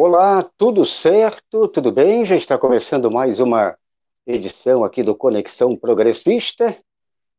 Olá, 0.00 0.44
tudo 0.56 0.86
certo? 0.86 1.66
Tudo 1.66 1.90
bem? 1.90 2.24
Já 2.24 2.36
está 2.36 2.56
começando 2.56 3.10
mais 3.10 3.40
uma 3.40 3.76
edição 4.24 4.84
aqui 4.84 5.02
do 5.02 5.12
Conexão 5.12 5.74
Progressista. 5.74 6.78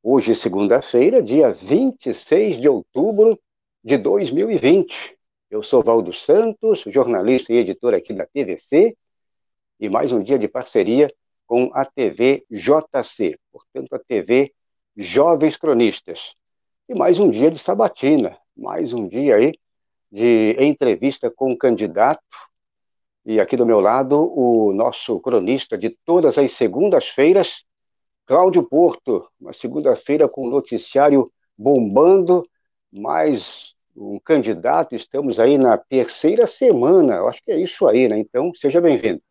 Hoje, 0.04 0.36
segunda-feira, 0.36 1.23
dia 1.23 1.53
26 1.53 2.59
de 2.59 2.67
outubro 2.67 3.40
de 3.81 3.98
2020. 3.98 5.17
Eu 5.50 5.64
sou 5.64 5.81
Valdo 5.81 6.12
Santos, 6.12 6.84
jornalista 6.88 7.53
e 7.53 7.59
editor 7.59 7.94
aqui 7.94 8.12
da 8.12 8.26
TVC, 8.26 8.94
e 9.80 9.88
mais 9.88 10.12
um 10.12 10.22
dia 10.22 10.38
de 10.38 10.50
parceria 10.50 11.09
com 11.48 11.72
a 11.73 11.86
TV 11.86 12.44
JC, 12.52 13.39
portanto, 13.53 13.94
a 13.94 14.00
TV 14.00 14.52
Jovens 14.98 15.55
Cronistas. 15.55 16.34
E 16.89 16.94
mais 16.94 17.22
um 17.22 17.30
dia 17.30 17.50
de 17.50 17.58
sabatina, 17.58 18.38
mais 18.53 18.91
um 18.91 19.08
dia 19.08 19.38
aí 19.38 19.53
de 20.12 20.58
entrevista 20.59 21.31
com 21.31 21.52
um 21.52 21.58
candidato 21.58 22.48
e 23.29 23.39
aqui 23.39 23.55
do 23.55 23.63
meu 23.63 23.79
lado, 23.79 24.33
o 24.35 24.73
nosso 24.73 25.19
cronista 25.19 25.77
de 25.77 25.95
todas 26.03 26.35
as 26.35 26.51
segundas-feiras, 26.53 27.63
Cláudio 28.25 28.63
Porto. 28.63 29.23
Uma 29.39 29.53
segunda-feira 29.53 30.27
com 30.27 30.47
o 30.47 30.49
noticiário 30.49 31.25
bombando, 31.55 32.41
mais 32.91 33.75
um 33.95 34.17
candidato. 34.17 34.95
Estamos 34.95 35.39
aí 35.39 35.59
na 35.59 35.77
terceira 35.77 36.47
semana, 36.47 37.17
eu 37.17 37.27
acho 37.27 37.39
que 37.44 37.52
é 37.52 37.59
isso 37.59 37.88
aí, 37.88 38.08
né? 38.08 38.17
Então, 38.17 38.52
seja 38.55 38.81
bem-vindo. 38.81 39.21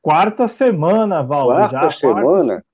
Quarta 0.00 0.46
semana, 0.46 1.20
Val. 1.20 1.48
Quarta 1.48 1.90
já, 1.90 1.92
semana? 1.98 2.22
Quarta, 2.22 2.64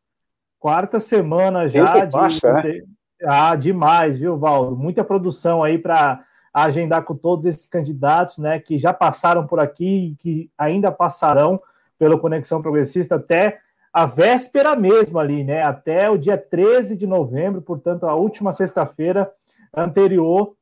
quarta 0.58 1.01
semana 1.01 1.69
já. 1.69 2.05
de, 2.05 2.12
passa, 2.12 2.53
né? 2.53 2.83
Ah, 3.25 3.55
demais, 3.55 4.19
viu, 4.19 4.36
Valdo? 4.36 4.77
Muita 4.77 5.03
produção 5.03 5.64
aí 5.64 5.79
para 5.79 6.23
agendar 6.55 7.03
com 7.03 7.17
todos 7.17 7.47
esses 7.47 7.67
candidatos, 7.67 8.39
né, 8.39 8.61
que 8.61 8.79
já 8.79 8.95
passaram 8.95 9.45
por 9.45 9.59
aqui 9.59 10.13
e 10.13 10.15
que 10.15 10.51
ainda 10.57 10.93
passarão 10.93 11.61
pelo 11.99 12.19
Conexão 12.19 12.63
Progressista 12.63 13.17
até 13.17 13.59
a 13.93 14.07
véspera 14.07 14.77
mesmo 14.77 15.19
ali, 15.19 15.43
né, 15.43 15.63
até 15.63 16.09
o 16.09 16.17
dia 16.17 16.39
13 16.39 16.97
de 16.97 17.07
novembro, 17.07 17.61
portanto, 17.61 18.07
a 18.07 18.15
última 18.15 18.53
sexta-feira 18.53 19.31
anterior 19.77 20.55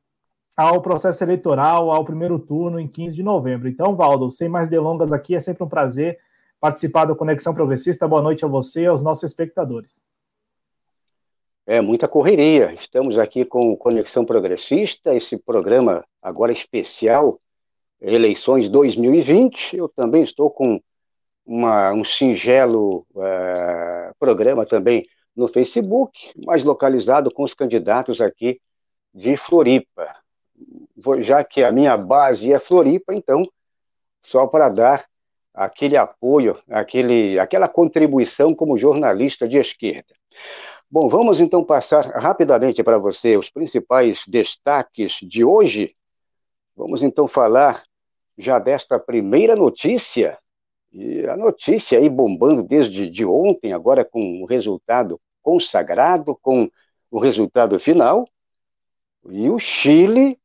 ao 0.57 0.81
processo 0.81 1.23
eleitoral, 1.23 1.91
ao 1.91 2.05
primeiro 2.05 2.39
turno 2.39 2.79
em 2.79 2.87
15 2.87 3.15
de 3.15 3.23
novembro. 3.23 3.67
Então, 3.67 3.95
Valdo, 3.95 4.31
sem 4.31 4.49
mais 4.49 4.69
delongas 4.69 5.13
aqui, 5.13 5.35
é 5.35 5.39
sempre 5.39 5.63
um 5.63 5.69
prazer 5.69 6.17
participar 6.59 7.05
do 7.05 7.15
Conexão 7.15 7.53
Progressista. 7.53 8.07
Boa 8.07 8.21
noite 8.21 8.45
a 8.45 8.47
você 8.47 8.83
e 8.83 8.87
aos 8.87 9.01
nossos 9.01 9.23
espectadores. 9.23 9.99
É 11.65 11.79
muita 11.79 12.09
correria. 12.09 12.73
Estamos 12.73 13.17
aqui 13.17 13.45
com 13.45 13.75
Conexão 13.77 14.25
Progressista, 14.25 15.15
esse 15.15 15.37
programa 15.37 16.03
agora 16.21 16.51
especial, 16.51 17.39
eleições 18.01 18.67
2020. 18.67 19.77
Eu 19.77 19.87
também 19.87 20.23
estou 20.23 20.51
com 20.51 20.81
uma, 21.45 21.93
um 21.93 22.03
singelo 22.03 23.07
uh, 23.15 24.13
programa 24.19 24.65
também 24.65 25.05
no 25.33 25.47
Facebook, 25.47 26.33
mais 26.45 26.65
localizado 26.65 27.31
com 27.31 27.43
os 27.43 27.53
candidatos 27.53 28.19
aqui 28.19 28.59
de 29.13 29.37
Floripa. 29.37 30.17
Já 31.21 31.45
que 31.45 31.63
a 31.63 31.71
minha 31.71 31.95
base 31.95 32.51
é 32.51 32.59
Floripa, 32.59 33.15
então, 33.15 33.41
só 34.21 34.45
para 34.47 34.67
dar 34.67 35.05
aquele 35.53 35.95
apoio, 35.95 36.59
aquele, 36.69 37.39
aquela 37.39 37.69
contribuição 37.69 38.53
como 38.53 38.77
jornalista 38.77 39.47
de 39.47 39.55
esquerda. 39.55 40.13
Bom, 40.89 41.09
vamos 41.09 41.39
então 41.39 41.63
passar 41.63 42.05
rapidamente 42.05 42.83
para 42.83 42.97
você 42.97 43.35
os 43.35 43.49
principais 43.49 44.23
destaques 44.27 45.17
de 45.21 45.43
hoje. 45.43 45.95
Vamos 46.75 47.01
então 47.01 47.27
falar 47.27 47.83
já 48.37 48.59
desta 48.59 48.99
primeira 48.99 49.55
notícia, 49.55 50.37
e 50.91 51.25
a 51.25 51.35
notícia 51.35 51.97
aí 51.97 52.09
bombando 52.09 52.61
desde 52.61 53.09
de 53.09 53.25
ontem, 53.25 53.73
agora 53.73 54.05
com 54.05 54.41
o 54.41 54.45
resultado 54.45 55.19
consagrado, 55.41 56.37
com 56.41 56.69
o 57.09 57.19
resultado 57.19 57.79
final, 57.79 58.27
e 59.29 59.49
o 59.49 59.59
Chile 59.59 60.39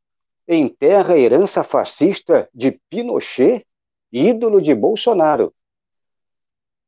enterra 0.47 1.15
a 1.15 1.19
herança 1.19 1.63
fascista 1.63 2.49
de 2.55 2.79
Pinochet, 2.89 3.67
ídolo 4.11 4.63
de 4.63 4.75
Bolsonaro. 4.75 5.53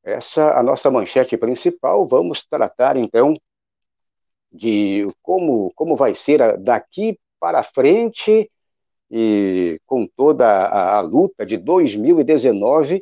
Essa 0.02 0.58
a 0.58 0.62
nossa 0.62 0.90
manchete 0.90 1.36
principal. 1.36 2.06
Vamos 2.06 2.44
tratar 2.44 2.96
então 2.96 3.34
de 4.52 5.06
como, 5.22 5.72
como 5.74 5.96
vai 5.96 6.14
ser 6.14 6.58
daqui 6.58 7.18
para 7.38 7.62
frente 7.62 8.50
e 9.10 9.80
com 9.86 10.06
toda 10.06 10.46
a, 10.46 10.98
a 10.98 11.00
luta 11.00 11.44
de 11.44 11.56
2019, 11.56 13.00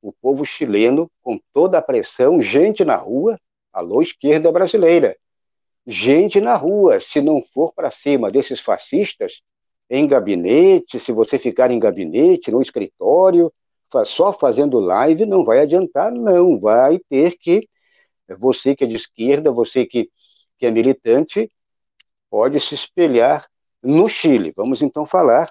o 0.00 0.12
povo 0.12 0.44
chileno, 0.44 1.10
com 1.22 1.38
toda 1.52 1.78
a 1.78 1.82
pressão, 1.82 2.40
gente 2.40 2.84
na 2.84 2.96
rua, 2.96 3.38
alô 3.72 4.00
esquerda 4.00 4.50
brasileira, 4.50 5.16
gente 5.86 6.40
na 6.40 6.54
rua, 6.56 7.00
se 7.00 7.20
não 7.20 7.42
for 7.52 7.72
para 7.72 7.90
cima 7.90 8.30
desses 8.30 8.60
fascistas, 8.60 9.42
em 9.88 10.06
gabinete, 10.06 11.00
se 11.00 11.10
você 11.10 11.38
ficar 11.38 11.70
em 11.70 11.78
gabinete, 11.78 12.50
no 12.50 12.62
escritório, 12.62 13.52
só 14.04 14.32
fazendo 14.32 14.78
live, 14.78 15.26
não 15.26 15.44
vai 15.44 15.60
adiantar, 15.60 16.12
não, 16.12 16.58
vai 16.58 16.98
ter 17.08 17.36
que, 17.38 17.68
você 18.38 18.76
que 18.76 18.84
é 18.84 18.86
de 18.86 18.94
esquerda, 18.96 19.50
você 19.50 19.84
que 19.84 20.10
que 20.60 20.66
é 20.66 20.70
militante, 20.70 21.50
pode 22.28 22.60
se 22.60 22.74
espelhar 22.74 23.48
no 23.82 24.08
Chile. 24.10 24.52
Vamos 24.54 24.82
então 24.82 25.06
falar 25.06 25.50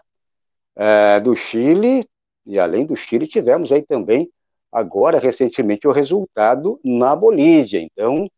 uh, 0.78 1.22
do 1.24 1.36
Chile, 1.36 2.08
e 2.46 2.60
além 2.60 2.86
do 2.86 2.96
Chile, 2.96 3.28
tivemos 3.28 3.72
aí 3.72 3.82
também, 3.82 4.32
agora 4.72 5.18
recentemente, 5.20 5.88
o 5.88 5.92
resultado 5.92 6.80
na 6.86 7.16
Bolívia. 7.16 7.82
Então, 7.82 8.30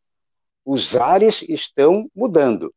os 0.65 0.95
ares 0.95 1.41
estão 1.41 2.09
mudando. 2.15 2.73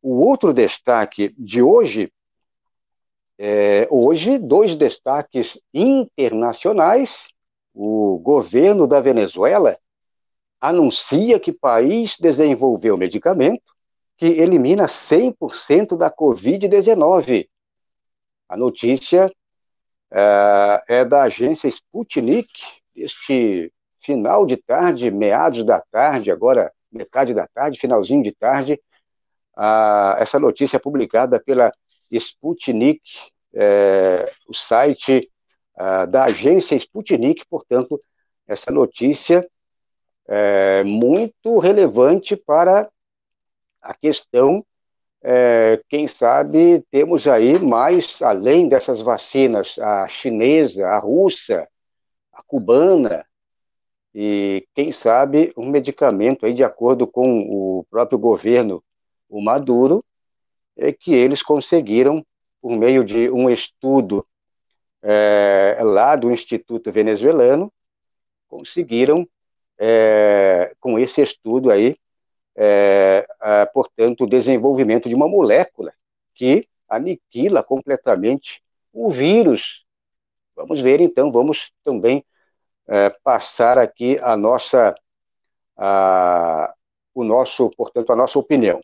O 0.00 0.24
outro 0.24 0.54
destaque 0.54 1.34
de 1.36 1.60
hoje, 1.60 2.10
é, 3.38 3.86
hoje, 3.90 4.38
dois 4.38 4.74
destaques 4.74 5.58
internacionais. 5.72 7.14
O 7.74 8.18
governo 8.18 8.86
da 8.86 9.00
Venezuela 9.00 9.78
anuncia 10.60 11.38
que 11.38 11.52
país 11.52 12.16
desenvolveu 12.18 12.96
medicamento 12.96 13.76
que 14.16 14.26
elimina 14.26 14.86
100% 14.86 15.96
da 15.96 16.10
Covid-19. 16.10 17.48
A 18.48 18.56
notícia 18.56 19.26
uh, 19.26 20.82
é 20.88 21.04
da 21.04 21.24
agência 21.24 21.68
Sputnik, 21.68 22.48
este 22.94 23.70
final 24.00 24.46
de 24.46 24.56
tarde, 24.56 25.10
meados 25.10 25.66
da 25.66 25.80
tarde, 25.90 26.30
agora 26.30 26.72
metade 26.90 27.34
da 27.34 27.46
tarde, 27.46 27.78
finalzinho 27.78 28.22
de 28.22 28.32
tarde, 28.32 28.80
uh, 29.56 30.16
essa 30.18 30.38
notícia 30.38 30.76
é 30.76 30.80
publicada 30.80 31.38
pela 31.38 31.70
Sputnik, 32.10 33.00
uh, 33.54 34.30
o 34.48 34.54
site 34.54 35.30
uh, 35.78 36.06
da 36.06 36.24
agência 36.24 36.76
Sputnik, 36.76 37.44
portanto, 37.48 38.00
essa 38.46 38.70
notícia 38.70 39.46
é, 40.28 40.82
muito 40.84 41.58
relevante 41.58 42.36
para 42.36 42.88
a 43.80 43.94
questão, 43.94 44.64
é, 45.22 45.80
quem 45.88 46.06
sabe 46.06 46.84
temos 46.90 47.26
aí 47.26 47.58
mais, 47.58 48.20
além 48.20 48.68
dessas 48.68 49.00
vacinas, 49.00 49.76
a 49.78 50.06
chinesa, 50.08 50.86
a 50.86 50.98
russa, 50.98 51.68
a 52.32 52.42
cubana, 52.42 53.24
e 54.14 54.66
quem 54.74 54.92
sabe 54.92 55.52
um 55.56 55.68
medicamento 55.68 56.46
aí 56.46 56.54
de 56.54 56.64
acordo 56.64 57.06
com 57.06 57.40
o 57.40 57.84
próprio 57.90 58.18
governo, 58.18 58.82
o 59.28 59.42
Maduro, 59.42 59.98
é 59.98 60.15
que 61.00 61.14
eles 61.14 61.42
conseguiram, 61.42 62.24
por 62.60 62.76
meio 62.76 63.04
de 63.04 63.30
um 63.30 63.48
estudo 63.50 64.26
é, 65.02 65.78
lá 65.82 66.16
do 66.16 66.30
Instituto 66.30 66.90
Venezuelano, 66.90 67.72
conseguiram 68.48 69.26
é, 69.78 70.74
com 70.80 70.98
esse 70.98 71.22
estudo 71.22 71.70
aí, 71.70 71.96
é, 72.56 73.26
é, 73.42 73.66
portanto, 73.66 74.24
o 74.24 74.26
desenvolvimento 74.26 75.08
de 75.08 75.14
uma 75.14 75.28
molécula 75.28 75.92
que 76.34 76.68
aniquila 76.88 77.62
completamente 77.62 78.62
o 78.92 79.10
vírus. 79.10 79.84
Vamos 80.54 80.80
ver 80.80 81.00
então, 81.00 81.30
vamos 81.30 81.70
também 81.84 82.24
é, 82.88 83.10
passar 83.22 83.78
aqui 83.78 84.18
a 84.22 84.36
nossa, 84.36 84.94
a, 85.76 86.74
o 87.14 87.22
nosso, 87.24 87.70
portanto, 87.76 88.12
a 88.12 88.16
nossa 88.16 88.38
opinião. 88.38 88.80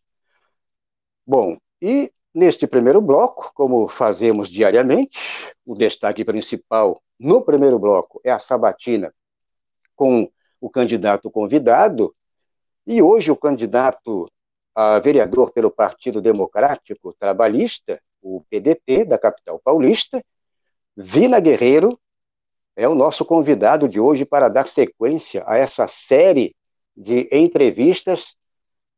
Bom, 1.26 1.56
e 1.82 2.12
neste 2.32 2.64
primeiro 2.64 3.00
bloco, 3.00 3.50
como 3.54 3.88
fazemos 3.88 4.48
diariamente, 4.48 5.18
o 5.66 5.74
destaque 5.74 6.24
principal 6.24 7.02
no 7.18 7.42
primeiro 7.42 7.76
bloco 7.76 8.20
é 8.24 8.30
a 8.30 8.38
sabatina 8.38 9.12
com 9.96 10.30
o 10.60 10.70
candidato 10.70 11.28
convidado, 11.28 12.14
e 12.86 13.02
hoje 13.02 13.32
o 13.32 13.36
candidato 13.36 14.30
a 14.74 15.00
vereador 15.00 15.50
pelo 15.50 15.70
Partido 15.70 16.22
Democrático 16.22 17.12
Trabalhista, 17.18 18.00
o 18.22 18.42
PDT, 18.48 19.04
da 19.04 19.18
capital 19.18 19.60
paulista, 19.62 20.24
Vina 20.96 21.40
Guerreiro 21.40 21.98
é 22.76 22.88
o 22.88 22.94
nosso 22.94 23.24
convidado 23.24 23.88
de 23.88 23.98
hoje 23.98 24.24
para 24.24 24.48
dar 24.48 24.68
sequência 24.68 25.42
a 25.46 25.56
essa 25.58 25.88
série 25.88 26.54
de 26.96 27.28
entrevistas 27.32 28.34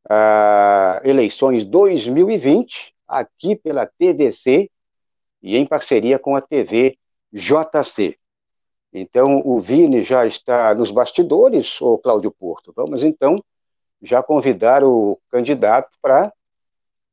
a 0.08 1.00
eleições 1.04 1.64
2020, 1.64 2.94
aqui 3.06 3.56
pela 3.56 3.86
TVC 3.86 4.70
e 5.42 5.56
em 5.56 5.66
parceria 5.66 6.18
com 6.18 6.36
a 6.36 6.40
TV 6.40 6.98
JC. 7.32 8.18
Então, 8.92 9.42
o 9.44 9.60
Vini 9.60 10.02
já 10.02 10.24
está 10.24 10.74
nos 10.74 10.90
bastidores, 10.90 11.80
ou 11.80 11.98
Cláudio 11.98 12.30
Porto. 12.30 12.72
Vamos 12.74 13.02
então 13.02 13.42
já 14.00 14.22
convidar 14.22 14.84
o 14.84 15.18
candidato 15.30 15.90
para 16.00 16.32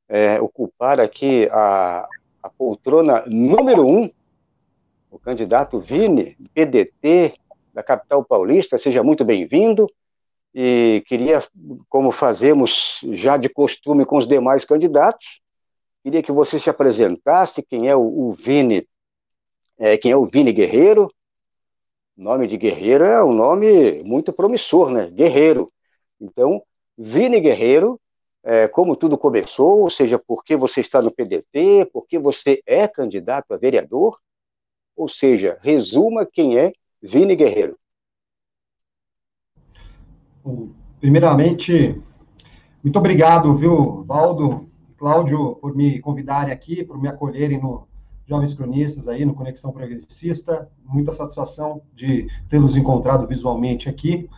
é, 0.07 0.39
ocupar 0.39 0.99
aqui 0.99 1.49
a, 1.51 2.07
a 2.43 2.49
poltrona 2.49 3.23
número 3.25 3.87
um, 3.87 4.11
o 5.09 5.17
candidato 5.17 5.79
Vini, 5.79 6.37
PDT, 6.53 7.33
da 7.73 7.81
capital 7.81 8.23
paulista. 8.23 8.77
Seja 8.77 9.01
muito 9.01 9.25
bem-vindo. 9.25 9.87
E 10.53 11.03
queria, 11.07 11.43
como 11.87 12.11
fazemos 12.11 12.99
já 13.13 13.37
de 13.37 13.47
costume 13.47 14.05
com 14.05 14.17
os 14.17 14.27
demais 14.27 14.65
candidatos, 14.65 15.41
queria 16.03 16.21
que 16.21 16.31
você 16.31 16.59
se 16.59 16.69
apresentasse, 16.69 17.63
quem 17.63 17.87
é 17.87 17.95
o, 17.95 18.01
o 18.01 18.33
Vini, 18.33 18.87
é, 19.77 19.97
quem 19.97 20.11
é 20.11 20.15
o 20.15 20.25
Vini 20.25 20.51
Guerreiro. 20.51 21.09
Nome 22.17 22.47
de 22.47 22.57
Guerreiro 22.57 23.05
é 23.05 23.23
um 23.23 23.33
nome 23.33 24.03
muito 24.03 24.33
promissor, 24.33 24.91
né? 24.91 25.09
Guerreiro. 25.09 25.67
Então, 26.19 26.61
Vini 26.97 27.39
Guerreiro, 27.39 27.99
é, 28.43 28.67
como 28.67 28.95
tudo 28.95 29.17
começou, 29.17 29.79
ou 29.79 29.89
seja, 29.89 30.19
por 30.19 30.43
que 30.43 30.55
você 30.55 30.81
está 30.81 31.01
no 31.01 31.11
PDT, 31.11 31.89
por 31.93 32.05
que 32.05 32.19
você 32.19 32.61
é 32.65 32.87
candidato 32.87 33.53
a 33.53 33.57
vereador, 33.57 34.19
ou 34.95 35.07
seja, 35.07 35.57
resuma 35.61 36.25
quem 36.25 36.57
é 36.57 36.73
Vini 37.01 37.35
Guerreiro. 37.35 37.79
Primeiramente, 40.99 42.01
muito 42.83 42.97
obrigado, 42.97 43.55
viu, 43.55 44.03
Valdo, 44.07 44.67
Cláudio, 44.97 45.55
por 45.55 45.75
me 45.75 45.99
convidarem 45.99 46.53
aqui, 46.53 46.83
por 46.83 47.01
me 47.01 47.07
acolherem 47.07 47.59
no 47.59 47.87
Jovens 48.25 48.53
Cronistas 48.53 49.07
aí, 49.07 49.25
no 49.25 49.33
Conexão 49.33 49.71
Progressista. 49.71 50.69
Muita 50.85 51.11
satisfação 51.11 51.81
de 51.93 52.27
tê-los 52.47 52.77
encontrado 52.77 53.27
visualmente 53.27 53.89
aqui. 53.89 54.29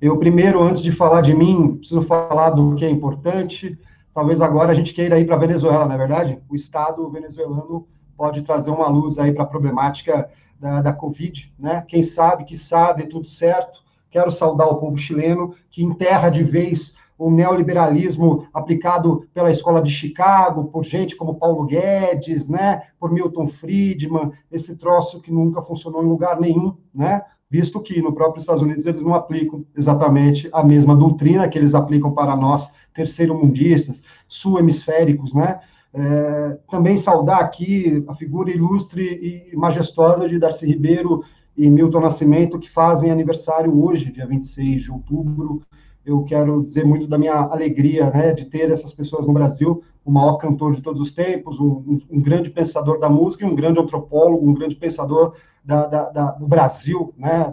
Eu, 0.00 0.18
primeiro, 0.18 0.62
antes 0.62 0.82
de 0.82 0.92
falar 0.92 1.22
de 1.22 1.34
mim, 1.34 1.76
preciso 1.76 2.02
falar 2.02 2.50
do 2.50 2.74
que 2.74 2.84
é 2.84 2.90
importante. 2.90 3.78
Talvez 4.14 4.40
agora 4.40 4.72
a 4.72 4.74
gente 4.74 4.92
queira 4.92 5.18
ir 5.18 5.24
para 5.24 5.36
a 5.36 5.38
Venezuela, 5.38 5.86
não 5.86 5.94
é 5.94 5.98
verdade? 5.98 6.38
O 6.48 6.54
Estado 6.54 7.08
venezuelano 7.10 7.86
pode 8.16 8.42
trazer 8.42 8.70
uma 8.70 8.88
luz 8.88 9.18
aí 9.18 9.32
para 9.32 9.44
a 9.44 9.46
problemática 9.46 10.28
da, 10.58 10.82
da 10.82 10.92
Covid, 10.92 11.52
né? 11.58 11.84
Quem 11.86 12.02
sabe, 12.02 12.44
que 12.44 12.56
sabe, 12.56 13.06
tudo 13.06 13.28
certo. 13.28 13.82
Quero 14.10 14.30
saudar 14.30 14.68
o 14.68 14.76
povo 14.76 14.96
chileno, 14.96 15.54
que 15.70 15.82
enterra 15.82 16.30
de 16.30 16.42
vez 16.42 16.96
o 17.18 17.30
neoliberalismo 17.30 18.46
aplicado 18.54 19.26
pela 19.34 19.50
escola 19.50 19.82
de 19.82 19.90
Chicago, 19.90 20.64
por 20.66 20.84
gente 20.84 21.16
como 21.16 21.34
Paulo 21.34 21.66
Guedes, 21.66 22.48
né, 22.48 22.82
por 22.98 23.10
Milton 23.10 23.48
Friedman, 23.48 24.30
esse 24.52 24.78
troço 24.78 25.20
que 25.20 25.32
nunca 25.32 25.60
funcionou 25.60 26.02
em 26.02 26.08
lugar 26.08 26.40
nenhum, 26.40 26.76
né? 26.94 27.22
visto 27.50 27.80
que 27.80 28.00
no 28.02 28.12
próprio 28.12 28.40
Estados 28.40 28.62
Unidos 28.62 28.86
eles 28.86 29.02
não 29.02 29.14
aplicam 29.14 29.64
exatamente 29.76 30.48
a 30.52 30.62
mesma 30.62 30.94
doutrina 30.94 31.48
que 31.48 31.58
eles 31.58 31.74
aplicam 31.74 32.12
para 32.12 32.36
nós, 32.36 32.72
terceiro-mundistas, 32.94 34.02
sul-hemisféricos, 34.26 35.32
né? 35.34 35.60
É, 35.94 36.58
também 36.70 36.98
saudar 36.98 37.40
aqui 37.40 38.04
a 38.06 38.14
figura 38.14 38.50
ilustre 38.50 39.50
e 39.52 39.56
majestosa 39.56 40.28
de 40.28 40.38
Darcy 40.38 40.66
Ribeiro 40.66 41.24
e 41.58 41.68
Milton 41.68 42.00
Nascimento, 42.00 42.56
que 42.56 42.70
fazem 42.70 43.10
aniversário 43.10 43.84
hoje, 43.84 44.12
dia 44.12 44.24
26 44.24 44.82
de 44.82 44.92
outubro. 44.92 45.60
Eu 46.06 46.22
quero 46.22 46.62
dizer 46.62 46.86
muito 46.86 47.08
da 47.08 47.18
minha 47.18 47.34
alegria 47.34 48.08
né, 48.10 48.32
de 48.32 48.44
ter 48.44 48.70
essas 48.70 48.92
pessoas 48.92 49.26
no 49.26 49.32
Brasil, 49.32 49.82
o 50.04 50.10
maior 50.10 50.36
cantor 50.36 50.72
de 50.72 50.80
todos 50.80 51.00
os 51.00 51.10
tempos, 51.10 51.58
um, 51.58 52.00
um 52.08 52.22
grande 52.22 52.48
pensador 52.48 53.00
da 53.00 53.08
música, 53.08 53.44
um 53.44 53.56
grande 53.56 53.80
antropólogo, 53.80 54.48
um 54.48 54.54
grande 54.54 54.76
pensador 54.76 55.34
da, 55.64 55.86
da, 55.86 56.10
da, 56.10 56.30
do 56.30 56.46
Brasil, 56.46 57.12
né, 57.18 57.52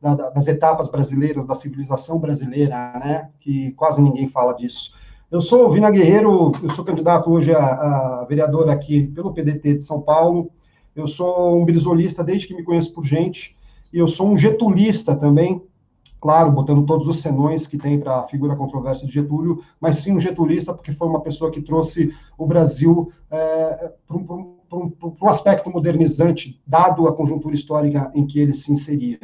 das 0.00 0.48
etapas 0.48 0.88
brasileiras, 0.88 1.44
da 1.44 1.54
civilização 1.54 2.18
brasileira, 2.18 2.74
né, 3.04 3.28
que 3.38 3.72
quase 3.72 4.00
ninguém 4.00 4.28
fala 4.28 4.54
disso. 4.54 4.94
Eu 5.30 5.42
sou 5.42 5.70
Vina 5.70 5.90
Guerreiro, 5.90 6.50
eu 6.62 6.70
sou 6.70 6.84
candidato 6.84 7.30
hoje 7.30 7.54
a, 7.54 7.60
a 8.20 8.24
vereador 8.26 8.70
aqui 8.70 9.06
pelo 9.08 9.32
PDT 9.34 9.74
de 9.74 9.84
São 9.84 10.00
Paulo. 10.00 10.50
Eu 10.94 11.06
sou 11.06 11.60
um 11.60 11.64
brisolista 11.64 12.22
desde 12.22 12.46
que 12.46 12.54
me 12.54 12.62
conheço 12.62 12.92
por 12.92 13.04
gente, 13.04 13.56
e 13.92 13.98
eu 13.98 14.08
sou 14.08 14.28
um 14.28 14.36
getulista 14.36 15.14
também, 15.14 15.62
claro, 16.20 16.50
botando 16.50 16.84
todos 16.84 17.08
os 17.08 17.20
senões 17.20 17.66
que 17.66 17.76
tem 17.76 17.98
para 17.98 18.20
a 18.20 18.28
figura 18.28 18.56
controversa 18.56 19.06
de 19.06 19.12
Getúlio, 19.12 19.62
mas 19.80 19.98
sim 19.98 20.16
um 20.16 20.20
getulista, 20.20 20.72
porque 20.72 20.92
foi 20.92 21.08
uma 21.08 21.20
pessoa 21.20 21.50
que 21.50 21.60
trouxe 21.60 22.14
o 22.38 22.46
Brasil 22.46 23.12
é, 23.30 23.92
para 24.06 24.16
um, 24.16 24.56
um, 24.72 24.92
um, 25.20 25.28
aspecto 25.28 25.70
modernizante, 25.70 26.60
dado 26.66 27.06
a 27.06 27.12
conjuntura 27.14 27.54
histórica 27.54 28.10
em 28.14 28.26
que 28.26 28.38
ele 28.38 28.54
se 28.54 28.72
inseria. 28.72 29.18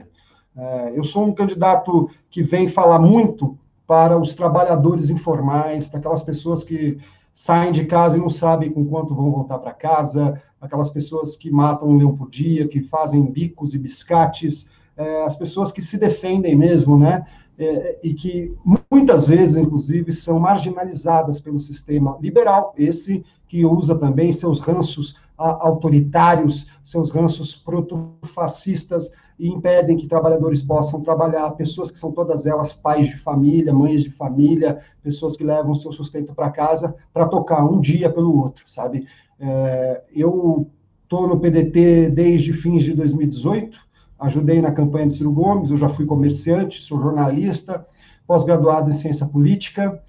É, 0.56 0.92
eu 0.94 1.04
sou 1.04 1.24
um 1.24 1.32
candidato 1.32 2.10
que 2.30 2.42
vem 2.42 2.68
falar 2.68 2.98
muito 2.98 3.56
para 3.86 4.18
os 4.18 4.34
trabalhadores 4.34 5.08
informais, 5.08 5.88
para 5.88 5.98
aquelas 5.98 6.20
pessoas 6.20 6.62
que 6.62 6.98
saem 7.32 7.72
de 7.72 7.86
casa 7.86 8.16
e 8.16 8.20
não 8.20 8.28
sabem 8.28 8.70
com 8.70 8.84
quanto 8.84 9.14
vão 9.14 9.30
voltar 9.30 9.58
para 9.58 9.72
casa, 9.72 10.42
aquelas 10.60 10.90
pessoas 10.90 11.36
que 11.36 11.50
matam 11.50 11.88
um 11.88 11.96
leão 11.96 12.16
por 12.16 12.28
dia, 12.28 12.68
que 12.68 12.82
fazem 12.82 13.24
bicos 13.24 13.74
e 13.74 13.78
biscates, 13.78 14.70
é, 14.96 15.22
as 15.22 15.36
pessoas 15.36 15.70
que 15.70 15.80
se 15.80 15.98
defendem 15.98 16.56
mesmo, 16.56 16.98
né? 16.98 17.24
É, 17.56 17.98
e 18.04 18.14
que 18.14 18.54
muitas 18.90 19.26
vezes, 19.26 19.56
inclusive, 19.56 20.12
são 20.12 20.38
marginalizadas 20.38 21.40
pelo 21.40 21.58
sistema 21.58 22.16
liberal, 22.20 22.72
esse 22.76 23.24
que 23.48 23.64
usa 23.64 23.98
também 23.98 24.32
seus 24.32 24.60
ranços 24.60 25.16
autoritários, 25.36 26.68
seus 26.84 27.10
ranços 27.10 27.54
protofascistas, 27.54 29.12
e 29.38 29.48
impedem 29.48 29.96
que 29.96 30.08
trabalhadores 30.08 30.62
possam 30.62 31.00
trabalhar, 31.00 31.50
pessoas 31.52 31.90
que 31.90 31.98
são 31.98 32.10
todas 32.10 32.44
elas 32.44 32.72
pais 32.72 33.08
de 33.08 33.18
família, 33.18 33.72
mães 33.72 34.02
de 34.02 34.10
família, 34.10 34.80
pessoas 35.02 35.36
que 35.36 35.44
levam 35.44 35.74
seu 35.74 35.92
sustento 35.92 36.34
para 36.34 36.50
casa 36.50 36.94
para 37.12 37.26
tocar 37.26 37.64
um 37.64 37.80
dia 37.80 38.10
pelo 38.10 38.36
outro, 38.36 38.64
sabe? 38.66 39.06
É, 39.40 40.02
eu 40.14 40.70
estou 41.02 41.26
no 41.26 41.38
PDT 41.38 42.10
desde 42.10 42.52
fins 42.52 42.84
de 42.84 42.94
2018, 42.94 43.78
ajudei 44.18 44.60
na 44.60 44.72
campanha 44.72 45.06
de 45.06 45.14
Ciro 45.14 45.32
Gomes, 45.32 45.70
eu 45.70 45.76
já 45.76 45.88
fui 45.88 46.04
comerciante, 46.04 46.80
sou 46.80 46.98
jornalista, 46.98 47.86
pós-graduado 48.26 48.90
em 48.90 48.94
ciência 48.94 49.26
política, 49.26 50.02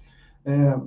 é, 0.44 0.78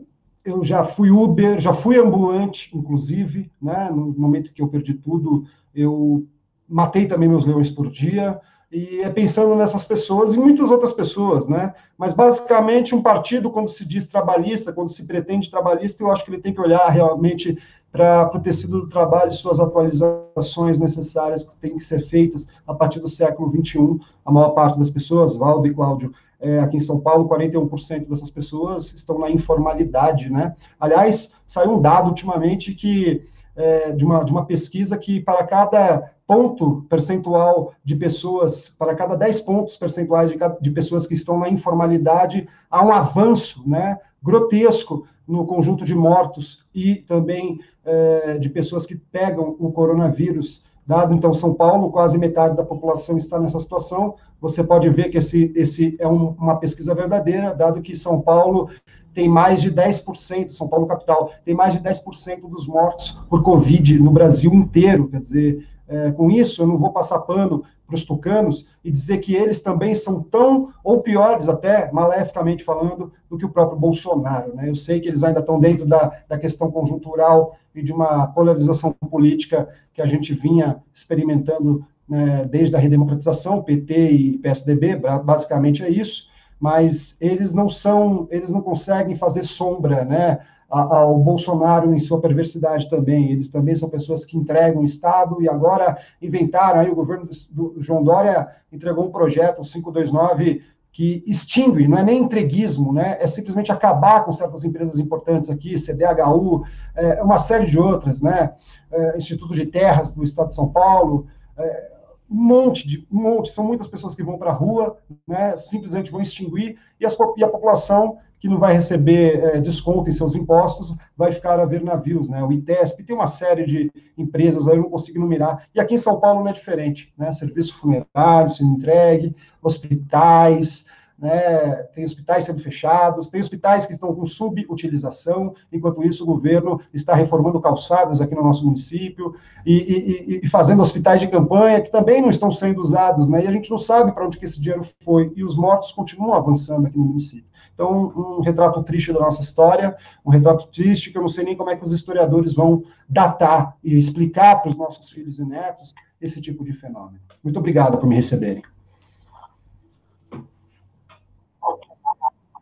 eu 0.45 0.63
já 0.63 0.83
fui 0.83 1.09
Uber, 1.09 1.59
já 1.59 1.73
fui 1.73 1.97
ambulante, 1.97 2.69
inclusive, 2.77 3.49
né, 3.61 3.89
no 3.89 4.13
momento 4.17 4.51
que 4.51 4.61
eu 4.61 4.67
perdi 4.67 4.93
tudo, 4.93 5.45
eu 5.73 6.27
matei 6.67 7.05
também 7.05 7.29
meus 7.29 7.45
leões 7.45 7.69
por 7.69 7.89
dia, 7.89 8.39
e 8.73 9.01
é 9.01 9.09
pensando 9.09 9.55
nessas 9.55 9.85
pessoas 9.85 10.33
e 10.33 10.37
muitas 10.37 10.71
outras 10.71 10.91
pessoas, 10.91 11.47
né? 11.47 11.75
Mas 11.95 12.11
basicamente 12.11 12.95
um 12.95 13.03
partido, 13.03 13.51
quando 13.51 13.69
se 13.69 13.85
diz 13.85 14.07
trabalhista, 14.07 14.73
quando 14.73 14.89
se 14.89 15.05
pretende 15.05 15.51
trabalhista, 15.51 16.01
eu 16.01 16.11
acho 16.11 16.25
que 16.25 16.31
ele 16.31 16.41
tem 16.41 16.51
que 16.51 16.59
olhar 16.59 16.89
realmente 16.89 17.55
para 17.93 18.35
o 18.35 18.39
tecido 18.39 18.81
do 18.81 18.89
trabalho 18.89 19.29
e 19.29 19.33
suas 19.33 19.59
atualizações 19.59 20.79
necessárias 20.79 21.43
que 21.43 21.55
têm 21.57 21.77
que 21.77 21.85
ser 21.85 21.99
feitas 21.99 22.49
a 22.65 22.73
partir 22.73 22.99
do 22.99 23.07
século 23.07 23.51
XXI. 23.55 23.99
A 24.25 24.31
maior 24.31 24.49
parte 24.49 24.79
das 24.79 24.89
pessoas, 24.89 25.35
Valdo 25.35 25.67
e 25.67 25.73
Cláudio, 25.73 26.11
é, 26.41 26.59
aqui 26.59 26.77
em 26.77 26.79
São 26.79 26.99
Paulo, 26.99 27.29
41% 27.29 28.09
dessas 28.09 28.31
pessoas 28.31 28.91
estão 28.93 29.19
na 29.19 29.29
informalidade, 29.29 30.27
né? 30.27 30.55
Aliás, 30.79 31.35
saiu 31.45 31.75
um 31.75 31.81
dado 31.81 32.07
ultimamente 32.07 32.73
que 32.73 33.21
é, 33.55 33.91
de, 33.91 34.03
uma, 34.03 34.25
de 34.25 34.31
uma 34.31 34.45
pesquisa 34.45 34.97
que 34.97 35.19
para 35.19 35.45
cada 35.45 36.11
ponto 36.25 36.83
percentual 36.89 37.73
de 37.83 37.95
pessoas, 37.95 38.69
para 38.69 38.95
cada 38.95 39.15
10 39.15 39.41
pontos 39.41 39.77
percentuais 39.77 40.31
de, 40.31 40.37
de 40.59 40.71
pessoas 40.71 41.05
que 41.05 41.13
estão 41.13 41.37
na 41.37 41.47
informalidade, 41.47 42.47
há 42.71 42.83
um 42.83 42.91
avanço 42.91 43.61
né, 43.67 43.99
grotesco 44.21 45.05
no 45.27 45.45
conjunto 45.45 45.85
de 45.85 45.95
mortos 45.95 46.63
e 46.73 46.95
também 46.95 47.59
é, 47.85 48.37
de 48.37 48.49
pessoas 48.49 48.85
que 48.85 48.95
pegam 48.95 49.55
o 49.59 49.71
coronavírus. 49.71 50.61
Dado 50.85 51.13
então 51.13 51.33
São 51.33 51.53
Paulo, 51.53 51.91
quase 51.91 52.17
metade 52.17 52.57
da 52.57 52.63
população 52.63 53.17
está 53.17 53.39
nessa 53.39 53.59
situação. 53.59 54.15
Você 54.41 54.63
pode 54.63 54.89
ver 54.89 55.09
que 55.09 55.17
esse, 55.17 55.51
esse 55.55 55.95
é 55.99 56.07
um, 56.07 56.31
uma 56.31 56.57
pesquisa 56.57 56.93
verdadeira, 56.93 57.53
dado 57.53 57.81
que 57.81 57.95
São 57.95 58.19
Paulo 58.19 58.69
tem 59.13 59.29
mais 59.29 59.61
de 59.61 59.71
10%, 59.71 60.49
São 60.49 60.67
Paulo 60.67 60.87
capital, 60.87 61.31
tem 61.45 61.53
mais 61.53 61.73
de 61.73 61.79
10% 61.79 62.49
dos 62.49 62.67
mortos 62.67 63.11
por 63.29 63.43
Covid 63.43 63.99
no 63.99 64.11
Brasil 64.11 64.53
inteiro. 64.53 65.07
Quer 65.07 65.19
dizer, 65.19 65.67
é, 65.87 66.11
com 66.11 66.29
isso, 66.29 66.61
eu 66.61 66.67
não 66.67 66.77
vou 66.77 66.91
passar 66.91 67.19
pano 67.19 67.63
para 67.93 67.97
os 67.97 68.03
tucanos 68.03 68.67
e 68.83 68.89
dizer 68.89 69.19
que 69.19 69.35
eles 69.35 69.61
também 69.61 69.93
são 69.93 70.21
tão, 70.23 70.73
ou 70.83 71.01
piores 71.01 71.47
até, 71.47 71.91
maleficamente 71.91 72.63
falando, 72.63 73.13
do 73.29 73.37
que 73.37 73.45
o 73.45 73.49
próprio 73.49 73.79
Bolsonaro. 73.79 74.55
Né? 74.55 74.69
Eu 74.69 74.75
sei 74.75 74.99
que 74.99 75.07
eles 75.07 75.23
ainda 75.23 75.39
estão 75.39 75.59
dentro 75.59 75.85
da, 75.85 76.11
da 76.27 76.37
questão 76.37 76.71
conjuntural 76.71 77.55
e 77.75 77.83
de 77.83 77.93
uma 77.93 78.27
polarização 78.27 78.91
política 78.93 79.69
que 79.93 80.01
a 80.01 80.05
gente 80.07 80.33
vinha 80.33 80.81
experimentando 80.93 81.85
né, 82.09 82.43
desde 82.49 82.75
a 82.75 82.79
redemocratização, 82.79 83.61
PT 83.61 84.09
e 84.09 84.37
PSDB, 84.39 84.95
basicamente 85.23 85.83
é 85.83 85.89
isso, 85.89 86.27
mas 86.59 87.15
eles 87.21 87.53
não 87.53 87.69
são, 87.69 88.27
eles 88.31 88.49
não 88.49 88.61
conseguem 88.61 89.15
fazer 89.15 89.43
sombra, 89.43 90.03
né, 90.03 90.39
ao 90.73 91.17
Bolsonaro 91.19 91.93
em 91.93 91.99
sua 91.99 92.19
perversidade 92.19 92.89
também. 92.89 93.31
Eles 93.31 93.49
também 93.49 93.75
são 93.75 93.89
pessoas 93.89 94.25
que 94.25 94.35
entregam 94.35 94.81
o 94.81 94.85
Estado 94.85 95.41
e 95.41 95.47
agora 95.47 95.97
inventaram 96.19 96.79
aí 96.79 96.89
o 96.89 96.95
governo 96.95 97.29
do, 97.51 97.75
João 97.77 98.03
Dória 98.03 98.47
entregou 98.71 99.05
um 99.05 99.11
projeto, 99.11 99.59
o 99.59 99.61
529, 99.61 100.63
que 100.91 101.23
extingue, 101.25 101.87
não 101.87 101.97
é 101.97 102.03
nem 102.03 102.21
entreguismo, 102.21 102.93
né? 102.93 103.17
É 103.19 103.25
simplesmente 103.25 103.71
acabar 103.71 104.23
com 104.23 104.31
certas 104.31 104.63
empresas 104.63 104.99
importantes 104.99 105.49
aqui, 105.49 105.75
CDHU, 105.75 106.63
é, 106.95 107.21
uma 107.21 107.37
série 107.37 107.65
de 107.65 107.79
outras, 107.79 108.21
né? 108.21 108.53
É, 108.91 109.17
Instituto 109.17 109.55
de 109.55 109.65
Terras 109.65 110.13
do 110.13 110.23
Estado 110.23 110.49
de 110.49 110.55
São 110.55 110.69
Paulo, 110.69 111.27
é, 111.57 111.91
um 112.29 112.35
monte 112.35 112.87
de 112.87 113.07
um 113.11 113.21
monte, 113.21 113.49
são 113.49 113.65
muitas 113.65 113.87
pessoas 113.87 114.15
que 114.15 114.23
vão 114.23 114.37
para 114.37 114.51
a 114.51 114.53
rua, 114.53 114.97
né? 115.27 115.55
Simplesmente 115.57 116.11
vão 116.11 116.21
extinguir 116.21 116.77
e, 116.99 117.05
as, 117.05 117.17
e 117.37 117.43
a 117.43 117.47
população 117.47 118.17
que 118.43 118.49
não 118.49 118.59
vai 118.59 118.73
receber 118.73 119.41
é, 119.41 119.57
desconto 119.57 120.09
em 120.09 120.13
seus 120.13 120.35
impostos, 120.35 120.93
vai 121.15 121.31
ficar 121.31 121.61
a 121.61 121.65
ver 121.65 121.81
navios, 121.81 122.27
né? 122.27 122.43
O 122.43 122.51
ITESP 122.51 123.01
tem 123.01 123.15
uma 123.15 123.25
série 123.25 123.65
de 123.65 123.89
empresas 124.17 124.67
aí, 124.67 124.75
eu 124.75 124.81
não 124.81 124.89
consigo 124.89 125.17
numerar. 125.17 125.63
E 125.73 125.79
aqui 125.79 125.93
em 125.93 125.97
São 125.97 126.19
Paulo 126.19 126.41
não 126.41 126.49
é 126.49 126.51
diferente, 126.51 127.13
né? 127.17 127.31
Serviço 127.31 127.73
funerário 127.75 128.51
entregue, 128.61 129.33
hospitais, 129.61 130.85
né? 131.17 131.83
Tem 131.95 132.03
hospitais 132.03 132.43
sendo 132.43 132.59
fechados, 132.59 133.29
tem 133.29 133.39
hospitais 133.39 133.85
que 133.85 133.93
estão 133.93 134.13
com 134.13 134.27
subutilização, 134.27 135.55
enquanto 135.71 136.03
isso 136.03 136.23
o 136.23 136.27
governo 136.27 136.81
está 136.93 137.15
reformando 137.15 137.61
calçadas 137.61 138.19
aqui 138.19 138.35
no 138.35 138.43
nosso 138.43 138.65
município 138.65 139.33
e, 139.65 139.73
e, 139.73 140.39
e 140.43 140.49
fazendo 140.49 140.81
hospitais 140.81 141.21
de 141.21 141.29
campanha 141.29 141.79
que 141.79 141.89
também 141.89 142.21
não 142.21 142.29
estão 142.29 142.51
sendo 142.51 142.81
usados, 142.81 143.29
né? 143.29 143.45
E 143.45 143.47
a 143.47 143.53
gente 143.53 143.71
não 143.71 143.77
sabe 143.77 144.11
para 144.11 144.25
onde 144.25 144.37
que 144.37 144.43
esse 144.43 144.59
dinheiro 144.59 144.85
foi 145.05 145.31
e 145.33 145.45
os 145.45 145.55
mortos 145.55 145.93
continuam 145.93 146.33
avançando 146.33 146.87
aqui 146.87 146.97
no 146.97 147.05
município. 147.05 147.52
Então, 147.73 148.13
um 148.15 148.41
retrato 148.41 148.83
triste 148.83 149.11
da 149.11 149.19
nossa 149.19 149.41
história, 149.41 149.95
um 150.23 150.29
retrato 150.29 150.67
triste 150.67 151.11
que 151.11 151.17
eu 151.17 151.21
não 151.21 151.27
sei 151.27 151.43
nem 151.43 151.55
como 151.55 151.71
é 151.71 151.75
que 151.75 151.83
os 151.83 151.91
historiadores 151.91 152.53
vão 152.53 152.83
datar 153.09 153.75
e 153.83 153.97
explicar 153.97 154.61
para 154.61 154.69
os 154.69 154.75
nossos 154.75 155.09
filhos 155.09 155.39
e 155.39 155.45
netos 155.45 155.93
esse 156.21 156.39
tipo 156.39 156.63
de 156.63 156.73
fenômeno. 156.73 157.19
Muito 157.43 157.57
obrigado 157.57 157.97
por 157.97 158.07
me 158.07 158.15
receberem. 158.15 158.61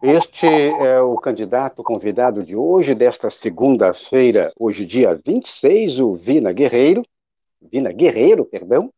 Este 0.02 0.48
é 0.48 1.00
o 1.00 1.16
candidato 1.16 1.84
convidado 1.84 2.44
de 2.44 2.56
hoje, 2.56 2.96
desta 2.96 3.30
segunda-feira, 3.30 4.52
hoje 4.58 4.84
dia 4.84 5.14
26, 5.24 6.00
o 6.00 6.16
Vina 6.16 6.52
Guerreiro, 6.52 7.04
Vina 7.62 7.92
Guerreiro, 7.92 8.44
perdão. 8.44 8.92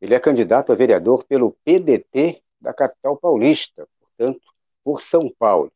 Ele 0.00 0.14
é 0.14 0.20
candidato 0.20 0.70
a 0.70 0.76
vereador 0.76 1.24
pelo 1.24 1.56
PDT 1.64 2.40
da 2.60 2.72
capital 2.72 3.16
paulista, 3.16 3.88
portanto, 3.98 4.40
por 4.84 5.02
São 5.02 5.30
Paulo. 5.38 5.72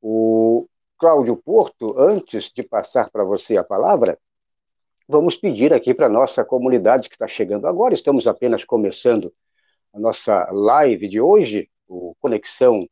O 0.00 0.66
Cláudio 0.98 1.36
Porto, 1.36 1.98
antes 1.98 2.50
de 2.54 2.62
passar 2.62 3.10
para 3.10 3.24
você 3.24 3.56
a 3.56 3.64
palavra, 3.64 4.18
vamos 5.08 5.36
pedir 5.36 5.72
aqui 5.72 5.92
para 5.92 6.06
a 6.06 6.08
nossa 6.08 6.44
comunidade 6.44 7.08
que 7.08 7.14
está 7.14 7.26
chegando 7.26 7.66
agora, 7.66 7.94
estamos 7.94 8.26
apenas 8.26 8.64
começando 8.64 9.32
a 9.92 9.98
nossa 9.98 10.48
live 10.52 11.08
de 11.08 11.20
hoje, 11.20 11.68
o 11.88 12.14
Conexão 12.20 12.88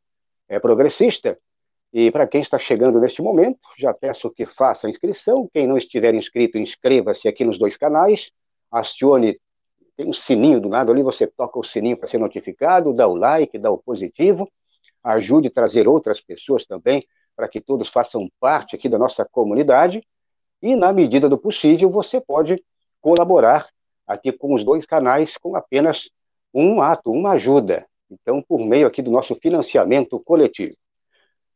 é, 0.47 0.59
Progressista, 0.59 1.37
e 1.93 2.11
para 2.11 2.27
quem 2.27 2.41
está 2.41 2.57
chegando 2.57 2.99
neste 2.99 3.21
momento, 3.21 3.59
já 3.77 3.93
peço 3.93 4.29
que 4.29 4.45
faça 4.45 4.87
a 4.87 4.89
inscrição. 4.89 5.49
Quem 5.53 5.67
não 5.67 5.77
estiver 5.77 6.13
inscrito, 6.13 6.57
inscreva-se 6.57 7.27
aqui 7.27 7.43
nos 7.43 7.57
dois 7.57 7.75
canais. 7.75 8.31
Acione, 8.71 9.37
tem 9.97 10.07
um 10.07 10.13
sininho 10.13 10.61
do 10.61 10.69
lado 10.69 10.91
ali, 10.91 11.03
você 11.03 11.27
toca 11.27 11.59
o 11.59 11.63
sininho 11.63 11.97
para 11.97 12.07
ser 12.07 12.17
notificado, 12.17 12.93
dá 12.93 13.07
o 13.07 13.15
like, 13.15 13.57
dá 13.57 13.69
o 13.69 13.77
positivo 13.77 14.49
ajude 15.03 15.47
a 15.47 15.51
trazer 15.51 15.87
outras 15.87 16.21
pessoas 16.21 16.65
também, 16.65 17.05
para 17.35 17.47
que 17.47 17.61
todos 17.61 17.89
façam 17.89 18.29
parte 18.39 18.75
aqui 18.75 18.87
da 18.87 18.97
nossa 18.97 19.25
comunidade. 19.25 20.05
E, 20.61 20.75
na 20.75 20.93
medida 20.93 21.27
do 21.27 21.37
possível, 21.37 21.89
você 21.89 22.21
pode 22.21 22.63
colaborar 23.01 23.67
aqui 24.05 24.31
com 24.31 24.53
os 24.53 24.63
dois 24.63 24.85
canais 24.85 25.37
com 25.37 25.55
apenas 25.55 26.09
um 26.53 26.81
ato, 26.81 27.11
uma 27.11 27.31
ajuda. 27.31 27.85
Então, 28.09 28.41
por 28.41 28.59
meio 28.59 28.87
aqui 28.87 29.01
do 29.01 29.09
nosso 29.09 29.35
financiamento 29.35 30.19
coletivo. 30.19 30.75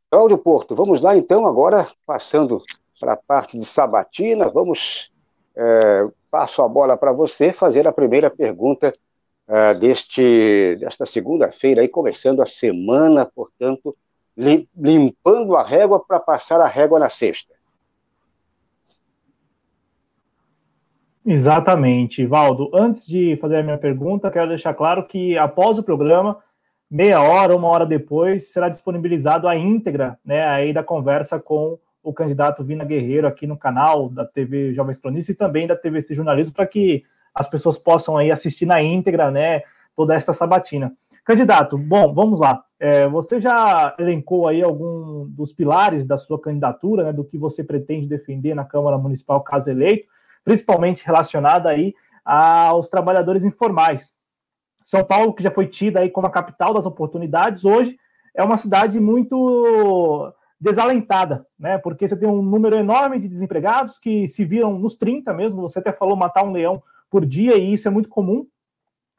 Cláudio 0.10 0.38
Porto, 0.38 0.76
vamos 0.76 1.02
lá 1.02 1.18
então, 1.18 1.46
agora 1.46 1.90
passando 2.06 2.62
para 3.00 3.14
a 3.14 3.18
parte 3.18 3.58
de 3.58 3.66
sabatina, 3.66 4.50
vamos, 4.50 5.12
é, 5.56 6.08
passo 6.32 6.62
a 6.62 6.68
bola 6.70 6.96
para 6.96 7.12
você 7.12 7.52
fazer 7.52 7.88
a 7.88 7.92
primeira 7.92 8.30
pergunta 8.30 8.96
uh, 9.48 9.80
deste, 9.80 10.76
desta 10.80 11.06
segunda-feira, 11.06 11.82
aí 11.82 11.88
começando 11.88 12.42
a 12.42 12.46
semana, 12.46 13.26
portanto, 13.26 13.96
limpando 14.38 15.56
a 15.56 15.64
régua 15.64 16.00
para 16.00 16.20
passar 16.20 16.60
a 16.60 16.68
régua 16.68 17.00
na 17.00 17.10
sexta. 17.10 17.54
Exatamente, 21.26 22.26
Valdo. 22.26 22.70
Antes 22.74 23.08
de 23.08 23.36
fazer 23.38 23.58
a 23.58 23.64
minha 23.64 23.78
pergunta, 23.78 24.30
quero 24.30 24.50
deixar 24.50 24.76
claro 24.76 25.08
que 25.08 25.36
após 25.38 25.80
o 25.80 25.84
programa, 25.84 26.38
meia 26.90 27.20
hora, 27.20 27.56
uma 27.56 27.68
hora 27.68 27.86
depois, 27.86 28.52
será 28.52 28.70
disponibilizado 28.70 29.48
a 29.48 29.56
íntegra, 29.56 30.20
né, 30.24 30.46
aí 30.46 30.72
da 30.72 30.84
conversa 30.84 31.40
com 31.40 31.80
o 32.04 32.14
candidato 32.14 32.64
Vina 32.64 32.86
Guerreiro 32.86 33.26
aqui 33.26 33.48
no 33.48 33.58
canal 33.58 34.08
da 34.08 34.24
TV 34.24 34.76
Jovens 34.76 35.00
Cronistas 35.00 35.36
e 35.36 35.38
também 35.38 35.66
da 35.66 35.76
TVC 35.76 36.14
Jornalismo, 36.14 36.54
para 36.54 36.68
que 36.68 37.04
as 37.36 37.50
pessoas 37.50 37.78
possam 37.78 38.18
aí 38.18 38.32
assistir 38.32 38.66
na 38.66 38.82
íntegra, 38.82 39.30
né, 39.30 39.62
toda 39.96 40.16
esta 40.16 40.32
sabatina. 40.32 40.94
Candidato, 41.24 41.78
bom, 41.78 42.14
vamos 42.14 42.40
lá. 42.40 42.64
É, 42.80 43.08
você 43.08 43.40
já 43.40 43.94
elencou 44.00 44.48
aí 44.48 44.62
algum 44.62 45.28
dos 45.28 45.52
pilares 45.52 46.08
da 46.08 46.18
sua 46.18 46.40
candidatura, 46.40 47.04
né, 47.04 47.14
do 47.14 47.26
que 47.26 47.38
você 47.38 47.64
pretende 47.64 48.08
defender 48.08 48.56
na 48.56 48.64
Câmara 48.64 48.98
Municipal 48.98 49.42
caso 49.42 49.70
eleito, 49.70 50.08
principalmente 50.44 51.06
relacionada 51.06 51.70
aí 51.70 51.94
aos 52.24 52.88
trabalhadores 52.88 53.44
informais. 53.44 54.14
São 54.84 55.04
Paulo, 55.04 55.34
que 55.34 55.44
já 55.44 55.52
foi 55.52 55.68
tida 55.68 56.00
aí 56.00 56.10
como 56.10 56.28
a 56.28 56.32
capital 56.32 56.74
das 56.74 56.86
oportunidades, 56.86 57.66
hoje 57.66 57.98
é 58.36 58.44
uma 58.44 58.58
cidade 58.58 59.00
muito 59.00 60.32
desalentada, 60.60 61.46
né? 61.58 61.78
Porque 61.78 62.08
você 62.08 62.16
tem 62.16 62.30
um 62.30 62.42
número 62.42 62.76
enorme 62.76 63.20
de 63.20 63.28
desempregados 63.28 63.98
que 63.98 64.28
se 64.28 64.46
viram 64.46 64.78
nos 64.78 64.96
30 64.96 65.34
mesmo, 65.34 65.62
você 65.62 65.80
até 65.80 65.92
falou 65.92 66.16
matar 66.16 66.46
um 66.46 66.52
leão 66.52 66.82
por 67.10 67.26
dia, 67.26 67.56
e 67.58 67.74
isso 67.74 67.88
é 67.88 67.92
muito 67.92 68.10
comum, 68.10 68.46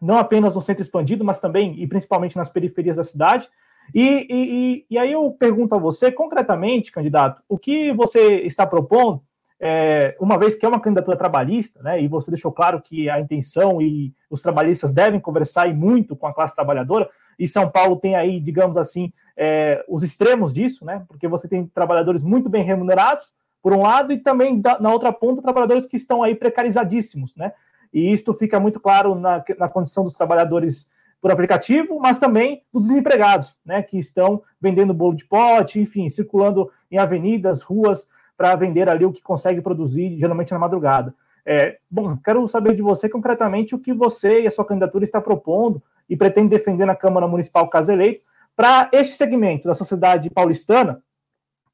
não 0.00 0.18
apenas 0.18 0.54
no 0.54 0.62
centro 0.62 0.82
expandido, 0.82 1.24
mas 1.24 1.38
também 1.38 1.80
e 1.80 1.86
principalmente 1.86 2.36
nas 2.36 2.50
periferias 2.50 2.96
da 2.96 3.04
cidade. 3.04 3.48
E, 3.94 4.26
e, 4.28 4.86
e 4.90 4.98
aí 4.98 5.12
eu 5.12 5.30
pergunto 5.30 5.74
a 5.74 5.78
você, 5.78 6.10
concretamente, 6.10 6.92
candidato, 6.92 7.42
o 7.48 7.56
que 7.56 7.92
você 7.92 8.40
está 8.40 8.66
propondo, 8.66 9.22
é, 9.58 10.14
uma 10.20 10.38
vez 10.38 10.54
que 10.54 10.66
é 10.66 10.68
uma 10.68 10.80
candidatura 10.80 11.16
trabalhista, 11.16 11.82
né, 11.82 12.02
e 12.02 12.08
você 12.08 12.30
deixou 12.30 12.52
claro 12.52 12.82
que 12.82 13.08
a 13.08 13.20
intenção 13.20 13.80
e 13.80 14.12
os 14.28 14.42
trabalhistas 14.42 14.92
devem 14.92 15.18
conversar 15.18 15.68
e 15.68 15.74
muito 15.74 16.14
com 16.14 16.26
a 16.26 16.34
classe 16.34 16.54
trabalhadora, 16.54 17.08
e 17.38 17.46
São 17.46 17.70
Paulo 17.70 17.96
tem 17.96 18.16
aí, 18.16 18.40
digamos 18.40 18.76
assim, 18.76 19.12
é, 19.36 19.84
os 19.88 20.02
extremos 20.02 20.52
disso, 20.52 20.84
né, 20.84 21.04
porque 21.08 21.26
você 21.26 21.48
tem 21.48 21.66
trabalhadores 21.66 22.22
muito 22.22 22.48
bem 22.48 22.62
remunerados, 22.62 23.32
por 23.62 23.72
um 23.72 23.82
lado, 23.82 24.12
e 24.12 24.18
também 24.18 24.62
na 24.80 24.92
outra 24.92 25.12
ponta, 25.12 25.42
trabalhadores 25.42 25.86
que 25.86 25.96
estão 25.96 26.22
aí 26.22 26.34
precarizadíssimos, 26.34 27.34
né, 27.34 27.52
e 27.96 28.12
isto 28.12 28.34
fica 28.34 28.60
muito 28.60 28.78
claro 28.78 29.14
na, 29.14 29.42
na 29.58 29.70
condição 29.70 30.04
dos 30.04 30.12
trabalhadores 30.12 30.90
por 31.18 31.30
aplicativo, 31.30 31.98
mas 31.98 32.18
também 32.18 32.62
dos 32.70 32.88
desempregados, 32.88 33.58
né, 33.64 33.82
que 33.82 33.98
estão 33.98 34.42
vendendo 34.60 34.92
bolo 34.92 35.16
de 35.16 35.24
pote, 35.24 35.80
enfim, 35.80 36.06
circulando 36.10 36.70
em 36.90 36.98
avenidas, 36.98 37.62
ruas, 37.62 38.06
para 38.36 38.54
vender 38.54 38.86
ali 38.86 39.06
o 39.06 39.12
que 39.14 39.22
consegue 39.22 39.62
produzir, 39.62 40.18
geralmente 40.18 40.52
na 40.52 40.58
madrugada. 40.58 41.14
É, 41.42 41.78
bom, 41.90 42.18
quero 42.22 42.46
saber 42.46 42.74
de 42.74 42.82
você 42.82 43.08
concretamente 43.08 43.74
o 43.74 43.78
que 43.78 43.94
você 43.94 44.42
e 44.42 44.46
a 44.46 44.50
sua 44.50 44.66
candidatura 44.66 45.02
está 45.02 45.18
propondo 45.18 45.82
e 46.06 46.14
pretende 46.14 46.50
defender 46.50 46.84
na 46.84 46.94
Câmara 46.94 47.26
Municipal 47.26 47.66
caso 47.70 47.92
eleito 47.92 48.22
para 48.54 48.90
este 48.92 49.14
segmento 49.14 49.66
da 49.66 49.74
sociedade 49.74 50.28
paulistana 50.28 51.02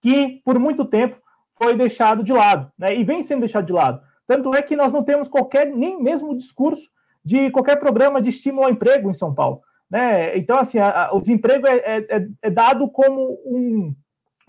que, 0.01 0.41
por 0.45 0.57
muito 0.57 0.85
tempo, 0.85 1.17
foi 1.51 1.77
deixado 1.77 2.23
de 2.23 2.33
lado, 2.33 2.71
né, 2.79 2.95
e 2.95 3.03
vem 3.03 3.25
sendo 3.25 3.41
deixado 3.41 3.67
de 3.67 3.73
lado. 3.73 4.12
Tanto 4.33 4.55
é 4.55 4.63
que 4.63 4.75
nós 4.75 4.95
não 4.95 5.03
temos 5.03 5.29
qualquer, 5.29 5.67
nem 5.67 6.03
mesmo 6.03 6.35
discurso 6.35 6.89
de 7.23 7.51
qualquer 7.51 7.77
programa 7.77 8.23
de 8.23 8.31
estímulo 8.31 8.65
ao 8.65 8.73
emprego 8.73 9.11
em 9.11 9.13
São 9.13 9.35
Paulo. 9.35 9.61
Né? 9.91 10.39
Então, 10.39 10.59
assim, 10.59 10.79
a, 10.79 11.09
a, 11.09 11.15
o 11.15 11.21
desemprego 11.21 11.67
é, 11.67 11.77
é, 11.77 12.27
é, 12.41 12.49
dado 12.51 12.89
como 12.89 13.39
um, 13.45 13.95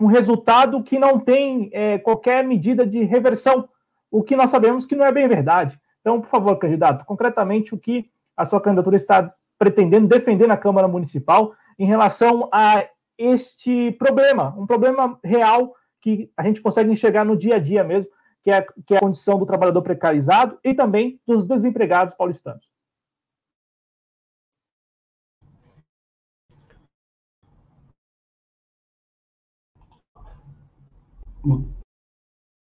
um 0.00 0.06
resultado 0.06 0.82
que 0.82 0.98
não 0.98 1.20
tem 1.20 1.68
é, 1.70 1.98
qualquer 1.98 2.42
medida 2.42 2.86
de 2.86 3.04
reversão, 3.04 3.68
o 4.10 4.22
que 4.22 4.34
nós 4.34 4.48
sabemos 4.48 4.86
que 4.86 4.96
não 4.96 5.04
é 5.04 5.12
bem 5.12 5.28
verdade. 5.28 5.78
Então, 6.00 6.18
por 6.18 6.30
favor, 6.30 6.56
candidato, 6.56 7.04
concretamente, 7.04 7.74
o 7.74 7.78
que 7.78 8.08
a 8.34 8.46
sua 8.46 8.62
candidatura 8.62 8.96
está 8.96 9.34
pretendendo 9.58 10.08
defender 10.08 10.46
na 10.46 10.56
Câmara 10.56 10.88
Municipal 10.88 11.52
em 11.78 11.84
relação 11.84 12.48
a 12.50 12.86
este 13.18 13.92
problema, 13.92 14.54
um 14.56 14.66
problema 14.66 15.18
real 15.22 15.74
que 16.00 16.30
a 16.38 16.42
gente 16.42 16.62
consegue 16.62 16.90
enxergar 16.90 17.22
no 17.22 17.36
dia 17.36 17.56
a 17.56 17.58
dia 17.58 17.84
mesmo, 17.84 18.10
que 18.44 18.50
é, 18.50 18.66
que 18.86 18.94
é 18.94 18.98
a 18.98 19.00
condição 19.00 19.38
do 19.38 19.46
trabalhador 19.46 19.80
precarizado 19.80 20.58
e 20.62 20.74
também 20.74 21.18
dos 21.26 21.46
desempregados 21.46 22.14
paulistanos. 22.14 22.68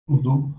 Mudou. 0.08 0.50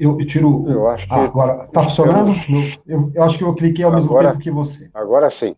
Eu, 0.00 0.18
eu 0.18 0.26
tiro. 0.26 0.68
Eu 0.68 0.88
acho 0.88 1.06
que. 1.06 1.14
Ah, 1.14 1.24
agora, 1.24 1.66
tá 1.68 1.84
funcionando? 1.84 2.34
Eu, 2.86 3.12
eu, 3.14 3.22
acho 3.22 3.38
que 3.38 3.44
eu 3.44 3.54
cliquei 3.54 3.84
ao 3.84 3.92
mesmo 3.92 4.10
agora, 4.10 4.30
tempo 4.30 4.42
que 4.42 4.50
você. 4.50 4.90
Agora 4.92 5.30
sim. 5.30 5.54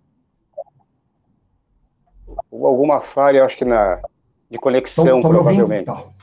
Alguma 2.52 3.00
falha, 3.00 3.44
acho 3.44 3.56
que 3.56 3.64
na 3.64 4.00
de 4.50 4.58
conexão, 4.58 5.04
tão, 5.04 5.20
tão 5.20 5.30
provavelmente. 5.30 5.86
Tá. 5.86 6.15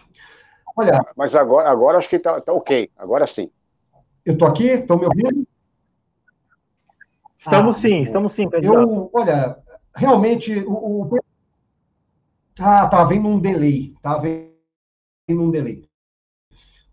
Olha. 0.75 0.99
Mas 1.15 1.33
agora, 1.35 1.69
agora 1.69 1.97
acho 1.97 2.09
que 2.09 2.19
tá, 2.19 2.39
tá 2.41 2.53
ok. 2.53 2.89
Agora 2.97 3.27
sim. 3.27 3.49
Eu 4.25 4.37
tô 4.37 4.45
aqui? 4.45 4.67
Estão 4.67 4.97
me 4.97 5.05
ouvindo? 5.05 5.47
Estamos 7.37 7.77
ah, 7.77 7.79
sim, 7.79 8.01
estamos 8.03 8.33
sim, 8.33 8.49
candidato. 8.49 8.89
Eu, 8.89 9.09
olha, 9.13 9.57
realmente 9.93 10.59
o, 10.59 11.03
o 11.03 11.19
ah, 12.59 12.87
tá 12.87 13.03
vendo 13.03 13.27
um 13.27 13.39
delay, 13.39 13.93
tá 14.01 14.17
vendo 14.17 14.53
um 15.29 15.51
delay. 15.51 15.89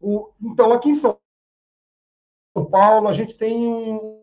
O, 0.01 0.33
então, 0.43 0.73
aqui 0.73 0.91
em 0.91 0.95
São 0.95 1.19
Paulo, 2.71 3.07
a 3.07 3.13
gente 3.13 3.37
tem 3.37 3.69
um, 3.69 4.23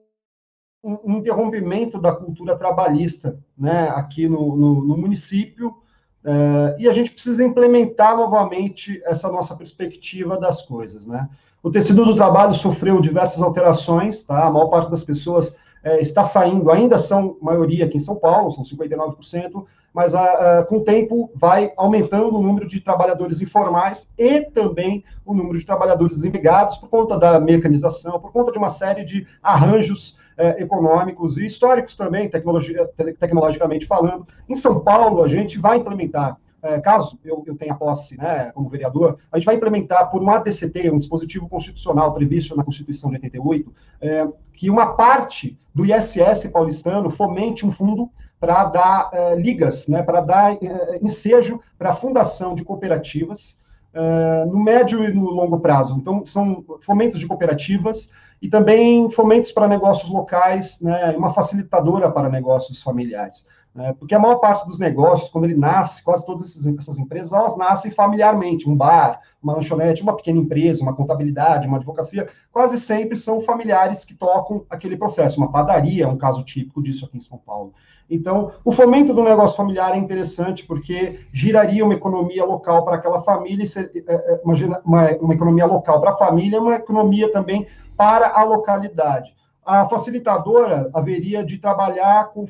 um 0.83 1.17
interrompimento 1.17 1.99
da 1.99 2.13
cultura 2.13 2.57
trabalhista, 2.57 3.39
né, 3.57 3.89
aqui 3.89 4.27
no, 4.27 4.55
no, 4.55 4.83
no 4.83 4.97
município, 4.97 5.81
é, 6.29 6.75
e 6.77 6.89
a 6.89 6.91
gente 6.91 7.09
precisa 7.09 7.41
implementar 7.41 8.17
novamente 8.17 9.01
essa 9.05 9.31
nossa 9.31 9.55
perspectiva 9.55 10.37
das 10.37 10.61
coisas, 10.61 11.07
né. 11.07 11.29
O 11.63 11.71
tecido 11.71 12.05
do 12.05 12.15
trabalho 12.15 12.53
sofreu 12.53 12.99
diversas 12.99 13.41
alterações, 13.41 14.23
tá, 14.23 14.45
a 14.45 14.51
maior 14.51 14.67
parte 14.67 14.91
das 14.91 15.05
pessoas 15.05 15.55
é, 15.87 16.01
está 16.01 16.21
saindo, 16.21 16.69
ainda 16.69 16.97
são 16.97 17.37
maioria 17.41 17.85
aqui 17.85 17.95
em 17.95 18.01
São 18.01 18.17
Paulo, 18.17 18.51
são 18.51 18.63
59%, 18.65 19.63
mas 19.93 20.13
a, 20.13 20.59
a, 20.59 20.65
com 20.65 20.77
o 20.77 20.83
tempo 20.83 21.31
vai 21.33 21.71
aumentando 21.77 22.37
o 22.37 22.41
número 22.41 22.67
de 22.67 22.81
trabalhadores 22.81 23.39
informais 23.39 24.13
e 24.17 24.41
também 24.41 25.01
o 25.25 25.33
número 25.33 25.57
de 25.57 25.65
trabalhadores 25.65 26.17
desempregados 26.17 26.75
por 26.75 26.89
conta 26.89 27.17
da 27.17 27.39
mecanização, 27.39 28.19
por 28.19 28.33
conta 28.33 28.51
de 28.51 28.57
uma 28.57 28.69
série 28.69 29.05
de 29.05 29.25
arranjos 29.41 30.17
é, 30.37 30.61
econômicos 30.61 31.37
e 31.37 31.45
históricos 31.45 31.95
também, 31.95 32.29
tecnologia, 32.29 32.85
te, 32.95 33.13
tecnologicamente 33.13 33.85
falando. 33.87 34.27
Em 34.49 34.55
São 34.55 34.81
Paulo, 34.81 35.23
a 35.23 35.27
gente 35.29 35.57
vai 35.57 35.77
implementar 35.77 36.37
caso 36.81 37.19
eu, 37.23 37.43
eu, 37.45 37.55
tenha 37.55 37.75
posse 37.75 38.17
né, 38.17 38.51
como 38.53 38.69
vereador, 38.69 39.17
a 39.31 39.37
gente 39.37 39.45
vai 39.45 39.55
implementar 39.55 40.09
por 40.09 40.21
um 40.21 40.29
ADCT, 40.29 40.91
um 40.91 40.97
dispositivo 40.97 41.47
constitucional 41.47 42.13
previsto 42.13 42.55
na 42.55 42.63
Constituição 42.63 43.09
de 43.09 43.17
88, 43.17 43.73
é, 44.01 44.27
que 44.53 44.69
uma 44.69 44.93
parte 44.93 45.57
do 45.73 45.85
ISS 45.85 46.47
paulistano 46.51 47.09
fomente 47.09 47.65
um 47.65 47.71
fundo 47.71 48.09
para 48.39 48.65
dar 48.65 49.09
é, 49.11 49.35
ligas, 49.35 49.87
né, 49.87 50.03
para 50.03 50.21
dar 50.21 50.53
é, 50.53 50.99
ensejo 51.01 51.59
para 51.77 51.91
a 51.91 51.95
fundação 51.95 52.53
de 52.53 52.63
cooperativas 52.63 53.59
é, 53.93 54.45
no 54.45 54.59
médio 54.59 55.03
e 55.03 55.11
no 55.11 55.29
longo 55.31 55.59
prazo. 55.59 55.95
Então, 55.97 56.25
são 56.25 56.63
fomentos 56.81 57.19
de 57.19 57.27
cooperativas 57.27 58.11
e 58.41 58.47
também 58.47 59.09
fomentos 59.09 59.51
para 59.51 59.67
negócios 59.67 60.09
locais, 60.09 60.79
né, 60.81 61.15
uma 61.17 61.33
facilitadora 61.33 62.11
para 62.11 62.29
negócios 62.29 62.81
familiares. 62.81 63.45
Né? 63.77 63.93
Porque 63.93 64.15
a 64.15 64.19
maior 64.19 64.37
parte 64.37 64.65
dos 64.65 64.79
negócios, 64.79 65.29
quando 65.29 65.43
ele 65.43 65.55
nasce, 65.55 66.03
quase 66.03 66.25
todas 66.25 66.41
essas, 66.41 66.65
essas 66.65 66.97
empresas, 66.97 67.31
elas 67.31 67.55
nascem 67.55 67.91
familiarmente. 67.91 68.67
Um 68.67 68.75
bar, 68.75 69.21
uma 69.41 69.53
lanchonete, 69.53 70.01
uma 70.01 70.15
pequena 70.15 70.39
empresa, 70.39 70.81
uma 70.81 70.95
contabilidade, 70.95 71.67
uma 71.67 71.77
advocacia, 71.77 72.27
quase 72.51 72.79
sempre 72.79 73.15
são 73.15 73.39
familiares 73.39 74.03
que 74.03 74.15
tocam 74.15 74.65
aquele 74.67 74.97
processo. 74.97 75.37
Uma 75.37 75.51
padaria 75.51 76.05
é 76.05 76.07
um 76.07 76.17
caso 76.17 76.43
típico 76.43 76.81
disso 76.81 77.05
aqui 77.05 77.17
em 77.17 77.21
São 77.21 77.37
Paulo. 77.37 77.71
Então, 78.09 78.51
o 78.65 78.71
fomento 78.71 79.13
do 79.13 79.21
negócio 79.21 79.55
familiar 79.55 79.93
é 79.93 79.97
interessante 79.97 80.65
porque 80.65 81.19
giraria 81.31 81.85
uma 81.85 81.93
economia 81.93 82.43
local 82.45 82.83
para 82.83 82.95
aquela 82.95 83.21
família, 83.21 83.63
é, 83.63 84.01
é, 84.11 84.41
uma, 84.43 84.55
uma, 84.83 85.11
uma 85.17 85.33
economia 85.35 85.67
local 85.67 86.01
para 86.01 86.11
a 86.11 86.17
família, 86.17 86.59
uma 86.59 86.73
economia 86.73 87.31
também 87.31 87.67
para 87.95 88.27
a 88.29 88.43
localidade 88.43 89.37
a 89.67 89.87
facilitadora 89.89 90.89
haveria 90.93 91.43
de 91.43 91.57
trabalhar 91.57 92.29
com 92.29 92.47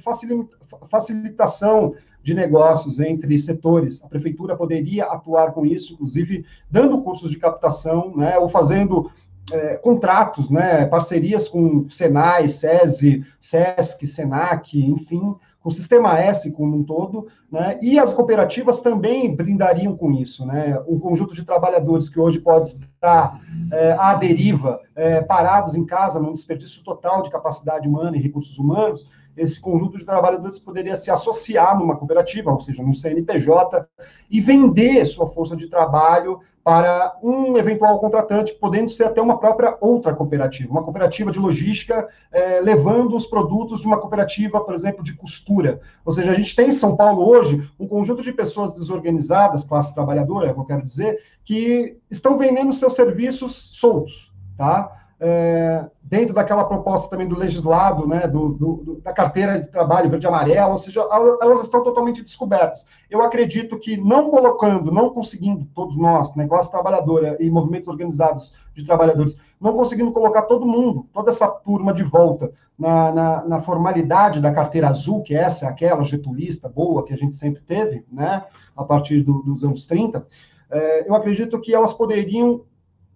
facilitação 0.88 1.96
de 2.22 2.36
negócios 2.36 3.00
entre 3.00 3.40
setores. 3.40 4.04
A 4.04 4.08
prefeitura 4.08 4.56
poderia 4.56 5.06
atuar 5.06 5.52
com 5.52 5.66
isso, 5.66 5.94
inclusive 5.94 6.46
dando 6.70 7.02
cursos 7.02 7.32
de 7.32 7.40
captação, 7.40 8.16
né, 8.16 8.38
ou 8.38 8.48
fazendo 8.48 9.10
é, 9.52 9.78
contratos, 9.78 10.50
né, 10.52 10.86
parcerias 10.86 11.48
com 11.48 11.90
Senai, 11.90 12.48
SESI, 12.48 13.26
SESC, 13.42 14.06
SENAC, 14.06 14.80
enfim, 14.80 15.36
o 15.68 15.72
Sistema 15.72 16.18
S 16.18 16.50
como 16.54 16.78
um 16.78 16.84
todo, 16.84 17.28
né, 17.52 17.78
e 17.82 18.00
as 18.00 18.14
cooperativas 18.14 18.80
também 18.80 19.36
brindariam 19.36 19.98
com 19.98 20.14
isso, 20.14 20.46
né, 20.46 20.82
um 20.88 20.98
conjunto 20.98 21.36
de 21.36 21.44
trabalhadores 21.44 22.08
que 22.08 22.18
hoje 22.18 22.40
pode 22.40 22.70
estar 22.70 23.42
é, 23.74 23.92
à 24.00 24.14
deriva, 24.14 24.80
é, 24.96 25.22
parados 25.22 25.76
em 25.76 25.86
casa, 25.86 26.22
num 26.22 26.32
desperdício 26.32 26.82
total 26.84 27.22
de 27.22 27.30
capacidade 27.30 27.86
humana 27.86 28.16
e 28.16 28.22
recursos 28.22 28.58
humanos, 28.58 29.06
esse 29.36 29.60
conjunto 29.60 29.98
de 29.98 30.06
trabalhadores 30.06 30.58
poderia 30.58 30.96
se 30.96 31.12
associar 31.12 31.78
numa 31.78 31.98
cooperativa, 31.98 32.50
ou 32.50 32.62
seja, 32.62 32.82
num 32.82 32.94
CNPJ, 32.94 33.86
e 34.32 34.40
vender 34.40 35.06
sua 35.06 35.28
força 35.28 35.56
de 35.56 35.68
trabalho 35.68 36.40
para 36.68 37.18
um 37.24 37.58
eventual 37.58 37.98
contratante, 37.98 38.54
podendo 38.56 38.90
ser 38.90 39.06
até 39.06 39.22
uma 39.22 39.40
própria 39.40 39.78
outra 39.80 40.14
cooperativa, 40.14 40.70
uma 40.70 40.84
cooperativa 40.84 41.32
de 41.32 41.40
logística, 41.40 42.10
é, 42.30 42.60
levando 42.60 43.16
os 43.16 43.26
produtos 43.26 43.80
de 43.80 43.88
uma 43.88 43.98
cooperativa, 43.98 44.60
por 44.60 44.74
exemplo, 44.74 45.02
de 45.02 45.16
costura. 45.16 45.80
Ou 46.04 46.12
seja, 46.12 46.30
a 46.30 46.34
gente 46.34 46.54
tem 46.54 46.68
em 46.68 46.74
São 46.74 46.98
Paulo 46.98 47.26
hoje 47.26 47.66
um 47.80 47.88
conjunto 47.88 48.22
de 48.22 48.34
pessoas 48.34 48.74
desorganizadas, 48.74 49.64
classe 49.64 49.96
trabalhadora, 49.96 50.48
é 50.48 50.52
eu 50.52 50.66
quero 50.66 50.84
dizer, 50.84 51.18
que 51.46 51.96
estão 52.12 52.38
vendendo 52.38 52.74
seus 52.74 52.96
serviços 52.96 53.70
soltos, 53.72 54.34
tá? 54.58 55.08
é, 55.20 55.86
dentro 56.10 56.34
daquela 56.34 56.64
proposta 56.64 57.10
também 57.10 57.28
do 57.28 57.38
legislado, 57.38 58.08
né, 58.08 58.28
do, 58.28 58.50
do, 58.50 59.02
da 59.04 59.12
carteira 59.12 59.60
de 59.60 59.68
trabalho 59.68 60.10
verde 60.10 60.26
e 60.26 60.30
amarelo, 60.30 60.72
ou 60.72 60.78
seja, 60.78 61.02
elas 61.42 61.62
estão 61.62 61.84
totalmente 61.84 62.24
descobertas. 62.24 62.88
Eu 63.10 63.22
acredito 63.22 63.78
que 63.78 63.98
não 63.98 64.30
colocando, 64.30 64.92
não 64.92 65.10
conseguindo, 65.10 65.68
todos 65.76 65.98
nós, 65.98 66.34
né, 66.36 66.48
classe 66.48 66.72
trabalhadora 66.72 67.36
e 67.42 67.50
movimentos 67.50 67.90
organizados 67.90 68.56
de 68.74 68.86
trabalhadores, 68.86 69.38
não 69.60 69.74
conseguindo 69.74 70.12
colocar 70.12 70.44
todo 70.44 70.66
mundo, 70.66 71.06
toda 71.12 71.30
essa 71.30 71.48
turma 71.48 71.94
de 71.94 72.04
volta 72.04 72.54
na, 72.80 73.12
na, 73.12 73.46
na 73.46 73.62
formalidade 73.62 74.40
da 74.40 74.52
carteira 74.52 74.88
azul, 74.88 75.22
que 75.24 75.36
essa 75.36 75.66
é 75.66 75.70
aquela 75.70 76.04
getulista 76.06 76.70
boa 76.70 77.04
que 77.04 77.14
a 77.14 77.18
gente 77.18 77.36
sempre 77.36 77.62
teve, 77.62 78.06
né, 78.10 78.46
a 78.76 78.84
partir 78.84 79.24
do, 79.24 79.42
dos 79.44 79.62
anos 79.64 79.86
30, 79.86 80.26
é, 80.70 81.10
eu 81.10 81.14
acredito 81.16 81.60
que 81.60 81.76
elas 81.76 81.92
poderiam 81.92 82.62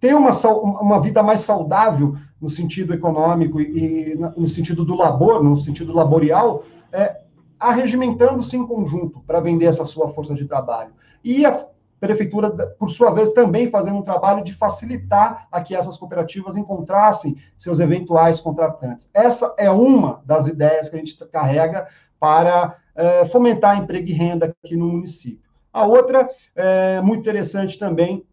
ter 0.02 0.16
uma, 0.16 0.32
uma 0.80 1.00
vida 1.00 1.22
mais 1.22 1.40
saudável 1.42 2.16
no 2.40 2.48
sentido 2.48 2.92
econômico 2.92 3.60
e, 3.60 4.14
e 4.14 4.14
no 4.16 4.48
sentido 4.48 4.84
do 4.84 4.96
labor, 4.96 5.44
no 5.44 5.56
sentido 5.56 5.92
laborial, 5.92 6.64
é, 6.90 7.20
arregimentando-se 7.56 8.56
em 8.56 8.66
conjunto 8.66 9.20
para 9.20 9.38
vender 9.38 9.66
essa 9.66 9.84
sua 9.84 10.12
força 10.12 10.34
de 10.34 10.44
trabalho. 10.44 10.90
E 11.22 11.46
a 11.46 11.68
prefeitura, 12.00 12.50
por 12.50 12.90
sua 12.90 13.12
vez, 13.12 13.32
também 13.32 13.70
fazendo 13.70 13.98
um 13.98 14.02
trabalho 14.02 14.42
de 14.42 14.52
facilitar 14.52 15.46
a 15.52 15.62
que 15.62 15.72
essas 15.72 15.96
cooperativas 15.96 16.56
encontrassem 16.56 17.36
seus 17.56 17.78
eventuais 17.78 18.40
contratantes. 18.40 19.08
Essa 19.14 19.54
é 19.56 19.70
uma 19.70 20.20
das 20.26 20.48
ideias 20.48 20.88
que 20.88 20.96
a 20.96 20.98
gente 20.98 21.16
carrega 21.26 21.86
para 22.18 22.76
é, 22.96 23.24
fomentar 23.26 23.78
emprego 23.78 24.08
e 24.08 24.12
renda 24.12 24.46
aqui 24.46 24.76
no 24.76 24.88
município. 24.88 25.48
A 25.72 25.86
outra, 25.86 26.28
é, 26.56 27.00
muito 27.00 27.20
interessante 27.20 27.78
também, 27.78 28.26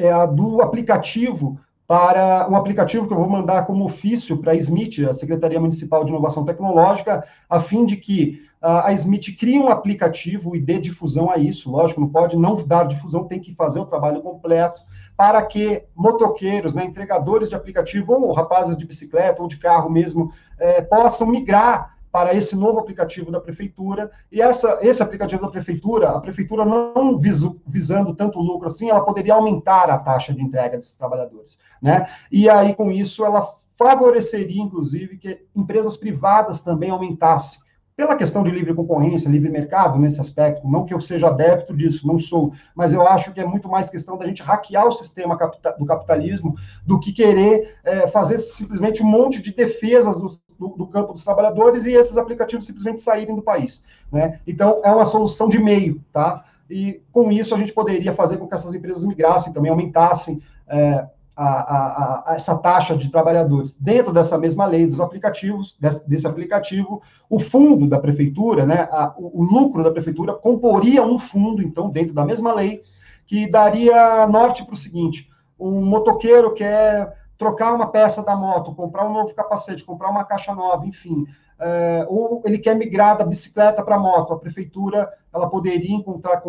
é 0.00 0.12
a 0.12 0.26
do 0.26 0.60
aplicativo 0.60 1.60
para 1.86 2.48
um 2.48 2.54
aplicativo 2.54 3.06
que 3.06 3.12
eu 3.12 3.18
vou 3.18 3.28
mandar 3.28 3.66
como 3.66 3.84
ofício 3.84 4.38
para 4.38 4.52
a 4.52 4.54
SMIT, 4.54 5.04
a 5.06 5.12
Secretaria 5.12 5.58
Municipal 5.58 6.04
de 6.04 6.10
Inovação 6.12 6.44
Tecnológica, 6.44 7.24
a 7.48 7.60
fim 7.60 7.84
de 7.84 7.96
que 7.96 8.48
a 8.62 8.92
SMIT 8.92 9.32
crie 9.32 9.58
um 9.58 9.68
aplicativo 9.68 10.54
e 10.54 10.60
dê 10.60 10.78
difusão 10.78 11.30
a 11.30 11.38
isso. 11.38 11.70
Lógico, 11.70 12.00
não 12.00 12.08
pode 12.08 12.36
não 12.36 12.56
dar 12.64 12.84
difusão, 12.84 13.24
tem 13.24 13.40
que 13.40 13.54
fazer 13.54 13.80
o 13.80 13.86
trabalho 13.86 14.20
completo 14.20 14.82
para 15.16 15.42
que 15.42 15.82
motoqueiros, 15.94 16.74
né, 16.74 16.84
entregadores 16.84 17.48
de 17.48 17.54
aplicativo, 17.54 18.12
ou 18.12 18.32
rapazes 18.32 18.76
de 18.76 18.86
bicicleta 18.86 19.42
ou 19.42 19.48
de 19.48 19.56
carro 19.56 19.90
mesmo, 19.90 20.30
é, 20.58 20.82
possam 20.82 21.26
migrar 21.26 21.96
para 22.10 22.34
esse 22.34 22.56
novo 22.56 22.78
aplicativo 22.78 23.30
da 23.30 23.40
prefeitura. 23.40 24.10
E 24.30 24.42
essa, 24.42 24.78
esse 24.82 25.02
aplicativo 25.02 25.42
da 25.42 25.48
prefeitura, 25.48 26.10
a 26.10 26.20
prefeitura 26.20 26.64
não 26.64 27.18
visu, 27.18 27.60
visando 27.66 28.14
tanto 28.14 28.40
lucro 28.40 28.66
assim, 28.66 28.90
ela 28.90 29.04
poderia 29.04 29.34
aumentar 29.34 29.88
a 29.90 29.98
taxa 29.98 30.32
de 30.32 30.42
entrega 30.42 30.76
desses 30.76 30.96
trabalhadores, 30.96 31.58
né? 31.80 32.08
E 32.30 32.48
aí 32.48 32.74
com 32.74 32.90
isso 32.90 33.24
ela 33.24 33.54
favoreceria, 33.78 34.62
inclusive, 34.62 35.16
que 35.16 35.42
empresas 35.56 35.96
privadas 35.96 36.60
também 36.60 36.90
aumentassem 36.90 37.60
pela 37.96 38.16
questão 38.16 38.42
de 38.42 38.50
livre 38.50 38.74
concorrência, 38.74 39.28
livre 39.28 39.50
mercado 39.50 39.98
nesse 39.98 40.20
aspecto, 40.20 40.66
não 40.66 40.86
que 40.86 40.94
eu 40.94 41.00
seja 41.00 41.28
adepto 41.28 41.76
disso, 41.76 42.06
não 42.06 42.18
sou, 42.18 42.52
mas 42.74 42.94
eu 42.94 43.06
acho 43.06 43.30
que 43.32 43.40
é 43.40 43.44
muito 43.44 43.68
mais 43.68 43.90
questão 43.90 44.16
da 44.16 44.26
gente 44.26 44.42
hackear 44.42 44.86
o 44.86 44.92
sistema 44.92 45.36
do 45.78 45.84
capitalismo 45.84 46.56
do 46.86 46.98
que 46.98 47.12
querer 47.12 47.76
é, 47.84 48.06
fazer 48.08 48.38
simplesmente 48.38 49.02
um 49.02 49.06
monte 49.06 49.42
de 49.42 49.52
defesas 49.52 50.18
do, 50.18 50.40
do, 50.60 50.68
do, 50.76 50.86
campo 50.86 51.14
dos 51.14 51.24
trabalhadores 51.24 51.86
e 51.86 51.94
esses 51.94 52.18
aplicativos 52.18 52.66
simplesmente 52.66 53.00
saírem 53.00 53.34
do 53.34 53.40
país. 53.40 53.82
Né? 54.12 54.38
Então, 54.46 54.82
é 54.84 54.92
uma 54.92 55.06
solução 55.06 55.48
de 55.48 55.58
meio, 55.58 56.04
tá? 56.12 56.44
E 56.68 57.00
com 57.10 57.32
isso 57.32 57.54
a 57.54 57.58
gente 57.58 57.72
poderia 57.72 58.14
fazer 58.14 58.36
com 58.36 58.46
que 58.46 58.54
essas 58.54 58.74
empresas 58.74 59.02
migrassem, 59.04 59.52
também 59.52 59.70
aumentassem 59.70 60.42
é, 60.68 61.06
a, 61.34 61.46
a, 61.46 62.32
a, 62.32 62.34
essa 62.34 62.56
taxa 62.58 62.94
de 62.94 63.10
trabalhadores. 63.10 63.80
Dentro 63.80 64.12
dessa 64.12 64.36
mesma 64.36 64.66
lei 64.66 64.86
dos 64.86 65.00
aplicativos, 65.00 65.76
desse, 65.80 66.08
desse 66.08 66.26
aplicativo, 66.26 67.00
o 67.28 67.40
fundo 67.40 67.88
da 67.88 67.98
prefeitura, 67.98 68.66
né, 68.66 68.86
o, 69.16 69.40
o 69.40 69.42
lucro 69.42 69.82
da 69.82 69.90
prefeitura 69.90 70.34
comporia 70.34 71.02
um 71.02 71.18
fundo, 71.18 71.62
então, 71.62 71.88
dentro 71.88 72.12
da 72.12 72.24
mesma 72.24 72.52
lei, 72.52 72.82
que 73.26 73.50
daria 73.50 74.26
norte 74.26 74.64
para 74.64 74.74
o 74.74 74.76
seguinte: 74.76 75.28
um 75.58 75.84
motoqueiro 75.84 76.52
quer 76.52 77.19
trocar 77.40 77.72
uma 77.72 77.86
peça 77.86 78.22
da 78.22 78.36
moto, 78.36 78.74
comprar 78.74 79.08
um 79.08 79.12
novo 79.14 79.34
capacete, 79.34 79.82
comprar 79.82 80.10
uma 80.10 80.24
caixa 80.24 80.54
nova, 80.54 80.86
enfim, 80.86 81.26
é, 81.58 82.06
ou 82.06 82.42
ele 82.44 82.58
quer 82.58 82.76
migrar 82.76 83.16
da 83.16 83.24
bicicleta 83.24 83.82
para 83.82 83.96
a 83.96 83.98
moto, 83.98 84.34
a 84.34 84.38
prefeitura 84.38 85.10
ela 85.32 85.48
poderia 85.48 85.96
encontrar 85.96 86.42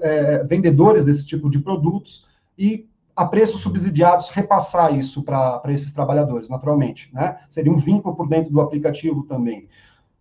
é, 0.00 0.42
vendedores 0.42 1.04
desse 1.04 1.24
tipo 1.24 1.48
de 1.48 1.60
produtos 1.60 2.26
e 2.58 2.88
a 3.14 3.24
preços 3.24 3.60
subsidiados 3.60 4.30
repassar 4.30 4.92
isso 4.92 5.22
para 5.22 5.62
esses 5.68 5.92
trabalhadores, 5.92 6.48
naturalmente. 6.48 7.08
Né? 7.14 7.38
Seria 7.48 7.70
um 7.70 7.78
vínculo 7.78 8.16
por 8.16 8.28
dentro 8.28 8.50
do 8.50 8.60
aplicativo 8.60 9.22
também. 9.22 9.68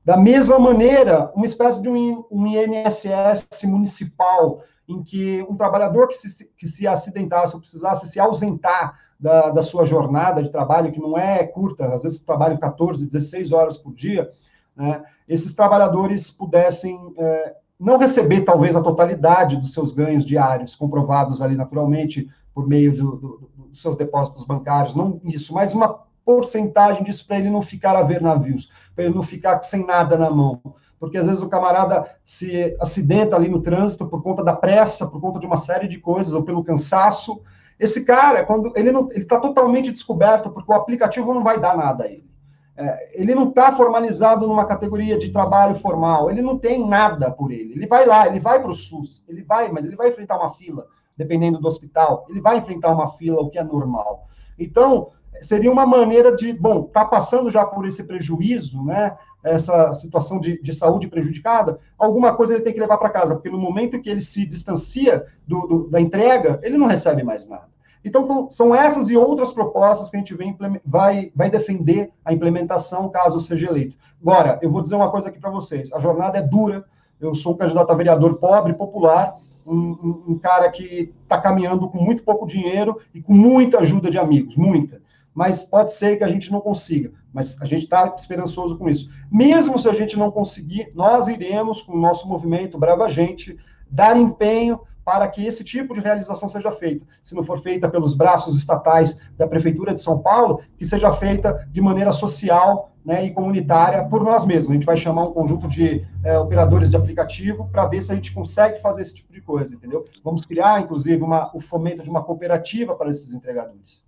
Da 0.06 0.18
mesma 0.18 0.60
maneira, 0.60 1.32
uma 1.36 1.46
espécie 1.48 1.82
de 1.82 1.90
um, 1.90 2.24
um 2.30 2.46
INSS 2.46 3.48
municipal, 3.64 4.62
em 4.88 5.02
que 5.02 5.42
um 5.50 5.56
trabalhador 5.56 6.08
que 6.08 6.16
se, 6.16 6.52
que 6.56 6.68
se 6.68 6.86
acidentasse 6.88 7.56
ou 7.56 7.60
precisasse 7.60 8.08
se 8.08 8.20
ausentar 8.20 9.00
da, 9.22 9.52
da 9.52 9.62
sua 9.62 9.86
jornada 9.86 10.42
de 10.42 10.50
trabalho, 10.50 10.92
que 10.92 11.00
não 11.00 11.16
é 11.16 11.46
curta, 11.46 11.94
às 11.94 12.02
vezes 12.02 12.20
trabalham 12.22 12.58
14, 12.58 13.06
16 13.06 13.52
horas 13.52 13.78
por 13.78 13.94
dia, 13.94 14.32
né, 14.76 15.04
esses 15.28 15.54
trabalhadores 15.54 16.32
pudessem 16.32 17.14
é, 17.18 17.56
não 17.80 17.98
receber, 17.98 18.42
talvez, 18.42 18.76
a 18.76 18.82
totalidade 18.82 19.58
dos 19.58 19.74
seus 19.74 19.92
ganhos 19.92 20.26
diários, 20.26 20.76
comprovados 20.76 21.42
ali 21.42 21.56
naturalmente 21.56 22.28
por 22.54 22.68
meio 22.68 22.96
do, 22.96 23.16
do, 23.16 23.50
dos 23.70 23.82
seus 23.82 23.96
depósitos 23.96 24.44
bancários, 24.44 24.96
não 24.96 25.22
isso, 25.24 25.54
mas 25.54 25.74
uma 25.74 26.00
porcentagem 26.26 27.04
disso 27.04 27.26
para 27.28 27.38
ele 27.38 27.50
não 27.50 27.62
ficar 27.62 27.96
a 27.96 28.04
ver 28.04 28.22
navios, 28.22 28.70
para 28.96 29.06
ele 29.06 29.16
não 29.16 29.24
ficar 29.24 29.64
sem 29.64 29.86
nada 29.86 30.18
na 30.18 30.30
mão. 30.30 30.62
Porque 31.00 31.18
às 31.18 31.26
vezes 31.26 31.42
o 31.42 31.50
camarada 31.50 32.06
se 32.24 32.76
acidenta 32.80 33.36
ali 33.36 33.50
no 33.50 33.62
trânsito 33.62 34.06
por 34.06 34.22
conta 34.22 34.44
da 34.44 34.56
pressa, 34.56 35.08
por 35.08 35.20
conta 35.20 35.40
de 35.40 35.48
uma 35.48 35.58
série 35.58 35.88
de 35.88 35.98
coisas, 35.98 36.34
ou 36.34 36.44
pelo 36.44 36.64
cansaço. 36.64 37.42
Esse 37.82 38.06
cara, 38.06 38.46
quando 38.46 38.72
ele 38.76 38.92
não, 38.92 39.10
ele 39.10 39.24
está 39.24 39.40
totalmente 39.40 39.92
descoberto, 39.92 40.52
porque 40.52 40.72
o 40.72 40.76
aplicativo 40.76 41.34
não 41.34 41.44
vai 41.44 41.60
dar 41.60 41.76
nada 41.76 42.04
a 42.04 42.08
ele. 42.08 42.30
É, 42.78 43.20
ele 43.20 43.34
não 43.34 43.50
está 43.50 43.72
formalizado 43.72 44.48
numa 44.48 44.66
categoria 44.66 45.18
de 45.18 45.32
trabalho 45.32 45.74
formal, 45.74 46.30
ele 46.30 46.44
não 46.44 46.60
tem 46.60 46.88
nada 46.88 47.32
por 47.32 47.52
ele. 47.52 47.74
Ele 47.74 47.88
vai 47.88 48.06
lá, 48.06 48.28
ele 48.28 48.40
vai 48.40 48.62
para 48.62 48.70
o 48.70 48.74
SUS, 48.74 49.26
ele 49.28 49.42
vai, 49.42 49.72
mas 49.72 49.86
ele 49.86 49.96
vai 49.96 50.10
enfrentar 50.10 50.38
uma 50.38 50.52
fila 50.52 50.86
dependendo 51.18 51.60
do 51.60 51.68
hospital, 51.68 52.26
ele 52.30 52.40
vai 52.40 52.58
enfrentar 52.60 52.92
uma 52.94 53.08
fila, 53.14 53.42
o 53.42 53.50
que 53.50 53.58
é 53.58 53.64
normal. 53.64 54.28
Então, 54.60 55.10
seria 55.42 55.72
uma 55.72 55.86
maneira 55.86 56.36
de, 56.36 56.54
bom, 56.54 56.84
tá 56.84 57.04
passando 57.04 57.50
já 57.50 57.66
por 57.66 57.88
esse 57.88 58.04
prejuízo, 58.04 58.84
né? 58.84 59.18
Essa 59.44 59.92
situação 59.94 60.40
de, 60.40 60.62
de 60.62 60.72
saúde 60.72 61.08
prejudicada, 61.08 61.80
alguma 61.98 62.36
coisa 62.36 62.54
ele 62.54 62.64
tem 62.64 62.74
que 62.74 62.80
levar 62.80 63.00
para 63.00 63.10
casa, 63.10 63.34
porque 63.34 63.50
no 63.50 63.58
momento 63.58 64.00
que 64.00 64.10
ele 64.10 64.22
se 64.22 64.46
distancia 64.46 65.26
do, 65.48 65.62
do, 65.68 65.90
da 65.90 66.00
entrega, 66.00 66.60
ele 66.62 66.78
não 66.78 66.86
recebe 66.86 67.24
mais 67.24 67.50
nada. 67.50 67.71
Então, 68.04 68.50
são 68.50 68.74
essas 68.74 69.10
e 69.10 69.16
outras 69.16 69.52
propostas 69.52 70.10
que 70.10 70.18
a 70.18 70.20
gente 70.20 70.34
vem, 70.34 70.58
vai, 70.86 71.32
vai 71.36 71.50
defender 71.50 72.12
a 72.26 72.34
implementação, 72.34 73.10
caso 73.10 73.40
seja 73.40 73.70
eleito. 73.70 73.96
Agora, 74.22 74.60
eu 74.62 74.72
vou 74.72 74.82
dizer 74.82 74.96
uma 74.96 75.12
coisa 75.12 75.30
aqui 75.30 75.40
para 75.40 75.52
vocês: 75.52 75.94
a 75.94 76.00
jornada 76.00 76.38
é 76.38 76.42
dura. 76.42 76.84
Eu 77.20 77.36
sou 77.36 77.54
um 77.54 77.58
candidato 77.58 77.92
a 77.92 77.96
vereador 77.96 78.38
pobre, 78.38 78.74
popular, 78.74 79.36
um, 79.66 80.24
um 80.28 80.40
cara 80.40 80.72
que 80.72 81.14
está 81.24 81.40
caminhando 81.40 81.88
com 81.88 82.04
muito 82.04 82.24
pouco 82.24 82.48
dinheiro 82.48 83.00
e 83.14 83.22
com 83.22 83.34
muita 83.34 83.80
ajuda 83.80 84.10
de 84.10 84.18
amigos, 84.18 84.58
muita. 84.58 85.02
Mas 85.34 85.64
pode 85.64 85.94
ser 85.94 86.18
que 86.18 86.24
a 86.24 86.28
gente 86.28 86.52
não 86.52 86.60
consiga, 86.60 87.12
mas 87.32 87.62
a 87.62 87.66
gente 87.66 87.84
está 87.84 88.14
esperançoso 88.18 88.78
com 88.78 88.90
isso. 88.90 89.10
Mesmo 89.32 89.78
se 89.80 89.88
a 89.88 89.94
gente 89.94 90.18
não 90.18 90.32
conseguir, 90.32 90.92
nós 90.94 91.28
iremos, 91.28 91.82
com 91.82 91.94
o 91.94 92.02
nosso 92.02 92.28
movimento 92.28 92.78
Brava 92.78 93.08
Gente, 93.08 93.58
dar 93.90 94.18
empenho 94.18 94.80
para 95.04 95.28
que 95.28 95.46
esse 95.46 95.64
tipo 95.64 95.94
de 95.94 96.00
realização 96.00 96.48
seja 96.48 96.72
feita. 96.72 97.06
Se 97.24 97.36
não 97.36 97.44
for 97.44 97.60
feita 97.62 97.90
pelos 97.90 98.14
braços 98.14 98.58
estatais 98.58 99.20
da 99.38 99.48
Prefeitura 99.48 99.94
de 99.94 100.02
São 100.02 100.20
Paulo, 100.20 100.62
que 100.78 100.86
seja 100.86 101.12
feita 101.14 101.68
de 101.72 101.82
maneira 101.82 102.12
social 102.12 102.92
né, 103.04 103.26
e 103.26 103.32
comunitária 103.32 104.04
por 104.06 104.24
nós 104.24 104.46
mesmos. 104.46 104.72
A 104.72 104.74
gente 104.74 104.86
vai 104.86 104.98
chamar 104.98 105.24
um 105.24 105.34
conjunto 105.34 105.68
de 105.68 106.06
é, 106.24 106.38
operadores 106.38 106.92
de 106.92 106.98
aplicativo 106.98 107.68
para 107.72 107.86
ver 107.86 108.02
se 108.02 108.12
a 108.12 108.16
gente 108.16 108.34
consegue 108.34 108.80
fazer 108.80 109.02
esse 109.02 109.16
tipo 109.16 109.34
de 109.34 109.42
coisa, 109.42 109.76
entendeu? 109.76 110.06
Vamos 110.24 110.46
criar, 110.46 110.82
inclusive, 110.82 111.22
uma, 111.22 111.56
o 111.56 111.60
fomento 111.60 112.04
de 112.04 112.10
uma 112.10 112.24
cooperativa 112.24 112.96
para 112.96 113.10
esses 113.10 113.34
entregadores. 113.34 114.02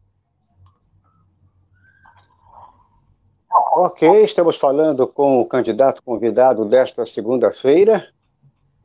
Ok, 3.75 4.23
estamos 4.23 4.57
falando 4.57 5.07
com 5.07 5.41
o 5.41 5.45
candidato 5.45 6.01
convidado 6.03 6.63
desta 6.63 7.07
segunda-feira, 7.07 8.07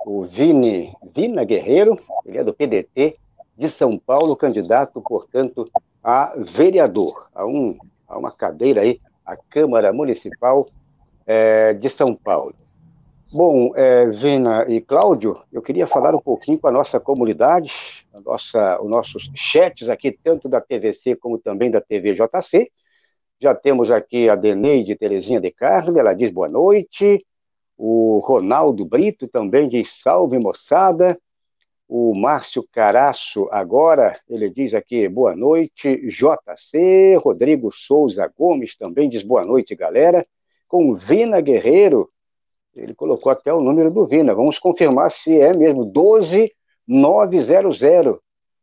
o 0.05 0.25
Vini 0.25 0.93
Vina 1.15 1.45
Guerreiro, 1.45 1.99
ele 2.25 2.39
é 2.39 2.45
do 2.45 2.55
PDT 2.55 3.17
de 3.57 3.69
São 3.69 3.99
Paulo, 3.99 4.37
candidato, 4.37 5.01
portanto, 5.01 5.65
a 6.03 6.35
vereador, 6.37 7.29
a, 7.35 7.45
um, 7.45 7.77
a 8.07 8.17
uma 8.17 8.31
cadeira 8.31 8.83
aí, 8.83 9.01
a 9.27 9.37
Câmara 9.37 9.93
Municipal 9.93 10.67
é, 11.27 11.75
de 11.75 11.89
São 11.91 12.15
Paulo. 12.15 12.55
Bom, 13.31 13.73
é, 13.77 14.07
Vina 14.07 14.65
e 14.69 14.81
Cláudio, 14.81 15.37
eu 15.53 15.61
queria 15.61 15.87
falar 15.87 16.15
um 16.15 16.21
pouquinho 16.21 16.59
com 16.59 16.69
a 16.69 16.73
nossa 16.73 16.99
comunidade, 16.99 17.71
a 18.15 18.21
nossa, 18.21 18.81
os 18.81 18.89
nossos 18.89 19.31
chats 19.35 19.89
aqui, 19.91 20.11
tanto 20.11 20.49
da 20.49 20.63
TVC 20.63 21.15
como 21.17 21.37
também 21.37 21.71
da 21.71 21.81
TVJC. 21.81 22.71
Já 23.39 23.55
temos 23.55 23.91
aqui 23.91 24.31
a 24.31 24.35
Deneide 24.35 24.97
Terezinha 24.97 25.41
de 25.41 25.51
Carne, 25.51 25.99
ela 25.99 26.15
diz 26.15 26.31
boa 26.31 26.49
noite. 26.49 27.19
O 27.79 28.19
Ronaldo 28.19 28.85
Brito 28.85 29.27
também 29.29 29.69
diz 29.69 30.01
salve, 30.03 30.37
moçada. 30.37 31.17
O 31.89 32.13
Márcio 32.13 32.67
Caraço, 32.73 33.47
agora, 33.53 34.19
ele 34.29 34.51
diz 34.51 34.75
aqui 34.75 35.09
boa 35.09 35.37
noite. 35.37 35.97
JC, 36.09 37.15
Rodrigo 37.23 37.71
Souza 37.73 38.29
Gomes 38.37 38.77
também 38.77 39.09
diz 39.09 39.23
boa 39.23 39.45
noite, 39.45 39.77
galera. 39.77 40.27
Com 40.67 40.97
Vina 40.97 41.41
Guerreiro, 41.41 42.11
ele 42.75 42.95
colocou 42.95 43.31
até 43.31 43.55
o 43.55 43.61
número 43.61 43.93
do 43.93 44.05
Vina. 44.05 44.35
Vamos 44.35 44.59
confirmar 44.59 45.13
se 45.13 45.41
é 45.41 45.55
mesmo 45.55 45.85
12900 45.85 48.19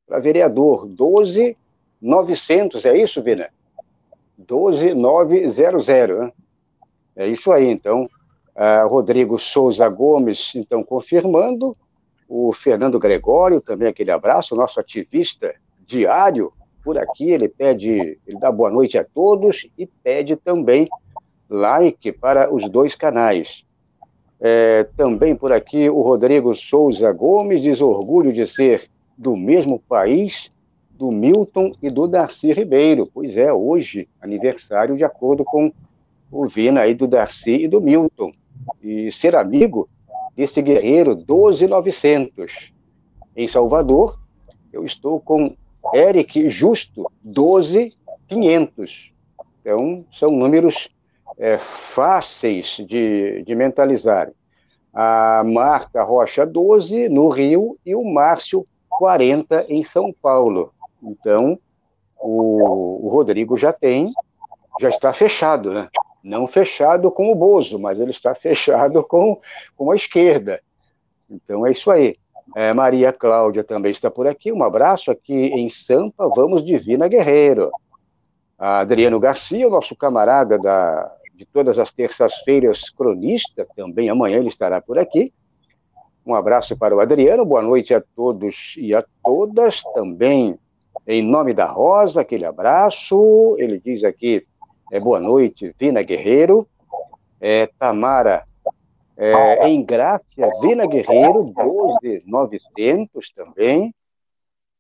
para 0.06 0.20
vereador. 0.20 0.88
12900, 0.88 2.84
é 2.84 2.98
isso, 2.98 3.24
Vina? 3.24 3.50
12900. 4.38 6.18
Né? 6.18 6.34
É 7.16 7.26
isso 7.28 7.50
aí, 7.50 7.70
então. 7.70 8.10
Uh, 8.56 8.88
Rodrigo 8.88 9.38
Souza 9.38 9.88
Gomes, 9.90 10.54
então, 10.56 10.84
confirmando. 10.84 11.76
O 12.28 12.52
Fernando 12.54 12.98
Gregório, 12.98 13.62
também 13.62 13.88
aquele 13.88 14.10
abraço, 14.10 14.56
nosso 14.56 14.80
ativista 14.80 15.54
diário 15.86 16.52
por 16.84 16.98
aqui. 16.98 17.30
Ele 17.30 17.48
pede, 17.48 18.18
ele 18.26 18.40
dá 18.40 18.52
boa 18.52 18.72
noite 18.72 18.98
a 18.98 19.04
todos 19.04 19.68
e 19.78 19.86
pede 19.86 20.36
também 20.36 20.88
like 21.50 22.12
para 22.14 22.52
os 22.54 22.68
dois 22.70 22.96
canais. 22.96 23.64
É, 24.40 24.86
também 24.98 25.36
por 25.36 25.52
aqui 25.52 25.90
o 25.90 26.02
Rodrigo 26.02 26.56
Souza 26.56 27.12
Gomes 27.12 27.62
diz 27.62 27.80
orgulho 27.80 28.34
de 28.34 28.48
ser 28.48 28.90
do 29.18 29.36
mesmo 29.36 29.80
país 29.80 30.52
do 30.90 31.12
Milton 31.12 31.72
e 31.82 31.90
do 31.90 32.08
Darcy 32.08 32.52
Ribeiro. 32.54 33.08
Pois 33.14 33.38
é, 33.38 33.52
hoje, 33.52 34.08
aniversário 34.22 34.96
de 34.96 35.04
acordo 35.04 35.44
com 35.44 35.72
o 36.32 36.48
Vina 36.48 36.82
aí 36.82 36.94
do 36.94 37.08
Darcy 37.08 37.64
e 37.64 37.68
do 37.68 37.80
Milton 37.80 38.32
e 38.82 39.12
ser 39.12 39.36
amigo 39.36 39.90
desse 40.36 40.62
guerreiro 40.62 41.16
12900. 41.16 42.72
Em 43.36 43.48
Salvador, 43.48 44.20
eu 44.72 44.86
estou 44.86 45.20
com 45.20 45.56
Eric 45.94 46.50
Justo 46.50 47.12
12500. 47.24 49.12
Então, 49.62 50.06
são 50.20 50.32
números 50.32 50.90
é, 51.38 51.58
fáceis 51.58 52.78
de, 52.88 53.44
de 53.44 53.56
mentalizar. 53.56 54.32
A 54.94 55.44
Marta 55.44 56.04
Rocha 56.04 56.46
12 56.46 57.10
no 57.10 57.28
Rio 57.30 57.78
e 57.86 57.96
o 57.96 58.04
Márcio 58.04 58.66
40 58.90 59.66
em 59.70 59.84
São 59.84 60.14
Paulo. 60.14 60.74
Então, 61.04 61.60
o, 62.18 63.06
o 63.06 63.10
Rodrigo 63.10 63.58
já 63.58 63.74
tem 63.74 64.14
já 64.80 64.90
está 64.90 65.14
fechado, 65.14 65.74
né? 65.74 65.90
Não 66.24 66.48
fechado 66.48 67.12
com 67.12 67.32
o 67.32 67.36
Bozo, 67.36 67.78
mas 67.80 68.00
ele 68.00 68.12
está 68.12 68.34
fechado 68.36 69.04
com, 69.04 69.40
com 69.76 69.92
a 69.92 69.96
esquerda. 69.96 70.62
Então 71.30 71.66
é 71.66 71.72
isso 71.72 71.90
aí. 71.92 72.16
É, 72.56 72.74
Maria 72.74 73.12
Cláudia 73.12 73.64
também 73.64 73.92
está 73.92 74.12
por 74.12 74.28
aqui. 74.28 74.52
Um 74.52 74.64
abraço 74.64 75.10
aqui 75.10 75.34
em 75.34 75.70
Sampa. 75.70 76.30
Vamos 76.36 76.64
Divina 76.64 77.08
Guerreiro. 77.08 77.72
A 78.58 78.80
Adriano 78.80 79.20
Garcia, 79.20 79.70
nosso 79.70 79.96
camarada 79.96 80.58
da, 80.58 81.12
de 81.36 81.46
todas 81.46 81.78
as 81.78 81.92
terças-feiras, 81.92 82.90
cronista, 82.90 83.68
também 83.76 84.10
amanhã 84.10 84.38
ele 84.38 84.48
estará 84.48 84.80
por 84.80 84.98
aqui. 84.98 85.34
Um 86.26 86.34
abraço 86.34 86.76
para 86.78 86.96
o 86.96 87.00
Adriano, 87.00 87.46
boa 87.46 87.62
noite 87.62 87.94
a 87.94 88.02
todos 88.16 88.74
e 88.78 88.96
a 88.96 89.04
todas. 89.24 89.84
Também, 89.94 90.58
em 91.06 91.22
nome 91.22 91.54
da 91.54 91.66
Rosa, 91.66 92.22
aquele 92.22 92.46
abraço. 92.46 93.56
Ele 93.60 93.80
diz 93.80 94.04
aqui: 94.04 94.46
é, 94.92 95.00
boa 95.00 95.20
noite, 95.20 95.74
Vina 95.78 96.02
Guerreiro. 96.04 96.68
É, 97.40 97.68
Tamara 97.80 98.46
é, 99.18 99.68
em 99.68 99.84
Grácia, 99.84 100.50
Vina 100.62 100.86
Guerreiro, 100.86 101.54
12900 101.54 103.32
também. 103.32 103.94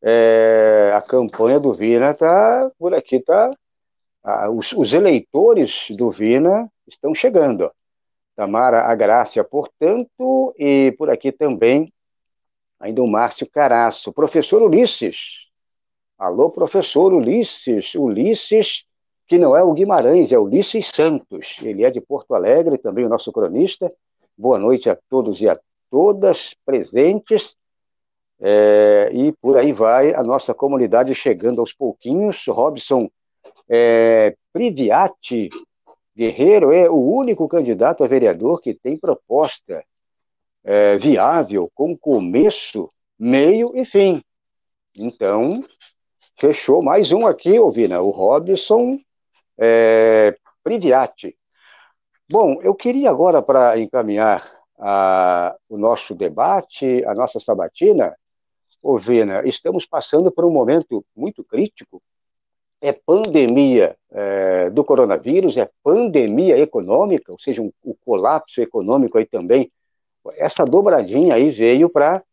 É, 0.01 0.91
a 0.95 1.01
campanha 1.01 1.59
do 1.59 1.73
Vina 1.73 2.11
está 2.11 2.71
por 2.77 2.93
aqui, 2.93 3.19
tá 3.19 3.51
os, 4.51 4.71
os, 4.73 4.93
eleitores 4.93 5.87
do 5.91 6.11
Vina 6.11 6.71
estão 6.87 7.13
chegando. 7.13 7.71
Tamara 8.35 8.81
Agrácia, 8.81 9.43
portanto, 9.43 10.53
e 10.57 10.93
por 10.97 11.09
aqui 11.09 11.31
também 11.31 11.91
ainda 12.79 13.01
o 13.01 13.07
Márcio 13.07 13.49
Caraço. 13.49 14.11
Professor 14.11 14.61
Ulisses. 14.61 15.45
Alô, 16.17 16.49
professor 16.49 17.13
Ulisses. 17.13 17.95
Ulisses, 17.95 18.85
que 19.27 19.37
não 19.37 19.55
é 19.55 19.63
o 19.63 19.73
Guimarães, 19.73 20.31
é 20.31 20.37
Ulisses 20.37 20.91
Santos. 20.93 21.57
Ele 21.61 21.83
é 21.83 21.89
de 21.89 21.99
Porto 21.99 22.33
Alegre, 22.35 22.77
também 22.77 23.05
o 23.05 23.09
nosso 23.09 23.31
cronista. 23.31 23.91
Boa 24.37 24.59
noite 24.59 24.89
a 24.89 24.97
todos 25.09 25.41
e 25.41 25.49
a 25.49 25.59
todas 25.89 26.55
presentes. 26.65 27.55
É, 28.39 29.09
e 29.13 29.31
por 29.31 29.57
aí 29.57 29.71
vai 29.71 30.13
a 30.13 30.21
nossa 30.21 30.53
comunidade 30.53 31.15
chegando 31.15 31.59
aos 31.59 31.73
pouquinhos. 31.73 32.43
Robson 32.47 33.09
é, 33.67 34.35
Priviati 34.53 35.49
Guerreiro 36.15 36.71
é 36.71 36.89
o 36.89 36.95
único 36.95 37.47
candidato 37.47 38.03
a 38.03 38.07
vereador 38.07 38.61
que 38.61 38.73
tem 38.73 38.97
proposta 38.97 39.83
é, 40.63 40.97
viável, 40.97 41.69
com 41.73 41.97
começo, 41.97 42.91
meio 43.17 43.71
e 43.75 43.83
fim. 43.85 44.21
Então, 44.95 45.63
fechou 46.37 46.81
mais 46.81 47.11
um 47.11 47.27
aqui, 47.27 47.59
Ovina, 47.59 48.01
o 48.01 48.11
Robson 48.11 48.99
é, 49.57 50.35
Priviati. 50.63 51.35
Bom, 52.29 52.59
eu 52.61 52.73
queria 52.73 53.09
agora, 53.09 53.41
para 53.41 53.77
encaminhar 53.77 54.43
a, 54.79 55.55
o 55.69 55.77
nosso 55.77 56.15
debate, 56.15 57.03
a 57.05 57.13
nossa 57.13 57.39
sabatina, 57.39 58.15
Ovina, 58.81 59.41
estamos 59.47 59.85
passando 59.85 60.31
por 60.31 60.45
um 60.45 60.51
momento 60.51 61.03
muito 61.15 61.43
crítico 61.43 62.01
é 62.81 62.91
pandemia 62.91 63.97
é, 64.11 64.69
do 64.69 64.83
coronavírus, 64.83 65.57
é 65.57 65.67
pandemia 65.83 66.57
econômica, 66.57 67.31
ou 67.31 67.39
seja, 67.39 67.61
um, 67.61 67.71
o 67.83 67.95
colapso 68.05 68.61
econômico 68.61 69.17
aí 69.17 69.25
também. 69.25 69.71
Essa 70.37 70.65
dobradinha 70.65 71.35
aí 71.35 71.49
veio 71.49 71.89
para 71.89 72.23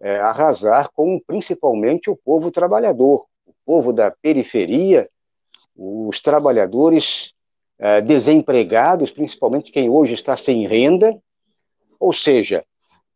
é, 0.00 0.18
arrasar 0.18 0.90
com 0.92 1.20
principalmente 1.26 2.08
o 2.10 2.16
povo 2.16 2.50
trabalhador, 2.50 3.26
o 3.46 3.52
povo 3.64 3.92
da 3.92 4.10
periferia, 4.10 5.08
os 5.78 6.20
trabalhadores 6.20 7.32
é, 7.78 8.00
desempregados, 8.00 9.10
principalmente 9.10 9.72
quem 9.72 9.88
hoje 9.88 10.14
está 10.14 10.36
sem 10.36 10.66
renda, 10.66 11.16
ou 11.98 12.12
seja, 12.12 12.64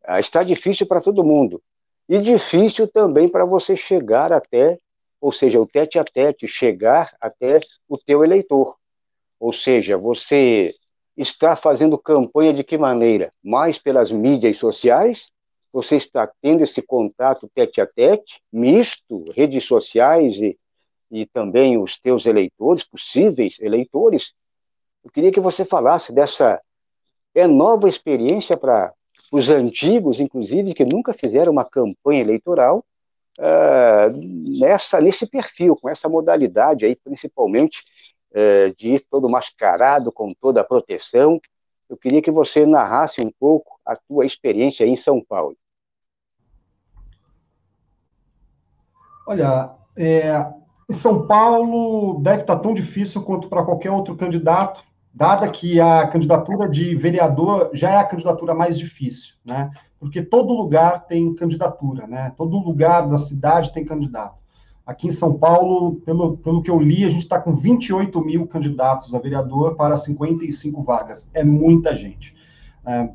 é, 0.07 0.21
está 0.21 0.43
difícil 0.43 0.87
para 0.87 1.01
todo 1.01 1.25
mundo. 1.25 1.61
E 2.09 2.19
difícil 2.19 2.89
também 2.89 3.29
para 3.29 3.45
você 3.45 3.77
chegar 3.77 4.33
até 4.33 4.79
ou 5.23 5.31
seja, 5.31 5.61
o 5.61 5.67
tete 5.67 6.01
a 6.01 6.05
tete, 6.05 6.49
chegar 6.49 7.15
até 7.21 7.61
o 7.89 7.97
teu 7.97 8.25
eleitor. 8.25 8.75
Ou 9.39 9.53
seja, 9.53 9.97
você 9.97 10.75
está 11.17 11.55
fazendo 11.55 11.97
campanha 11.97 12.53
de 12.53 12.65
que 12.65 12.77
maneira? 12.77 13.33
Mais 13.41 13.79
pelas 13.79 14.11
mídias 14.11 14.59
sociais? 14.59 15.29
Você 15.73 15.95
está 15.95 16.29
tendo 16.43 16.65
esse 16.65 16.83
contato 16.83 17.49
tete 17.55 17.81
a 17.81 17.87
tete, 17.87 18.43
misto, 18.53 19.25
redes 19.33 19.65
sociais 19.65 20.35
e, 20.39 20.59
e 21.13 21.27
também 21.27 21.77
os 21.77 21.99
teus 21.99 22.27
eleitores, 22.27 22.83
possíveis 22.83 23.57
eleitores? 23.61 24.33
Eu 25.05 25.11
queria 25.11 25.31
que 25.31 25.41
você 25.41 25.65
falasse 25.65 26.13
dessa 26.13 26.61
é 27.35 27.47
nova 27.47 27.89
experiência 27.89 28.57
para 28.57 28.93
os 29.31 29.49
antigos, 29.49 30.21
inclusive, 30.21 30.75
que 30.75 30.85
nunca 30.85 31.15
fizeram 31.15 31.53
uma 31.53 31.65
campanha 31.65 32.21
eleitoral, 32.21 32.85
uh, 33.39 34.59
nessa, 34.59 35.01
nesse 35.01 35.27
perfil, 35.27 35.77
com 35.77 35.89
essa 35.89 36.09
modalidade 36.09 36.85
aí, 36.85 36.95
principalmente 36.97 37.81
uh, 38.33 38.75
de 38.77 38.97
ir 38.97 39.07
todo 39.11 39.29
mascarado, 39.29 40.13
com 40.13 40.35
toda 40.35 40.61
a 40.61 40.65
proteção. 40.65 41.41
Eu 41.89 41.97
queria 41.97 42.21
que 42.21 42.31
você 42.31 42.67
narrasse 42.67 43.23
um 43.23 43.31
pouco 43.39 43.79
a 43.85 43.97
tua 43.97 44.27
experiência 44.27 44.85
em 44.85 44.97
São 44.97 45.23
Paulo. 45.23 45.57
Olha, 49.27 49.71
é, 49.97 50.53
em 50.93 50.95
São 50.95 51.27
Paulo 51.27 52.21
deve 52.21 52.43
estar 52.43 52.59
tão 52.59 52.73
difícil 52.75 53.23
quanto 53.23 53.49
para 53.49 53.65
qualquer 53.65 53.91
outro 53.91 54.15
candidato, 54.15 54.85
dada 55.13 55.49
que 55.49 55.81
a 55.81 56.07
candidatura 56.07 56.69
de 56.69 56.95
vereador 56.95 57.71
já 57.73 57.91
é 57.91 57.97
a 57.97 58.05
candidatura 58.05 58.55
mais 58.55 58.79
difícil, 58.79 59.35
né? 59.45 59.71
porque 60.03 60.21
todo 60.21 60.53
lugar 60.53 61.07
tem 61.07 61.33
candidatura, 61.33 62.09
né? 62.09 62.35
Todo 62.37 62.59
lugar 62.59 63.09
da 63.09 63.19
cidade 63.19 63.73
tem 63.73 63.85
candidato. 63.85 64.35
Aqui 64.85 65.07
em 65.07 65.13
São 65.13 65.39
Paulo, 65.39 65.95
pelo, 66.05 66.39
pelo 66.39 66.61
que 66.61 66.69
eu 66.69 66.81
li, 66.81 67.05
a 67.05 67.09
gente 67.09 67.23
está 67.23 67.39
com 67.39 67.55
28 67.55 68.21
mil 68.21 68.45
candidatos 68.49 69.15
a 69.15 69.21
vereador 69.21 69.77
para 69.77 69.97
55 69.97 70.83
vagas. 70.83 71.31
É 71.33 71.45
muita 71.45 71.95
gente. 71.95 72.35
É, 72.85 73.11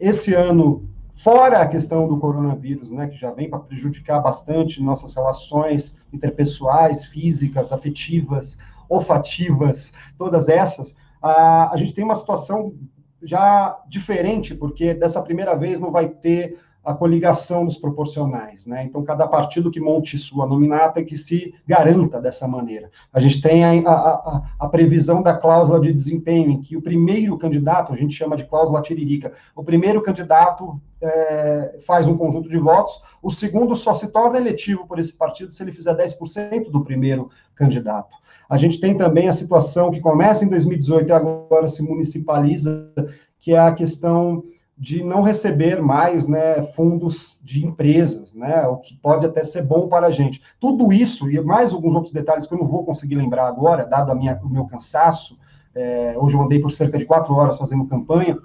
esse 0.00 0.34
ano, 0.34 0.82
fora 1.22 1.60
a 1.60 1.68
questão 1.68 2.08
do 2.08 2.18
coronavírus, 2.18 2.90
né, 2.90 3.06
que 3.06 3.16
já 3.16 3.30
vem 3.30 3.48
para 3.48 3.60
prejudicar 3.60 4.20
bastante 4.20 4.82
nossas 4.82 5.14
relações 5.14 6.02
interpessoais, 6.12 7.04
físicas, 7.04 7.72
afetivas, 7.72 8.58
olfativas, 8.88 9.92
todas 10.18 10.48
essas, 10.48 10.96
a, 11.22 11.72
a 11.72 11.76
gente 11.76 11.94
tem 11.94 12.04
uma 12.04 12.16
situação 12.16 12.74
já 13.22 13.80
diferente, 13.88 14.52
porque 14.52 14.94
dessa 14.94 15.22
primeira 15.22 15.54
vez 15.54 15.78
não 15.78 15.92
vai 15.92 16.08
ter 16.08 16.58
a 16.84 16.92
coligação 16.92 17.64
nos 17.64 17.76
proporcionais, 17.76 18.66
né? 18.66 18.84
Então, 18.84 19.04
cada 19.04 19.26
partido 19.28 19.70
que 19.70 19.80
monte 19.80 20.18
sua 20.18 20.46
nominata 20.46 20.98
é 20.98 21.04
que 21.04 21.16
se 21.16 21.54
garanta 21.66 22.20
dessa 22.20 22.48
maneira. 22.48 22.90
A 23.12 23.20
gente 23.20 23.40
tem 23.40 23.64
a, 23.64 23.88
a, 23.88 24.42
a, 24.58 24.68
previsão 24.68 25.22
da 25.22 25.36
cláusula 25.36 25.80
de 25.80 25.92
desempenho, 25.92 26.50
em 26.50 26.60
que 26.60 26.76
o 26.76 26.82
primeiro 26.82 27.38
candidato, 27.38 27.92
a 27.92 27.96
gente 27.96 28.14
chama 28.14 28.36
de 28.36 28.44
cláusula 28.44 28.82
tiririca, 28.82 29.32
o 29.54 29.62
primeiro 29.62 30.02
candidato 30.02 30.80
é, 31.00 31.78
faz 31.86 32.08
um 32.08 32.16
conjunto 32.16 32.48
de 32.48 32.58
votos, 32.58 33.00
o 33.22 33.30
segundo 33.30 33.76
só 33.76 33.94
se 33.94 34.08
torna 34.08 34.38
eletivo 34.38 34.86
por 34.86 34.98
esse 34.98 35.12
partido 35.12 35.52
se 35.52 35.62
ele 35.62 35.72
fizer 35.72 35.94
10% 35.96 36.68
do 36.68 36.82
primeiro 36.82 37.30
candidato. 37.54 38.16
A 38.48 38.56
gente 38.56 38.80
tem 38.80 38.96
também 38.96 39.28
a 39.28 39.32
situação 39.32 39.90
que 39.90 40.00
começa 40.00 40.44
em 40.44 40.48
2018 40.48 41.08
e 41.08 41.12
agora 41.12 41.66
se 41.68 41.80
municipaliza, 41.80 42.92
que 43.38 43.52
é 43.52 43.58
a 43.58 43.72
questão 43.72 44.42
de 44.82 45.00
não 45.00 45.22
receber 45.22 45.80
mais 45.80 46.26
né, 46.26 46.60
fundos 46.74 47.40
de 47.44 47.64
empresas, 47.64 48.34
né, 48.34 48.66
o 48.66 48.78
que 48.78 48.96
pode 48.96 49.24
até 49.24 49.44
ser 49.44 49.62
bom 49.62 49.86
para 49.86 50.08
a 50.08 50.10
gente. 50.10 50.42
Tudo 50.58 50.92
isso, 50.92 51.30
e 51.30 51.40
mais 51.40 51.72
alguns 51.72 51.94
outros 51.94 52.12
detalhes 52.12 52.48
que 52.48 52.54
eu 52.54 52.58
não 52.58 52.66
vou 52.66 52.84
conseguir 52.84 53.14
lembrar 53.14 53.46
agora, 53.46 53.86
dado 53.86 54.10
a 54.10 54.14
minha, 54.16 54.36
o 54.42 54.48
meu 54.48 54.66
cansaço, 54.66 55.38
é, 55.72 56.16
hoje 56.18 56.34
eu 56.34 56.42
andei 56.42 56.58
por 56.58 56.72
cerca 56.72 56.98
de 56.98 57.04
quatro 57.04 57.32
horas 57.32 57.56
fazendo 57.56 57.86
campanha, 57.86 58.36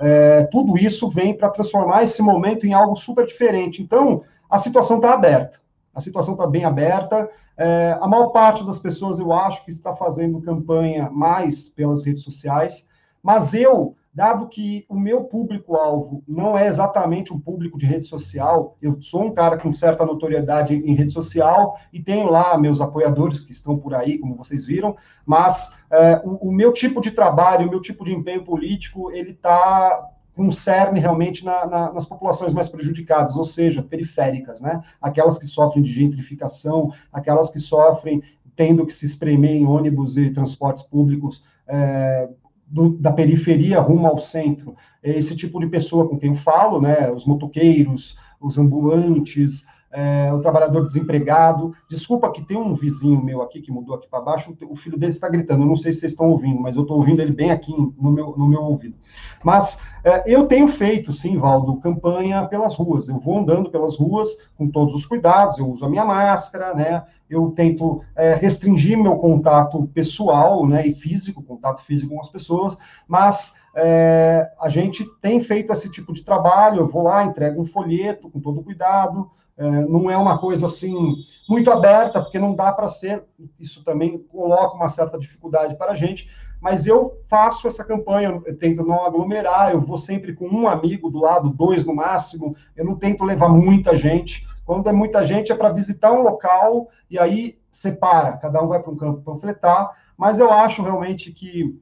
é, 0.00 0.44
tudo 0.44 0.78
isso 0.78 1.10
vem 1.10 1.36
para 1.36 1.50
transformar 1.50 2.02
esse 2.02 2.22
momento 2.22 2.66
em 2.66 2.72
algo 2.72 2.96
super 2.96 3.26
diferente. 3.26 3.82
Então, 3.82 4.22
a 4.48 4.56
situação 4.56 4.96
está 4.96 5.12
aberta. 5.12 5.60
A 5.94 6.00
situação 6.00 6.32
está 6.32 6.46
bem 6.46 6.64
aberta. 6.64 7.28
É, 7.54 7.98
a 8.00 8.08
maior 8.08 8.28
parte 8.28 8.64
das 8.64 8.78
pessoas, 8.78 9.18
eu 9.18 9.30
acho, 9.30 9.62
que 9.62 9.70
está 9.70 9.94
fazendo 9.94 10.40
campanha 10.40 11.10
mais 11.10 11.68
pelas 11.68 12.02
redes 12.02 12.22
sociais, 12.22 12.88
mas 13.22 13.52
eu, 13.52 13.94
dado 14.14 14.46
que 14.48 14.84
o 14.88 14.94
meu 14.94 15.24
público-alvo 15.24 16.22
não 16.28 16.56
é 16.56 16.66
exatamente 16.66 17.32
um 17.32 17.40
público 17.40 17.78
de 17.78 17.86
rede 17.86 18.06
social, 18.06 18.76
eu 18.82 19.00
sou 19.00 19.24
um 19.24 19.32
cara 19.32 19.56
com 19.56 19.72
certa 19.72 20.04
notoriedade 20.04 20.74
em 20.74 20.94
rede 20.94 21.12
social 21.12 21.78
e 21.92 22.02
tenho 22.02 22.28
lá 22.28 22.58
meus 22.58 22.80
apoiadores 22.80 23.40
que 23.40 23.52
estão 23.52 23.78
por 23.78 23.94
aí, 23.94 24.18
como 24.18 24.36
vocês 24.36 24.66
viram, 24.66 24.94
mas 25.24 25.74
é, 25.90 26.20
o, 26.24 26.48
o, 26.48 26.52
meu 26.52 26.72
tipo 26.72 27.00
de 27.00 27.10
trabalho, 27.10 27.66
o 27.66 27.70
meu 27.70 27.80
tipo 27.80 28.04
de 28.04 28.12
empenho 28.12 28.44
político, 28.44 29.10
ele 29.10 29.30
está 29.30 30.10
concerne 30.34 30.98
realmente 30.98 31.44
na, 31.44 31.66
na, 31.66 31.92
nas 31.92 32.06
populações 32.06 32.54
mais 32.54 32.66
prejudicadas, 32.66 33.36
ou 33.36 33.44
seja, 33.44 33.82
periféricas, 33.82 34.62
né? 34.62 34.82
Aquelas 35.00 35.38
que 35.38 35.46
sofrem 35.46 35.82
de 35.82 35.92
gentrificação, 35.92 36.90
aquelas 37.12 37.50
que 37.50 37.60
sofrem 37.60 38.22
tendo 38.56 38.86
que 38.86 38.94
se 38.94 39.04
espremer 39.04 39.50
em 39.50 39.66
ônibus 39.66 40.16
e 40.16 40.30
transportes 40.30 40.82
públicos 40.82 41.44
é, 41.66 42.28
do, 42.72 42.88
da 42.88 43.12
periferia 43.12 43.80
rumo 43.80 44.06
ao 44.06 44.18
centro. 44.18 44.74
É 45.02 45.10
esse 45.16 45.36
tipo 45.36 45.60
de 45.60 45.66
pessoa 45.66 46.08
com 46.08 46.18
quem 46.18 46.30
eu 46.30 46.34
falo, 46.34 46.80
né, 46.80 47.12
os 47.12 47.26
motoqueiros, 47.26 48.16
os 48.40 48.56
ambulantes, 48.56 49.66
é, 49.92 50.32
o 50.32 50.40
trabalhador 50.40 50.82
desempregado. 50.82 51.74
Desculpa 51.88 52.32
que 52.32 52.42
tem 52.42 52.56
um 52.56 52.74
vizinho 52.74 53.22
meu 53.22 53.42
aqui 53.42 53.60
que 53.60 53.70
mudou 53.70 53.94
aqui 53.94 54.08
para 54.08 54.22
baixo, 54.22 54.56
o 54.62 54.74
filho 54.74 54.98
dele 54.98 55.12
está 55.12 55.28
gritando. 55.28 55.62
Eu 55.62 55.66
não 55.66 55.76
sei 55.76 55.92
se 55.92 56.00
vocês 56.00 56.12
estão 56.12 56.30
ouvindo, 56.30 56.60
mas 56.60 56.76
eu 56.76 56.82
estou 56.82 56.96
ouvindo 56.96 57.20
ele 57.20 57.32
bem 57.32 57.50
aqui 57.50 57.72
no 57.72 58.10
meu, 58.10 58.34
no 58.36 58.48
meu 58.48 58.62
ouvido. 58.62 58.96
Mas 59.44 59.82
é, 60.02 60.24
eu 60.26 60.46
tenho 60.46 60.66
feito, 60.66 61.12
sim, 61.12 61.36
Valdo, 61.36 61.76
campanha 61.76 62.46
pelas 62.46 62.74
ruas. 62.74 63.08
Eu 63.08 63.20
vou 63.20 63.38
andando 63.38 63.70
pelas 63.70 63.96
ruas 63.96 64.38
com 64.56 64.66
todos 64.68 64.94
os 64.94 65.04
cuidados, 65.04 65.58
eu 65.58 65.68
uso 65.68 65.84
a 65.84 65.90
minha 65.90 66.04
máscara, 66.04 66.74
né? 66.74 67.04
Eu 67.28 67.50
tento 67.50 68.02
é, 68.14 68.34
restringir 68.34 68.98
meu 68.98 69.16
contato 69.16 69.88
pessoal 69.94 70.66
né, 70.66 70.86
e 70.86 70.92
físico, 70.92 71.42
contato 71.42 71.82
físico 71.82 72.14
com 72.14 72.20
as 72.20 72.28
pessoas, 72.28 72.76
mas 73.08 73.56
é, 73.74 74.50
a 74.60 74.68
gente 74.68 75.06
tem 75.22 75.40
feito 75.40 75.72
esse 75.72 75.90
tipo 75.90 76.12
de 76.12 76.22
trabalho. 76.22 76.80
Eu 76.80 76.88
vou 76.88 77.02
lá, 77.02 77.24
entrego 77.24 77.62
um 77.62 77.66
folheto 77.66 78.28
com 78.28 78.38
todo 78.38 78.62
cuidado, 78.62 79.30
é, 79.56 79.70
não 79.86 80.10
é 80.10 80.16
uma 80.16 80.38
coisa 80.38 80.66
assim 80.66 81.16
muito 81.48 81.70
aberta, 81.70 82.22
porque 82.22 82.38
não 82.38 82.54
dá 82.54 82.72
para 82.72 82.88
ser, 82.88 83.24
isso 83.58 83.84
também 83.84 84.18
coloca 84.18 84.74
uma 84.74 84.88
certa 84.88 85.18
dificuldade 85.18 85.76
para 85.76 85.92
a 85.92 85.94
gente, 85.94 86.30
mas 86.60 86.86
eu 86.86 87.20
faço 87.24 87.66
essa 87.66 87.84
campanha, 87.84 88.40
eu 88.46 88.56
tento 88.56 88.84
não 88.84 89.04
aglomerar, 89.04 89.72
eu 89.72 89.80
vou 89.80 89.98
sempre 89.98 90.32
com 90.32 90.46
um 90.46 90.68
amigo 90.68 91.10
do 91.10 91.18
lado, 91.18 91.50
dois 91.50 91.84
no 91.84 91.94
máximo, 91.94 92.56
eu 92.76 92.84
não 92.84 92.94
tento 92.94 93.24
levar 93.24 93.48
muita 93.48 93.96
gente. 93.96 94.46
Quando 94.64 94.88
é 94.88 94.92
muita 94.92 95.24
gente 95.24 95.50
é 95.50 95.56
para 95.56 95.72
visitar 95.72 96.12
um 96.12 96.22
local 96.22 96.88
e 97.10 97.18
aí 97.18 97.58
separa, 97.68 98.36
cada 98.36 98.62
um 98.62 98.68
vai 98.68 98.80
para 98.80 98.92
um 98.92 98.96
campo 98.96 99.22
panfletar, 99.22 99.90
mas 100.16 100.38
eu 100.38 100.52
acho 100.52 100.82
realmente 100.82 101.32
que 101.32 101.76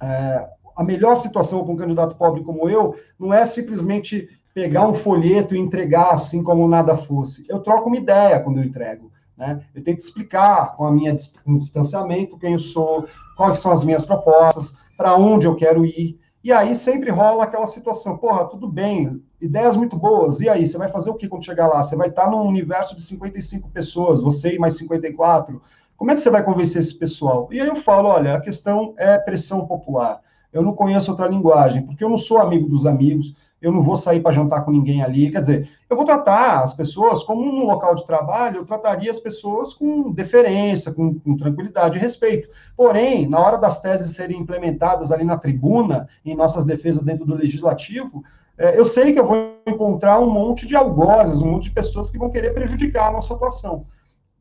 é, 0.00 0.48
a 0.74 0.82
melhor 0.82 1.16
situação 1.18 1.62
para 1.62 1.72
um 1.72 1.76
candidato 1.76 2.16
pobre 2.16 2.42
como 2.42 2.68
eu 2.70 2.96
não 3.18 3.34
é 3.34 3.44
simplesmente 3.44 4.28
pegar 4.54 4.88
um 4.88 4.94
folheto 4.94 5.54
e 5.54 5.58
entregar 5.58 6.10
assim 6.12 6.42
como 6.42 6.68
nada 6.68 6.96
fosse. 6.96 7.44
Eu 7.48 7.60
troco 7.60 7.88
uma 7.88 7.96
ideia 7.96 8.40
quando 8.40 8.58
eu 8.58 8.64
entrego. 8.64 9.10
Né? 9.36 9.62
Eu 9.74 9.82
tento 9.82 9.98
explicar 9.98 10.76
com 10.76 10.86
a 10.86 10.92
minha 10.92 11.14
um 11.46 11.58
distanciamento 11.58 12.38
quem 12.38 12.52
eu 12.52 12.58
sou, 12.58 13.06
quais 13.36 13.58
são 13.58 13.72
as 13.72 13.82
minhas 13.82 14.04
propostas, 14.04 14.76
para 14.96 15.16
onde 15.16 15.46
eu 15.46 15.56
quero 15.56 15.84
ir. 15.84 16.20
E 16.44 16.52
aí 16.52 16.74
sempre 16.74 17.10
rola 17.10 17.44
aquela 17.44 17.66
situação, 17.68 18.18
porra, 18.18 18.44
tudo 18.46 18.66
bem, 18.66 19.22
ideias 19.40 19.76
muito 19.76 19.96
boas, 19.96 20.40
e 20.40 20.48
aí, 20.48 20.66
você 20.66 20.76
vai 20.76 20.88
fazer 20.88 21.08
o 21.08 21.14
que 21.14 21.28
quando 21.28 21.44
chegar 21.44 21.68
lá? 21.68 21.80
Você 21.80 21.94
vai 21.94 22.08
estar 22.08 22.28
num 22.28 22.42
universo 22.42 22.96
de 22.96 23.02
55 23.02 23.68
pessoas, 23.70 24.20
você 24.20 24.56
e 24.56 24.58
mais 24.58 24.76
54, 24.76 25.62
como 25.96 26.10
é 26.10 26.14
que 26.14 26.20
você 26.20 26.30
vai 26.30 26.42
convencer 26.42 26.80
esse 26.80 26.98
pessoal? 26.98 27.48
E 27.52 27.60
aí 27.60 27.68
eu 27.68 27.76
falo, 27.76 28.08
olha, 28.08 28.34
a 28.34 28.40
questão 28.40 28.92
é 28.96 29.16
pressão 29.18 29.66
popular, 29.66 30.20
eu 30.52 30.62
não 30.62 30.74
conheço 30.74 31.12
outra 31.12 31.28
linguagem, 31.28 31.86
porque 31.86 32.02
eu 32.02 32.10
não 32.10 32.16
sou 32.16 32.38
amigo 32.38 32.68
dos 32.68 32.86
amigos, 32.86 33.34
eu 33.62 33.70
não 33.70 33.80
vou 33.80 33.96
sair 33.96 34.20
para 34.20 34.32
jantar 34.32 34.64
com 34.64 34.72
ninguém 34.72 35.02
ali. 35.02 35.30
Quer 35.30 35.38
dizer, 35.38 35.70
eu 35.88 35.96
vou 35.96 36.04
tratar 36.04 36.64
as 36.64 36.74
pessoas 36.74 37.22
como 37.22 37.40
um 37.40 37.64
local 37.64 37.94
de 37.94 38.04
trabalho, 38.04 38.58
eu 38.58 38.66
trataria 38.66 39.10
as 39.10 39.20
pessoas 39.20 39.72
com 39.72 40.10
deferência, 40.10 40.92
com, 40.92 41.18
com, 41.20 41.36
tranquilidade 41.36 41.96
e 41.96 42.00
respeito. 42.00 42.48
Porém, 42.76 43.28
na 43.28 43.38
hora 43.38 43.56
das 43.56 43.80
teses 43.80 44.16
serem 44.16 44.40
implementadas 44.40 45.12
ali 45.12 45.24
na 45.24 45.38
tribuna, 45.38 46.08
em 46.24 46.34
nossas 46.34 46.64
defesas 46.64 47.04
dentro 47.04 47.24
do 47.24 47.36
legislativo, 47.36 48.24
é, 48.58 48.76
eu 48.76 48.84
sei 48.84 49.12
que 49.12 49.20
eu 49.20 49.26
vou 49.26 49.54
encontrar 49.64 50.18
um 50.18 50.28
monte 50.28 50.66
de 50.66 50.74
algozes, 50.74 51.40
um 51.40 51.52
monte 51.52 51.64
de 51.64 51.70
pessoas 51.70 52.10
que 52.10 52.18
vão 52.18 52.30
querer 52.30 52.52
prejudicar 52.52 53.08
a 53.08 53.12
nossa 53.12 53.32
atuação. 53.32 53.86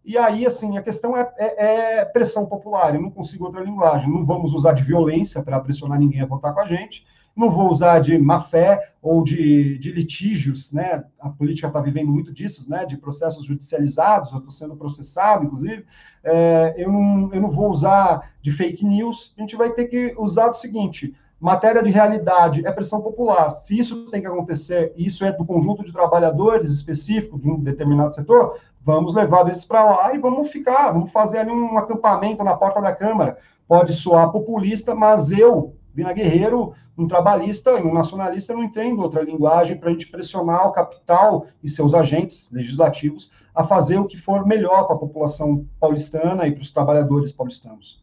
E 0.03 0.17
aí, 0.17 0.47
assim, 0.47 0.79
a 0.79 0.81
questão 0.81 1.15
é, 1.15 1.31
é, 1.37 1.99
é 1.99 2.05
pressão 2.05 2.47
popular, 2.47 2.95
eu 2.95 3.01
não 3.01 3.11
consigo 3.11 3.45
outra 3.45 3.63
linguagem. 3.63 4.11
Não 4.11 4.25
vamos 4.25 4.55
usar 4.55 4.73
de 4.73 4.81
violência 4.83 5.43
para 5.43 5.59
pressionar 5.59 5.99
ninguém 5.99 6.21
a 6.21 6.25
votar 6.25 6.55
com 6.55 6.59
a 6.59 6.65
gente 6.65 7.05
não 7.35 7.49
vou 7.49 7.69
usar 7.69 7.99
de 7.99 8.17
má 8.17 8.41
fé 8.41 8.93
ou 9.01 9.23
de, 9.23 9.77
de 9.77 9.91
litígios, 9.91 10.71
né? 10.71 11.03
A 11.19 11.29
política 11.29 11.67
está 11.67 11.81
vivendo 11.81 12.11
muito 12.11 12.31
disso, 12.31 12.69
né? 12.69 12.85
De 12.85 12.97
processos 12.97 13.45
judicializados, 13.45 14.31
eu 14.31 14.37
estou 14.37 14.51
sendo 14.51 14.75
processado, 14.75 15.45
inclusive. 15.45 15.85
É, 16.23 16.75
eu, 16.77 16.91
não, 16.91 17.33
eu 17.33 17.41
não 17.41 17.49
vou 17.49 17.69
usar 17.69 18.31
de 18.41 18.51
fake 18.51 18.85
news, 18.85 19.33
a 19.37 19.41
gente 19.41 19.55
vai 19.55 19.71
ter 19.71 19.85
que 19.85 20.13
usar 20.17 20.49
o 20.49 20.53
seguinte: 20.53 21.15
matéria 21.39 21.81
de 21.81 21.89
realidade 21.89 22.65
é 22.65 22.71
pressão 22.71 23.01
popular. 23.01 23.49
Se 23.51 23.77
isso 23.77 24.05
tem 24.11 24.21
que 24.21 24.27
acontecer, 24.27 24.93
isso 24.95 25.25
é 25.25 25.31
do 25.31 25.43
conjunto 25.43 25.83
de 25.83 25.91
trabalhadores 25.91 26.71
específico 26.71 27.39
de 27.39 27.49
um 27.49 27.59
determinado 27.59 28.13
setor, 28.13 28.59
vamos 28.79 29.15
levar 29.15 29.47
eles 29.47 29.65
para 29.65 29.83
lá 29.83 30.13
e 30.13 30.19
vamos 30.19 30.49
ficar, 30.49 30.91
vamos 30.91 31.11
fazer 31.11 31.39
ali 31.39 31.51
um 31.51 31.77
acampamento 31.77 32.43
na 32.43 32.55
porta 32.55 32.79
da 32.79 32.95
Câmara. 32.95 33.37
Pode 33.67 33.93
soar 33.93 34.31
populista, 34.31 34.93
mas 34.93 35.31
eu, 35.31 35.75
Vina 35.93 36.13
Guerreiro, 36.13 36.73
um 36.97 37.07
trabalhista 37.07 37.71
e 37.71 37.83
um 37.83 37.93
nacionalista 37.93 38.53
não 38.53 38.63
entendo 38.63 39.01
outra 39.01 39.21
linguagem 39.21 39.77
para 39.77 39.89
a 39.89 39.91
gente 39.91 40.09
pressionar 40.09 40.67
o 40.67 40.71
capital 40.71 41.47
e 41.61 41.69
seus 41.69 41.93
agentes 41.93 42.51
legislativos 42.51 43.31
a 43.53 43.65
fazer 43.65 43.97
o 43.97 44.05
que 44.05 44.17
for 44.17 44.45
melhor 44.47 44.85
para 44.85 44.95
a 44.95 44.99
população 44.99 45.65
paulistana 45.79 46.47
e 46.47 46.51
para 46.51 46.61
os 46.61 46.71
trabalhadores 46.71 47.31
paulistanos. 47.31 48.01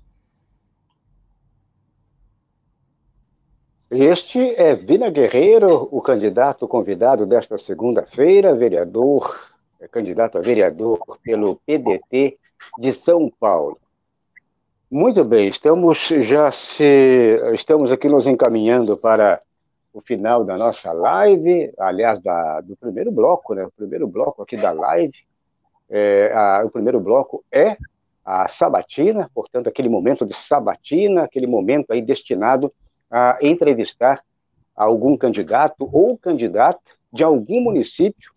Este 3.91 4.39
é 4.39 4.75
Vina 4.75 5.09
Guerreiro, 5.09 5.89
o 5.91 6.03
candidato 6.03 6.69
convidado 6.69 7.25
desta 7.25 7.57
segunda-feira, 7.57 8.55
vereador, 8.55 9.35
é 9.81 9.89
candidato 9.89 10.37
a 10.37 10.43
vereador 10.43 10.99
pelo 11.23 11.57
PDT 11.65 12.39
de 12.79 12.93
São 12.93 13.33
Paulo. 13.41 13.79
Muito 14.91 15.23
bem, 15.23 15.51
estamos 15.51 15.99
já 16.23 16.51
se 16.51 17.37
estamos 17.53 17.93
aqui 17.93 18.09
nos 18.09 18.27
encaminhando 18.27 18.97
para 18.97 19.39
o 19.93 20.01
final 20.01 20.43
da 20.43 20.57
nossa 20.57 20.91
live, 20.93 21.71
aliás, 21.79 22.23
da, 22.23 22.63
do 22.63 22.75
primeiro 22.75 23.13
bloco, 23.13 23.53
né? 23.55 23.67
O 23.67 23.71
primeiro 23.71 24.09
bloco 24.09 24.41
aqui 24.43 24.57
da 24.57 24.73
live. 24.73 25.13
É, 25.91 26.33
a, 26.35 26.63
o 26.65 26.71
primeiro 26.71 26.99
bloco 27.01 27.45
é 27.53 27.77
a 28.25 28.49
sabatina, 28.49 29.31
portanto, 29.35 29.69
aquele 29.69 29.91
momento 29.91 30.25
de 30.25 30.35
sabatina, 30.35 31.25
aquele 31.25 31.47
momento 31.47 31.91
aí 31.93 32.01
destinado 32.01 32.73
a 33.11 33.37
entrevistar 33.43 34.25
algum 34.75 35.19
candidato 35.19 35.87
ou 35.93 36.17
candidata 36.17 36.81
de 37.13 37.23
algum 37.23 37.61
município 37.61 38.33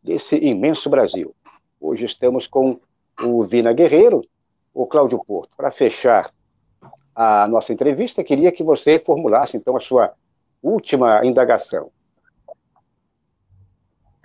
desse 0.00 0.36
imenso 0.36 0.88
Brasil. 0.88 1.34
Hoje 1.80 2.04
estamos 2.04 2.46
com 2.46 2.78
o 3.20 3.42
Vina 3.42 3.72
Guerreiro, 3.72 4.22
o 4.76 4.86
Cláudio 4.86 5.18
Porto, 5.24 5.56
para 5.56 5.70
fechar 5.70 6.30
a 7.14 7.48
nossa 7.48 7.72
entrevista, 7.72 8.22
queria 8.22 8.52
que 8.52 8.62
você 8.62 8.98
formulasse, 8.98 9.56
então, 9.56 9.74
a 9.74 9.80
sua 9.80 10.12
última 10.62 11.24
indagação. 11.24 11.90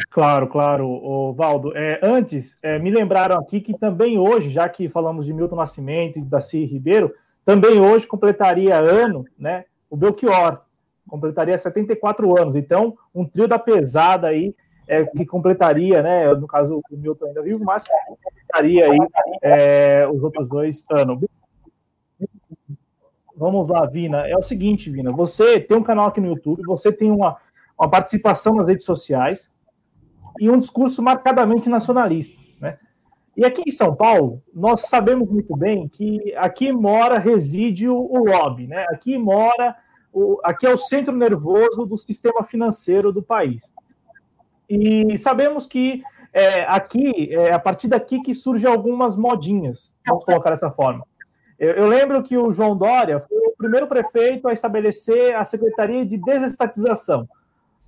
Claro, 0.09 0.47
claro, 0.47 1.33
Valdo. 1.33 1.71
É, 1.73 2.01
antes, 2.03 2.59
é, 2.61 2.77
me 2.77 2.91
lembraram 2.91 3.39
aqui 3.39 3.61
que 3.61 3.77
também 3.77 4.19
hoje, 4.19 4.49
já 4.49 4.67
que 4.67 4.89
falamos 4.89 5.25
de 5.25 5.33
Milton 5.33 5.55
Nascimento 5.55 6.19
e 6.19 6.21
Daci 6.21 6.65
Ribeiro, 6.65 7.13
também 7.45 7.79
hoje 7.79 8.05
completaria 8.05 8.77
ano, 8.77 9.23
né, 9.39 9.63
o 9.89 9.95
Belchior, 9.95 10.61
completaria 11.07 11.57
74 11.57 12.37
anos. 12.37 12.57
Então, 12.57 12.97
um 13.15 13.25
trio 13.25 13.47
da 13.47 13.57
pesada 13.57 14.27
aí 14.27 14.53
é, 14.91 15.05
que 15.05 15.25
completaria, 15.25 16.03
né? 16.03 16.33
No 16.33 16.45
caso, 16.45 16.81
o 16.91 16.97
Milton 16.97 17.27
ainda 17.27 17.41
vivo, 17.41 17.63
mas 17.63 17.85
completaria 17.87 18.91
aí 18.91 18.97
é, 19.41 20.05
os 20.05 20.21
outros 20.21 20.49
dois 20.49 20.83
anos. 20.91 21.23
Vamos 23.33 23.69
lá, 23.69 23.85
Vina. 23.85 24.27
É 24.27 24.35
o 24.35 24.41
seguinte, 24.41 24.91
Vina, 24.91 25.09
você 25.09 25.61
tem 25.61 25.77
um 25.77 25.83
canal 25.83 26.07
aqui 26.07 26.19
no 26.19 26.27
YouTube, 26.27 26.63
você 26.63 26.91
tem 26.91 27.09
uma, 27.09 27.37
uma 27.79 27.89
participação 27.89 28.53
nas 28.53 28.67
redes 28.67 28.85
sociais 28.85 29.49
e 30.37 30.49
um 30.49 30.59
discurso 30.59 31.01
marcadamente 31.01 31.69
nacionalista, 31.69 32.37
né? 32.59 32.77
E 33.37 33.45
aqui 33.45 33.63
em 33.65 33.71
São 33.71 33.95
Paulo, 33.95 34.43
nós 34.53 34.89
sabemos 34.89 35.29
muito 35.29 35.55
bem 35.55 35.87
que 35.87 36.35
aqui 36.35 36.69
mora, 36.73 37.17
reside 37.17 37.87
o, 37.87 37.95
o 37.95 38.25
lobby, 38.25 38.67
né? 38.67 38.85
Aqui 38.89 39.17
mora, 39.17 39.73
o, 40.11 40.37
aqui 40.43 40.67
é 40.67 40.73
o 40.73 40.77
centro 40.77 41.15
nervoso 41.15 41.85
do 41.85 41.95
sistema 41.95 42.43
financeiro 42.43 43.13
do 43.13 43.23
país. 43.23 43.71
E 44.73 45.17
sabemos 45.17 45.65
que 45.65 46.01
é, 46.31 46.63
aqui, 46.63 47.35
é 47.35 47.51
a 47.51 47.59
partir 47.59 47.89
daqui 47.89 48.21
que 48.21 48.33
surgem 48.33 48.71
algumas 48.71 49.17
modinhas, 49.17 49.93
vamos 50.07 50.23
colocar 50.23 50.51
dessa 50.51 50.71
forma. 50.71 51.05
Eu, 51.59 51.71
eu, 51.71 51.87
lembro 51.87 52.23
que 52.23 52.37
o 52.37 52.53
João 52.53 52.77
Dória 52.77 53.19
foi 53.19 53.37
o 53.37 53.53
primeiro 53.57 53.85
prefeito 53.85 54.47
a 54.47 54.53
estabelecer 54.53 55.35
a 55.35 55.43
Secretaria 55.43 56.05
de 56.05 56.15
Desestatização. 56.17 57.27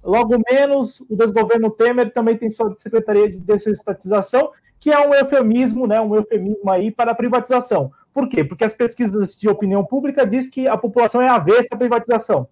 Logo 0.04 0.36
menos, 0.52 1.00
o 1.10 1.16
desgoverno 1.16 1.72
Temer 1.72 2.12
também 2.12 2.38
tem 2.38 2.52
sua 2.52 2.76
Secretaria 2.76 3.32
de 3.32 3.38
Desestatização, 3.38 4.52
que 4.78 4.92
é 4.92 5.08
um 5.08 5.14
eufemismo, 5.14 5.88
né, 5.88 6.02
um 6.02 6.14
eufemismo 6.14 6.70
aí 6.70 6.92
para 6.92 7.14
a 7.14 7.16
privatização. 7.16 7.94
Por 8.14 8.28
quê? 8.28 8.44
Porque 8.44 8.66
as 8.66 8.74
pesquisas 8.74 9.38
de 9.38 9.48
opinião 9.48 9.86
pública 9.86 10.28
diz 10.28 10.50
que 10.50 10.68
a 10.68 10.76
população 10.76 11.22
é 11.22 11.30
avessa 11.30 11.70
à 11.76 11.78
privatização. 11.78 12.46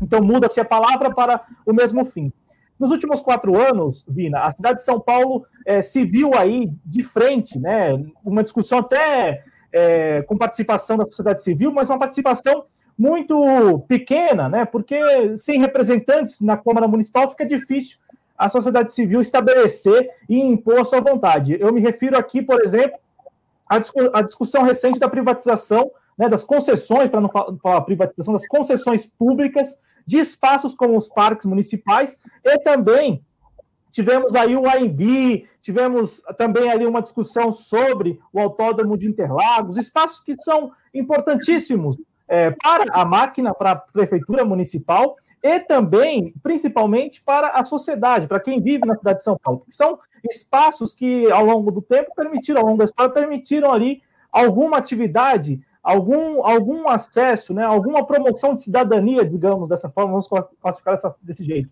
Então 0.00 0.22
muda-se 0.22 0.60
a 0.60 0.64
palavra 0.64 1.12
para 1.12 1.44
o 1.66 1.72
mesmo 1.72 2.04
fim. 2.04 2.32
Nos 2.82 2.90
últimos 2.90 3.20
quatro 3.20 3.56
anos, 3.56 4.04
Vina, 4.08 4.40
a 4.40 4.50
cidade 4.50 4.78
de 4.78 4.84
São 4.84 4.98
Paulo 4.98 5.46
é, 5.64 5.80
se 5.80 6.04
viu 6.04 6.34
aí 6.34 6.68
de 6.84 7.04
frente, 7.04 7.56
né? 7.56 7.92
Uma 8.24 8.42
discussão 8.42 8.78
até 8.78 9.44
é, 9.72 10.22
com 10.22 10.36
participação 10.36 10.96
da 10.96 11.04
sociedade 11.04 11.44
civil, 11.44 11.70
mas 11.70 11.88
uma 11.88 11.98
participação 12.00 12.64
muito 12.98 13.84
pequena, 13.86 14.48
né? 14.48 14.64
Porque 14.64 14.98
sem 15.36 15.60
representantes 15.60 16.40
na 16.40 16.56
Câmara 16.56 16.88
Municipal 16.88 17.30
fica 17.30 17.46
difícil 17.46 17.98
a 18.36 18.48
sociedade 18.48 18.92
civil 18.92 19.20
estabelecer 19.20 20.10
e 20.28 20.40
impor 20.40 20.80
a 20.80 20.84
sua 20.84 21.00
vontade. 21.00 21.56
Eu 21.60 21.72
me 21.72 21.80
refiro 21.80 22.18
aqui, 22.18 22.42
por 22.42 22.60
exemplo, 22.60 22.98
à, 23.70 23.76
à 24.12 24.22
discussão 24.22 24.64
recente 24.64 24.98
da 24.98 25.08
privatização, 25.08 25.88
né, 26.18 26.28
das 26.28 26.42
concessões, 26.42 27.08
para 27.08 27.20
não 27.20 27.28
falar 27.28 27.82
privatização, 27.82 28.34
das 28.34 28.48
concessões 28.48 29.06
públicas 29.06 29.78
de 30.06 30.18
espaços 30.18 30.74
como 30.74 30.96
os 30.96 31.08
parques 31.08 31.46
municipais 31.46 32.18
e 32.44 32.58
também 32.58 33.24
tivemos 33.90 34.34
aí 34.34 34.56
o 34.56 34.66
AMB, 34.68 35.46
tivemos 35.60 36.22
também 36.38 36.70
ali 36.70 36.86
uma 36.86 37.02
discussão 37.02 37.52
sobre 37.52 38.18
o 38.32 38.40
Autódromo 38.40 38.96
de 38.96 39.06
Interlagos, 39.06 39.76
espaços 39.76 40.20
que 40.20 40.34
são 40.34 40.72
importantíssimos 40.94 41.98
é, 42.26 42.50
para 42.50 42.86
a 42.92 43.04
máquina, 43.04 43.52
para 43.52 43.72
a 43.72 43.76
prefeitura 43.76 44.44
municipal 44.44 45.16
e 45.42 45.60
também, 45.60 46.32
principalmente, 46.42 47.20
para 47.22 47.48
a 47.48 47.64
sociedade, 47.64 48.28
para 48.28 48.40
quem 48.40 48.60
vive 48.60 48.86
na 48.86 48.96
cidade 48.96 49.18
de 49.18 49.24
São 49.24 49.36
Paulo, 49.36 49.66
são 49.68 49.98
espaços 50.30 50.94
que, 50.94 51.30
ao 51.30 51.44
longo 51.44 51.70
do 51.70 51.82
tempo, 51.82 52.14
permitiram, 52.14 52.60
ao 52.60 52.66
longo 52.66 52.78
da 52.78 52.84
história, 52.84 53.12
permitiram 53.12 53.72
ali 53.72 54.00
alguma 54.30 54.78
atividade, 54.78 55.60
algum, 55.82 56.46
algum 56.46 56.88
acesso, 56.88 57.52
né, 57.52 57.64
alguma 57.64 58.06
promoção 58.06 58.54
de 58.54 58.62
cidadania, 58.62 59.24
digamos 59.24 59.68
dessa 59.68 59.90
forma, 59.90 60.12
vamos 60.12 60.28
classificar 60.60 60.94
dessa, 60.94 61.14
desse 61.20 61.44
jeito. 61.44 61.68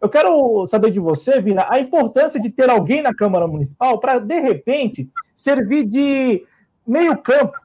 Eu 0.00 0.08
quero 0.08 0.66
saber 0.66 0.90
de 0.90 1.00
você, 1.00 1.40
Vina, 1.40 1.66
a 1.68 1.78
importância 1.78 2.40
de 2.40 2.50
ter 2.50 2.68
alguém 2.68 3.00
na 3.00 3.14
Câmara 3.14 3.46
Municipal 3.46 3.98
para, 3.98 4.18
de 4.18 4.38
repente, 4.38 5.08
servir 5.34 5.84
de 5.84 6.44
meio 6.86 7.16
campo, 7.18 7.58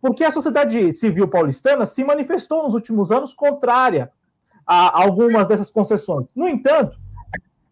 porque 0.00 0.22
a 0.22 0.30
sociedade 0.30 0.92
civil 0.92 1.26
paulistana 1.26 1.84
se 1.84 2.04
manifestou 2.04 2.62
nos 2.62 2.74
últimos 2.74 3.10
anos 3.10 3.34
contrária 3.34 4.10
a 4.64 5.02
algumas 5.02 5.48
dessas 5.48 5.70
concessões. 5.70 6.28
No 6.34 6.48
entanto, 6.48 6.96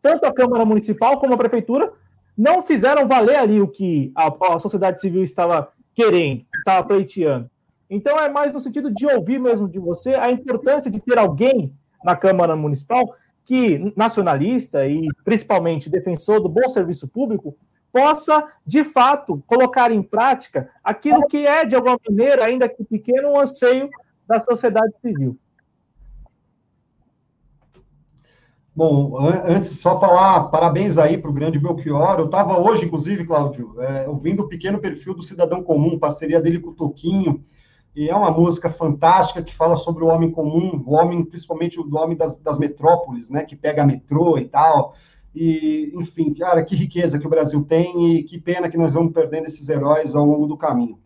tanto 0.03 0.27
a 0.27 0.33
Câmara 0.33 0.65
Municipal 0.65 1.19
como 1.19 1.35
a 1.35 1.39
Prefeitura 1.39 1.93
não 2.37 2.63
fizeram 2.63 3.07
valer 3.07 3.37
ali 3.37 3.61
o 3.61 3.69
que 3.69 4.13
a, 4.15 4.55
a 4.55 4.59
sociedade 4.59 5.01
civil 5.01 5.23
estava 5.23 5.69
querendo, 5.95 6.45
estava 6.57 6.87
pleiteando. 6.87 7.49
Então 7.91 8.19
é 8.19 8.29
mais 8.29 8.53
no 8.53 8.61
sentido 8.61 8.93
de 8.93 9.07
ouvir 9.07 9.39
mesmo 9.39 9.69
de 9.69 9.79
você 9.79 10.15
a 10.15 10.31
importância 10.31 10.91
de 10.91 11.01
ter 11.01 11.19
alguém 11.19 11.75
na 12.05 12.15
Câmara 12.15 12.55
Municipal 12.55 13.15
que, 13.45 13.93
nacionalista 13.97 14.87
e 14.87 15.09
principalmente 15.25 15.89
defensor 15.89 16.41
do 16.41 16.49
bom 16.49 16.69
serviço 16.69 17.09
público, 17.09 17.57
possa, 17.91 18.47
de 18.67 18.85
fato, 18.85 19.43
colocar 19.47 19.91
em 19.91 20.03
prática 20.03 20.71
aquilo 20.85 21.27
que 21.27 21.47
é, 21.47 21.65
de 21.65 21.75
alguma 21.75 21.99
maneira, 22.09 22.45
ainda 22.45 22.69
que 22.69 22.85
pequeno, 22.85 23.31
um 23.31 23.41
anseio 23.41 23.89
da 24.27 24.39
sociedade 24.41 24.93
civil. 25.01 25.39
Bom, 28.77 29.19
antes 29.45 29.81
só 29.81 29.99
falar 29.99 30.45
parabéns 30.51 30.99
aí 30.99 31.19
para 31.19 31.31
o 31.31 31.35
grande 31.35 31.59
Belchior. 31.59 32.21
Eu 32.21 32.27
estava 32.27 32.61
hoje, 32.61 32.85
inclusive, 32.85 33.25
Cláudio, 33.25 33.75
é, 33.81 34.07
ouvindo 34.07 34.45
o 34.45 34.49
pequeno 34.49 34.79
perfil 34.79 35.15
do 35.15 35.23
Cidadão 35.23 35.65
Comum, 35.65 35.99
parceria 35.99 36.41
dele 36.41 36.61
com 36.61 36.71
o 36.71 36.75
Toquinho, 36.75 37.43
e 37.99 38.09
é 38.09 38.15
uma 38.15 38.31
música 38.31 38.71
fantástica 38.71 39.43
que 39.43 39.55
fala 39.55 39.75
sobre 39.75 40.05
o 40.05 40.07
homem 40.07 40.31
comum, 40.31 40.83
o 40.87 40.95
homem, 40.95 41.25
principalmente 41.25 41.81
o 41.81 41.97
homem 41.97 42.17
das, 42.17 42.39
das 42.39 42.59
metrópoles, 42.59 43.29
né, 43.29 43.45
que 43.45 43.57
pega 43.57 43.85
metrô 43.85 44.39
e 44.39 44.45
tal. 44.45 44.95
E, 45.35 45.93
enfim, 45.97 46.33
cara, 46.33 46.63
que 46.63 46.77
riqueza 46.77 47.19
que 47.19 47.27
o 47.27 47.31
Brasil 47.31 47.65
tem 47.65 48.17
e 48.17 48.23
que 48.23 48.39
pena 48.39 48.71
que 48.71 48.79
nós 48.79 48.93
vamos 48.93 49.13
perdendo 49.13 49.47
esses 49.47 49.69
heróis 49.69 50.15
ao 50.15 50.25
longo 50.25 50.47
do 50.47 50.57
caminho. 50.57 50.99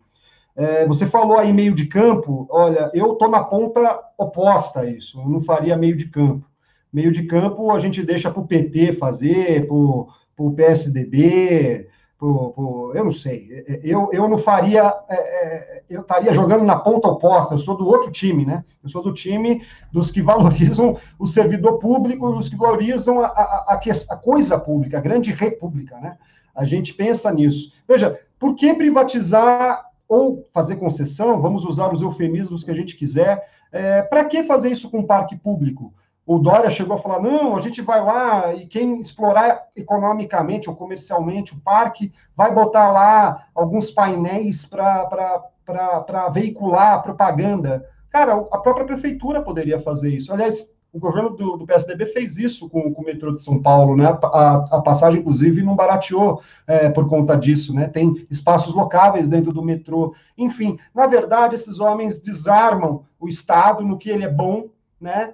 É, 0.55 0.85
você 0.85 1.07
falou 1.07 1.37
aí 1.37 1.51
meio 1.51 1.73
de 1.73 1.87
campo, 1.87 2.47
olha, 2.49 2.91
eu 2.93 3.15
tô 3.15 3.27
na 3.27 3.43
ponta 3.43 3.99
oposta 4.15 4.81
a 4.81 4.89
isso, 4.89 5.19
eu 5.19 5.27
não 5.27 5.41
faria 5.41 5.75
meio 5.75 5.97
de 5.97 6.07
campo 6.09 6.45
meio 6.93 7.11
de 7.11 7.23
campo 7.23 7.71
a 7.71 7.79
gente 7.79 8.03
deixa 8.03 8.29
para 8.29 8.41
o 8.41 8.47
PT 8.47 8.93
fazer, 8.93 9.65
para 9.65 9.75
o 9.75 10.51
PSDB, 10.55 11.87
pro, 12.23 12.53
pro, 12.53 12.91
eu 12.95 13.03
não 13.03 13.11
sei, 13.11 13.65
eu, 13.83 14.09
eu 14.13 14.29
não 14.29 14.37
faria, 14.37 14.93
é, 15.09 15.15
é, 15.15 15.83
eu 15.89 15.99
estaria 15.99 16.31
jogando 16.31 16.63
na 16.63 16.77
ponta 16.77 17.09
oposta, 17.09 17.53
eu 17.53 17.59
sou 17.59 17.75
do 17.75 17.85
outro 17.85 18.09
time, 18.09 18.45
né? 18.45 18.63
Eu 18.81 18.87
sou 18.87 19.03
do 19.03 19.13
time 19.13 19.61
dos 19.91 20.09
que 20.09 20.21
valorizam 20.23 20.95
o 21.19 21.27
servidor 21.27 21.79
público, 21.79 22.25
os 22.29 22.47
que 22.47 22.55
valorizam 22.55 23.19
a, 23.19 23.25
a, 23.25 23.81
a, 24.09 24.15
coisa 24.15 24.57
pública, 24.57 24.97
a 24.97 25.01
grande 25.01 25.31
república, 25.31 25.99
né? 25.99 26.17
A 26.55 26.63
gente 26.63 26.93
pensa 26.93 27.29
nisso. 27.33 27.73
Veja, 27.85 28.17
por 28.39 28.55
que 28.55 28.73
privatizar 28.73 29.83
ou 30.07 30.47
fazer 30.53 30.77
concessão? 30.77 31.41
Vamos 31.41 31.65
usar 31.65 31.91
os 31.91 32.01
eufemismos 32.01 32.63
que 32.63 32.71
a 32.71 32.75
gente 32.75 32.95
quiser. 32.95 33.45
É, 33.69 34.01
para 34.01 34.23
que 34.23 34.43
fazer 34.43 34.71
isso 34.71 34.89
com 34.89 35.03
parque 35.03 35.35
público? 35.35 35.93
O 36.25 36.39
Dória 36.39 36.69
chegou 36.69 36.95
a 36.95 36.99
falar: 36.99 37.21
não, 37.21 37.55
a 37.55 37.61
gente 37.61 37.81
vai 37.81 38.01
lá 38.03 38.53
e 38.53 38.65
quem 38.65 38.99
explorar 38.99 39.67
economicamente 39.75 40.69
ou 40.69 40.75
comercialmente 40.75 41.53
o 41.53 41.61
parque 41.61 42.11
vai 42.35 42.53
botar 42.53 42.91
lá 42.91 43.47
alguns 43.53 43.91
painéis 43.91 44.65
para 44.65 46.29
veicular 46.31 47.01
propaganda. 47.03 47.87
Cara, 48.09 48.33
a 48.33 48.57
própria 48.59 48.85
prefeitura 48.85 49.41
poderia 49.41 49.79
fazer 49.79 50.13
isso. 50.13 50.31
Aliás, 50.31 50.75
o 50.93 50.99
governo 50.99 51.31
do, 51.31 51.57
do 51.57 51.65
PSDB 51.65 52.05
fez 52.05 52.37
isso 52.37 52.69
com, 52.69 52.93
com, 52.93 53.01
o 53.01 53.05
metrô 53.05 53.33
de 53.33 53.41
São 53.41 53.59
Paulo, 53.59 53.97
né? 53.97 54.05
A, 54.05 54.77
a 54.77 54.81
passagem, 54.81 55.19
inclusive, 55.19 55.63
não 55.63 55.75
barateou 55.75 56.39
é, 56.67 56.87
por 56.89 57.09
conta 57.09 57.35
disso, 57.35 57.73
né? 57.73 57.87
Tem 57.87 58.27
espaços 58.29 58.75
locáveis 58.75 59.27
dentro 59.27 59.51
do 59.51 59.63
metrô. 59.63 60.13
Enfim, 60.37 60.77
na 60.93 61.07
verdade, 61.07 61.55
esses 61.55 61.79
homens 61.79 62.19
desarmam 62.19 63.05
o 63.19 63.27
Estado 63.27 63.83
no 63.83 63.97
que 63.97 64.11
ele 64.11 64.23
é 64.23 64.29
bom, 64.29 64.67
né? 65.01 65.33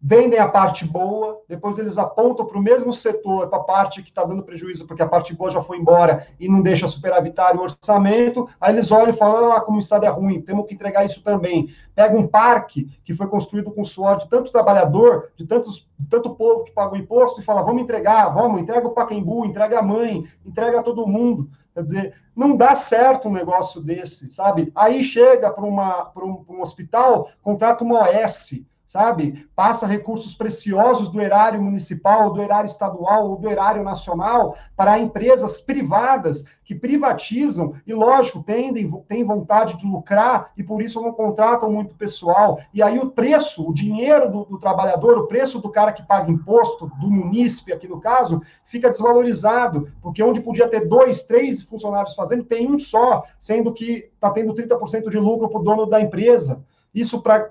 Vendem 0.00 0.38
a 0.38 0.48
parte 0.48 0.84
boa, 0.84 1.40
depois 1.48 1.76
eles 1.78 1.98
apontam 1.98 2.46
para 2.46 2.58
o 2.58 2.62
mesmo 2.62 2.92
setor, 2.92 3.48
para 3.48 3.58
a 3.58 3.64
parte 3.64 4.02
que 4.02 4.10
está 4.10 4.24
dando 4.24 4.42
prejuízo, 4.42 4.86
porque 4.86 5.02
a 5.02 5.08
parte 5.08 5.34
boa 5.34 5.50
já 5.50 5.60
foi 5.60 5.78
embora 5.78 6.26
e 6.38 6.48
não 6.48 6.62
deixa 6.62 6.86
superavitário 6.86 7.60
o 7.60 7.64
orçamento, 7.64 8.48
aí 8.60 8.72
eles 8.72 8.92
olham 8.92 9.10
e 9.10 9.16
falam, 9.16 9.52
ah, 9.52 9.60
como 9.60 9.76
o 9.76 9.80
Estado 9.80 10.06
é 10.06 10.08
ruim, 10.08 10.40
temos 10.40 10.66
que 10.66 10.74
entregar 10.74 11.04
isso 11.04 11.22
também. 11.22 11.68
Pega 11.94 12.16
um 12.16 12.26
parque 12.26 12.88
que 13.04 13.14
foi 13.14 13.26
construído 13.26 13.72
com 13.72 13.84
suor 13.84 14.18
de 14.18 14.28
tanto 14.28 14.52
trabalhador, 14.52 15.30
de, 15.36 15.46
tantos, 15.46 15.88
de 15.98 16.08
tanto 16.08 16.34
povo 16.34 16.64
que 16.64 16.72
paga 16.72 16.94
o 16.94 16.98
imposto, 16.98 17.40
e 17.40 17.44
fala, 17.44 17.62
vamos 17.62 17.82
entregar, 17.82 18.28
vamos, 18.28 18.60
entrega 18.60 18.86
o 18.86 18.92
Paquembu, 18.92 19.44
entrega 19.44 19.80
a 19.80 19.82
mãe, 19.82 20.24
entrega 20.46 20.80
a 20.80 20.82
todo 20.82 21.06
mundo. 21.06 21.50
Quer 21.74 21.82
dizer, 21.82 22.14
não 22.34 22.56
dá 22.56 22.74
certo 22.74 23.28
um 23.28 23.32
negócio 23.32 23.80
desse, 23.80 24.32
sabe? 24.32 24.72
Aí 24.74 25.02
chega 25.02 25.50
para 25.50 25.64
um, 25.64 26.44
um 26.48 26.60
hospital, 26.60 27.28
contrata 27.42 27.84
uma 27.84 28.08
OS, 28.08 28.60
sabe? 28.88 29.46
Passa 29.54 29.86
recursos 29.86 30.34
preciosos 30.34 31.10
do 31.10 31.20
erário 31.20 31.62
municipal, 31.62 32.32
do 32.32 32.40
erário 32.40 32.66
estadual 32.66 33.28
ou 33.28 33.36
do 33.36 33.48
erário 33.48 33.84
nacional 33.84 34.56
para 34.74 34.98
empresas 34.98 35.60
privadas 35.60 36.46
que 36.64 36.74
privatizam 36.74 37.74
e, 37.86 37.92
lógico, 37.92 38.42
tendem, 38.42 38.90
têm 39.06 39.24
vontade 39.24 39.76
de 39.76 39.86
lucrar 39.86 40.52
e 40.56 40.62
por 40.62 40.80
isso 40.80 41.02
não 41.02 41.12
contratam 41.12 41.70
muito 41.70 41.94
pessoal. 41.96 42.58
E 42.72 42.82
aí 42.82 42.98
o 42.98 43.10
preço, 43.10 43.68
o 43.68 43.74
dinheiro 43.74 44.32
do, 44.32 44.44
do 44.46 44.58
trabalhador, 44.58 45.18
o 45.18 45.26
preço 45.26 45.60
do 45.60 45.70
cara 45.70 45.92
que 45.92 46.02
paga 46.02 46.30
imposto, 46.30 46.90
do 46.98 47.10
munícipe 47.10 47.74
aqui 47.74 47.86
no 47.86 48.00
caso, 48.00 48.40
fica 48.64 48.88
desvalorizado, 48.88 49.92
porque 50.00 50.22
onde 50.22 50.40
podia 50.40 50.66
ter 50.66 50.88
dois, 50.88 51.24
três 51.24 51.60
funcionários 51.60 52.14
fazendo, 52.14 52.44
tem 52.44 52.66
um 52.66 52.78
só, 52.78 53.24
sendo 53.38 53.72
que 53.72 54.10
está 54.14 54.30
tendo 54.30 54.54
30% 54.54 55.10
de 55.10 55.18
lucro 55.18 55.50
para 55.50 55.60
o 55.60 55.64
dono 55.64 55.84
da 55.84 56.00
empresa 56.00 56.64
isso 56.98 57.22
para 57.22 57.50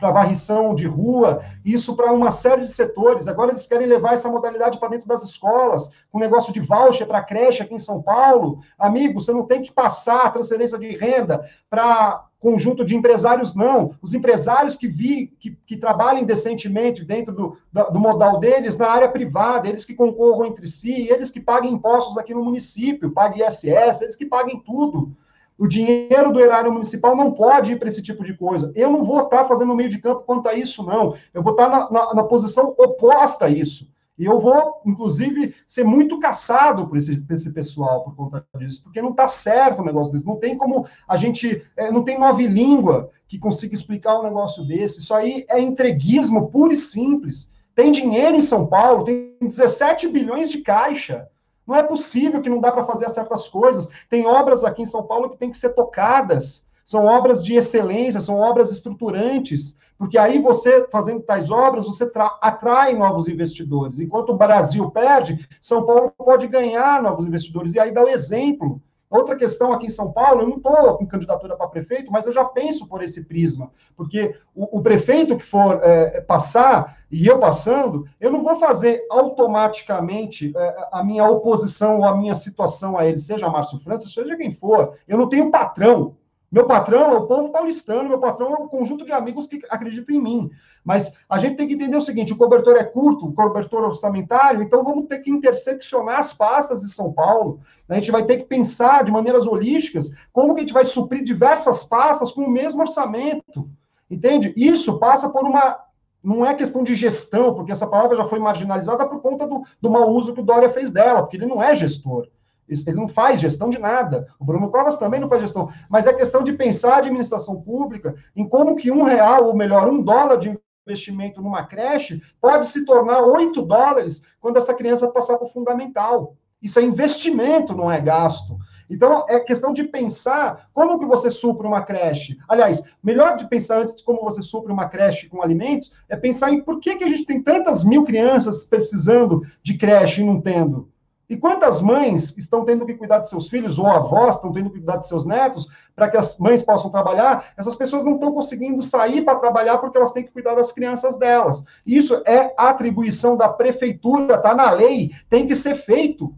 varrição 0.00 0.74
de 0.74 0.86
rua, 0.86 1.42
isso 1.64 1.94
para 1.94 2.12
uma 2.12 2.30
série 2.30 2.62
de 2.62 2.72
setores. 2.72 3.28
Agora 3.28 3.52
eles 3.52 3.66
querem 3.66 3.86
levar 3.86 4.14
essa 4.14 4.28
modalidade 4.28 4.78
para 4.78 4.88
dentro 4.88 5.06
das 5.06 5.22
escolas, 5.22 5.90
com 6.10 6.18
negócio 6.18 6.52
de 6.52 6.60
voucher 6.60 7.06
para 7.06 7.22
creche 7.22 7.62
aqui 7.62 7.74
em 7.74 7.78
São 7.78 8.02
Paulo. 8.02 8.60
Amigo, 8.78 9.20
você 9.20 9.32
não 9.32 9.46
tem 9.46 9.62
que 9.62 9.72
passar 9.72 10.26
a 10.26 10.30
transferência 10.30 10.78
de 10.78 10.88
renda 10.96 11.48
para 11.70 12.24
conjunto 12.40 12.84
de 12.84 12.94
empresários, 12.96 13.54
não. 13.54 13.94
Os 14.00 14.14
empresários 14.14 14.76
que, 14.76 14.88
vi, 14.88 15.28
que, 15.38 15.56
que 15.66 15.76
trabalhem 15.76 16.24
decentemente 16.24 17.04
dentro 17.04 17.34
do, 17.34 17.58
do 17.72 18.00
modal 18.00 18.38
deles 18.38 18.78
na 18.78 18.88
área 18.88 19.08
privada, 19.08 19.68
eles 19.68 19.84
que 19.84 19.94
concorram 19.94 20.46
entre 20.46 20.66
si, 20.66 21.08
eles 21.10 21.30
que 21.30 21.40
paguem 21.40 21.72
impostos 21.72 22.16
aqui 22.16 22.32
no 22.32 22.44
município, 22.44 23.12
paguem 23.12 23.44
ISS, 23.46 24.02
eles 24.02 24.16
que 24.16 24.26
paguem 24.26 24.60
tudo. 24.60 25.16
O 25.58 25.66
dinheiro 25.66 26.32
do 26.32 26.40
erário 26.40 26.72
municipal 26.72 27.16
não 27.16 27.32
pode 27.32 27.72
ir 27.72 27.78
para 27.78 27.88
esse 27.88 28.00
tipo 28.00 28.24
de 28.24 28.32
coisa. 28.32 28.72
Eu 28.76 28.90
não 28.90 29.04
vou 29.04 29.24
estar 29.24 29.44
fazendo 29.46 29.74
meio 29.74 29.88
de 29.88 29.98
campo 29.98 30.22
quanto 30.24 30.48
a 30.48 30.54
isso, 30.54 30.84
não. 30.84 31.14
Eu 31.34 31.42
vou 31.42 31.52
estar 31.52 31.68
na, 31.68 31.90
na, 31.90 32.14
na 32.14 32.24
posição 32.24 32.74
oposta 32.78 33.46
a 33.46 33.50
isso. 33.50 33.90
E 34.18 34.24
eu 34.24 34.38
vou, 34.40 34.80
inclusive, 34.84 35.54
ser 35.66 35.84
muito 35.84 36.18
caçado 36.18 36.88
por 36.88 36.96
esse, 36.96 37.20
por 37.20 37.32
esse 37.32 37.52
pessoal 37.52 38.02
por 38.02 38.16
conta 38.16 38.44
disso, 38.58 38.82
porque 38.82 39.00
não 39.00 39.10
está 39.10 39.28
certo 39.28 39.80
um 39.80 39.84
negócio 39.84 40.12
desse. 40.12 40.26
Não 40.26 40.36
tem 40.36 40.56
como 40.56 40.86
a 41.06 41.16
gente. 41.16 41.62
É, 41.76 41.90
não 41.90 42.02
tem 42.02 42.18
nove 42.18 42.46
língua 42.46 43.10
que 43.28 43.38
consiga 43.38 43.74
explicar 43.74 44.18
um 44.18 44.24
negócio 44.24 44.64
desse. 44.64 44.98
Isso 44.98 45.14
aí 45.14 45.44
é 45.48 45.60
entreguismo 45.60 46.48
puro 46.48 46.72
e 46.72 46.76
simples. 46.76 47.52
Tem 47.76 47.92
dinheiro 47.92 48.36
em 48.36 48.42
São 48.42 48.66
Paulo, 48.66 49.04
tem 49.04 49.36
17 49.40 50.08
bilhões 50.08 50.50
de 50.50 50.62
caixa. 50.62 51.28
Não 51.68 51.76
é 51.76 51.82
possível 51.82 52.40
que 52.40 52.48
não 52.48 52.62
dá 52.62 52.72
para 52.72 52.86
fazer 52.86 53.10
certas 53.10 53.46
coisas. 53.46 53.90
Tem 54.08 54.26
obras 54.26 54.64
aqui 54.64 54.80
em 54.80 54.86
São 54.86 55.02
Paulo 55.02 55.28
que 55.28 55.36
têm 55.36 55.50
que 55.50 55.58
ser 55.58 55.74
tocadas. 55.74 56.66
São 56.82 57.04
obras 57.04 57.44
de 57.44 57.54
excelência, 57.54 58.22
são 58.22 58.36
obras 58.36 58.72
estruturantes, 58.72 59.78
porque 59.98 60.16
aí 60.16 60.40
você, 60.40 60.88
fazendo 60.90 61.20
tais 61.20 61.50
obras, 61.50 61.84
você 61.84 62.10
atrai 62.40 62.94
novos 62.94 63.28
investidores. 63.28 64.00
Enquanto 64.00 64.30
o 64.30 64.36
Brasil 64.38 64.90
perde, 64.90 65.46
São 65.60 65.84
Paulo 65.84 66.10
pode 66.16 66.46
ganhar 66.46 67.02
novos 67.02 67.26
investidores. 67.26 67.74
E 67.74 67.80
aí 67.80 67.92
dá 67.92 68.02
o 68.02 68.08
exemplo. 68.08 68.80
Outra 69.10 69.36
questão 69.36 69.72
aqui 69.72 69.86
em 69.86 69.90
São 69.90 70.12
Paulo, 70.12 70.42
eu 70.42 70.48
não 70.48 70.56
estou 70.58 70.98
com 70.98 71.06
candidatura 71.06 71.56
para 71.56 71.68
prefeito, 71.68 72.12
mas 72.12 72.26
eu 72.26 72.32
já 72.32 72.44
penso 72.44 72.86
por 72.86 73.02
esse 73.02 73.24
prisma, 73.24 73.70
porque 73.96 74.34
o, 74.54 74.78
o 74.78 74.82
prefeito 74.82 75.38
que 75.38 75.44
for 75.44 75.80
é, 75.82 76.20
passar, 76.20 76.98
e 77.10 77.26
eu 77.26 77.38
passando, 77.38 78.04
eu 78.20 78.30
não 78.30 78.42
vou 78.42 78.56
fazer 78.60 79.06
automaticamente 79.10 80.52
é, 80.54 80.88
a 80.92 81.02
minha 81.02 81.26
oposição 81.26 81.98
ou 81.98 82.04
a 82.04 82.14
minha 82.14 82.34
situação 82.34 82.98
a 82.98 83.06
ele, 83.06 83.18
seja 83.18 83.48
Márcio 83.48 83.80
França, 83.80 84.08
seja 84.08 84.36
quem 84.36 84.52
for. 84.52 84.94
Eu 85.08 85.16
não 85.16 85.28
tenho 85.28 85.50
patrão. 85.50 86.16
Meu 86.50 86.66
patrão 86.66 87.12
é 87.12 87.16
o 87.18 87.26
povo 87.26 87.50
paulistano, 87.50 88.08
meu 88.08 88.18
patrão 88.18 88.54
é 88.54 88.58
um 88.58 88.68
conjunto 88.68 89.04
de 89.04 89.12
amigos 89.12 89.46
que 89.46 89.60
acreditam 89.68 90.16
em 90.16 90.20
mim. 90.20 90.50
Mas 90.82 91.12
a 91.28 91.38
gente 91.38 91.56
tem 91.56 91.68
que 91.68 91.74
entender 91.74 91.96
o 91.96 92.00
seguinte: 92.00 92.32
o 92.32 92.36
cobertor 92.36 92.76
é 92.76 92.84
curto, 92.84 93.26
o 93.26 93.34
cobertor 93.34 93.84
orçamentário, 93.84 94.62
então 94.62 94.82
vamos 94.82 95.06
ter 95.06 95.18
que 95.18 95.30
interseccionar 95.30 96.18
as 96.18 96.32
pastas 96.32 96.80
de 96.80 96.88
São 96.88 97.12
Paulo. 97.12 97.60
A 97.86 97.94
gente 97.94 98.10
vai 98.10 98.24
ter 98.24 98.38
que 98.38 98.44
pensar 98.44 99.04
de 99.04 99.12
maneiras 99.12 99.46
holísticas 99.46 100.10
como 100.32 100.54
que 100.54 100.60
a 100.60 100.62
gente 100.62 100.72
vai 100.72 100.86
suprir 100.86 101.22
diversas 101.22 101.84
pastas 101.84 102.32
com 102.32 102.42
o 102.42 102.50
mesmo 102.50 102.80
orçamento. 102.80 103.68
Entende? 104.10 104.54
Isso 104.56 104.98
passa 104.98 105.28
por 105.28 105.44
uma. 105.44 105.78
Não 106.22 106.44
é 106.44 106.54
questão 106.54 106.82
de 106.82 106.94
gestão, 106.94 107.54
porque 107.54 107.72
essa 107.72 107.86
palavra 107.86 108.16
já 108.16 108.24
foi 108.24 108.38
marginalizada 108.38 109.06
por 109.06 109.20
conta 109.20 109.46
do, 109.46 109.62
do 109.80 109.90
mau 109.90 110.10
uso 110.10 110.32
que 110.32 110.40
o 110.40 110.44
Dória 110.44 110.70
fez 110.70 110.90
dela, 110.90 111.22
porque 111.22 111.36
ele 111.36 111.46
não 111.46 111.62
é 111.62 111.74
gestor. 111.74 112.26
Ele 112.68 112.96
não 112.96 113.08
faz 113.08 113.40
gestão 113.40 113.70
de 113.70 113.78
nada. 113.78 114.28
O 114.38 114.44
Bruno 114.44 114.70
Covas 114.70 114.96
também 114.96 115.20
não 115.20 115.28
faz 115.28 115.42
gestão. 115.42 115.68
Mas 115.88 116.06
é 116.06 116.12
questão 116.12 116.42
de 116.42 116.52
pensar 116.52 116.94
a 116.94 116.98
administração 116.98 117.60
pública 117.60 118.14
em 118.36 118.48
como 118.48 118.76
que 118.76 118.90
um 118.90 119.02
real, 119.02 119.44
ou 119.44 119.56
melhor, 119.56 119.88
um 119.88 120.02
dólar 120.02 120.36
de 120.36 120.58
investimento 120.86 121.42
numa 121.42 121.64
creche 121.64 122.20
pode 122.40 122.66
se 122.66 122.84
tornar 122.84 123.22
oito 123.22 123.62
dólares 123.62 124.22
quando 124.40 124.56
essa 124.56 124.74
criança 124.74 125.12
passar 125.12 125.36
para 125.36 125.46
o 125.46 125.50
fundamental. 125.50 126.36
Isso 126.62 126.78
é 126.78 126.82
investimento, 126.82 127.76
não 127.76 127.90
é 127.90 128.00
gasto. 128.00 128.58
Então, 128.90 129.26
é 129.28 129.38
questão 129.38 129.72
de 129.72 129.84
pensar 129.84 130.70
como 130.72 130.98
que 130.98 131.04
você 131.04 131.30
supre 131.30 131.66
uma 131.66 131.82
creche. 131.82 132.38
Aliás, 132.48 132.82
melhor 133.02 133.36
de 133.36 133.46
pensar 133.46 133.82
antes 133.82 133.96
de 133.96 134.02
como 134.02 134.22
você 134.22 134.40
supre 134.40 134.72
uma 134.72 134.88
creche 134.88 135.28
com 135.28 135.42
alimentos, 135.42 135.92
é 136.08 136.16
pensar 136.16 136.50
em 136.50 136.62
por 136.62 136.80
que, 136.80 136.96
que 136.96 137.04
a 137.04 137.08
gente 137.08 137.26
tem 137.26 137.42
tantas 137.42 137.84
mil 137.84 138.04
crianças 138.04 138.64
precisando 138.64 139.42
de 139.62 139.76
creche 139.76 140.22
e 140.22 140.24
não 140.24 140.40
tendo. 140.40 140.88
E 141.28 141.36
quantas 141.36 141.82
mães 141.82 142.34
estão 142.38 142.64
tendo 142.64 142.86
que 142.86 142.94
cuidar 142.94 143.18
de 143.18 143.28
seus 143.28 143.48
filhos, 143.48 143.78
ou 143.78 143.86
avós 143.86 144.36
estão 144.36 144.50
tendo 144.50 144.70
que 144.70 144.78
cuidar 144.78 144.96
de 144.96 145.06
seus 145.06 145.26
netos, 145.26 145.68
para 145.94 146.08
que 146.08 146.16
as 146.16 146.38
mães 146.38 146.62
possam 146.62 146.90
trabalhar? 146.90 147.52
Essas 147.56 147.76
pessoas 147.76 148.02
não 148.02 148.14
estão 148.14 148.32
conseguindo 148.32 148.82
sair 148.82 149.22
para 149.22 149.38
trabalhar 149.38 149.76
porque 149.76 149.98
elas 149.98 150.12
têm 150.12 150.24
que 150.24 150.32
cuidar 150.32 150.54
das 150.54 150.72
crianças 150.72 151.18
delas. 151.18 151.64
Isso 151.84 152.22
é 152.24 152.54
atribuição 152.56 153.36
da 153.36 153.48
prefeitura, 153.48 154.36
está 154.36 154.54
na 154.54 154.70
lei, 154.70 155.10
tem 155.28 155.46
que 155.46 155.54
ser 155.54 155.74
feito. 155.74 156.34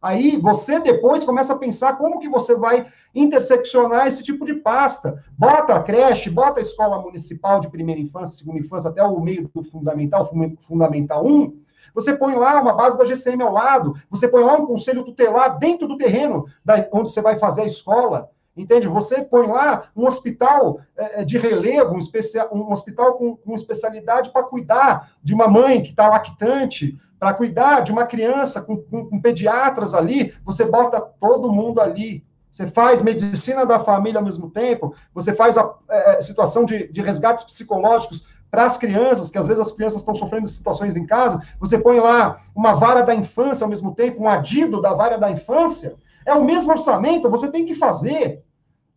Aí 0.00 0.36
você 0.36 0.78
depois 0.78 1.24
começa 1.24 1.54
a 1.54 1.58
pensar 1.58 1.98
como 1.98 2.20
que 2.20 2.28
você 2.28 2.54
vai 2.54 2.86
interseccionar 3.12 4.06
esse 4.06 4.22
tipo 4.22 4.44
de 4.44 4.54
pasta. 4.54 5.24
Bota 5.36 5.74
a 5.74 5.82
creche, 5.82 6.30
bota 6.30 6.60
a 6.60 6.62
escola 6.62 7.02
municipal 7.02 7.60
de 7.60 7.68
primeira 7.68 8.00
infância, 8.00 8.38
segunda 8.38 8.60
infância, 8.60 8.90
até 8.90 9.02
o 9.02 9.18
meio 9.20 9.50
do 9.52 9.64
fundamental, 9.64 10.30
fundamental 10.60 11.26
1, 11.26 11.58
você 11.98 12.16
põe 12.16 12.36
lá 12.36 12.60
uma 12.60 12.72
base 12.72 12.96
da 12.96 13.04
GCM 13.04 13.42
ao 13.42 13.52
lado, 13.52 13.94
você 14.08 14.28
põe 14.28 14.44
lá 14.44 14.54
um 14.54 14.66
conselho 14.66 15.02
tutelar 15.02 15.58
dentro 15.58 15.88
do 15.88 15.96
terreno 15.96 16.46
da, 16.64 16.88
onde 16.92 17.10
você 17.10 17.20
vai 17.20 17.36
fazer 17.36 17.62
a 17.62 17.66
escola. 17.66 18.30
Entende? 18.56 18.86
Você 18.86 19.22
põe 19.22 19.46
lá 19.48 19.88
um 19.96 20.06
hospital 20.06 20.80
é, 20.96 21.22
é 21.22 21.24
de 21.24 21.38
relevo, 21.38 21.94
um, 21.94 21.98
especial, 21.98 22.48
um 22.52 22.70
hospital 22.70 23.14
com, 23.14 23.36
com 23.36 23.54
especialidade 23.54 24.30
para 24.30 24.44
cuidar 24.44 25.10
de 25.22 25.34
uma 25.34 25.48
mãe 25.48 25.82
que 25.82 25.90
está 25.90 26.08
lactante, 26.08 26.96
para 27.18 27.34
cuidar 27.34 27.80
de 27.80 27.90
uma 27.90 28.06
criança 28.06 28.62
com, 28.62 28.76
com, 28.76 29.06
com, 29.06 29.20
pediatras 29.20 29.94
ali, 29.94 30.32
você 30.44 30.64
bota 30.64 31.00
todo 31.00 31.52
mundo 31.52 31.80
ali. 31.80 32.24
Você 32.48 32.68
faz 32.68 33.02
medicina 33.02 33.66
da 33.66 33.78
família 33.78 34.18
ao 34.18 34.24
mesmo 34.24 34.50
tempo, 34.50 34.94
você 35.12 35.32
faz 35.32 35.58
a 35.58 35.74
é, 35.88 36.22
situação 36.22 36.64
de, 36.64 36.88
de 36.92 37.02
resgates 37.02 37.44
psicológicos 37.44 38.24
para 38.50 38.64
as 38.64 38.76
crianças, 38.76 39.30
que 39.30 39.38
às 39.38 39.46
vezes 39.46 39.60
as 39.60 39.72
crianças 39.72 40.00
estão 40.00 40.14
sofrendo 40.14 40.48
situações 40.48 40.96
em 40.96 41.06
casa, 41.06 41.42
você 41.60 41.78
põe 41.78 42.00
lá 42.00 42.40
uma 42.54 42.74
vara 42.74 43.02
da 43.02 43.14
infância 43.14 43.64
ao 43.64 43.70
mesmo 43.70 43.94
tempo, 43.94 44.22
um 44.22 44.28
adido 44.28 44.80
da 44.80 44.94
vara 44.94 45.18
da 45.18 45.30
infância, 45.30 45.96
é 46.24 46.34
o 46.34 46.44
mesmo 46.44 46.72
orçamento, 46.72 47.30
você 47.30 47.50
tem 47.50 47.64
que 47.64 47.74
fazer. 47.74 48.42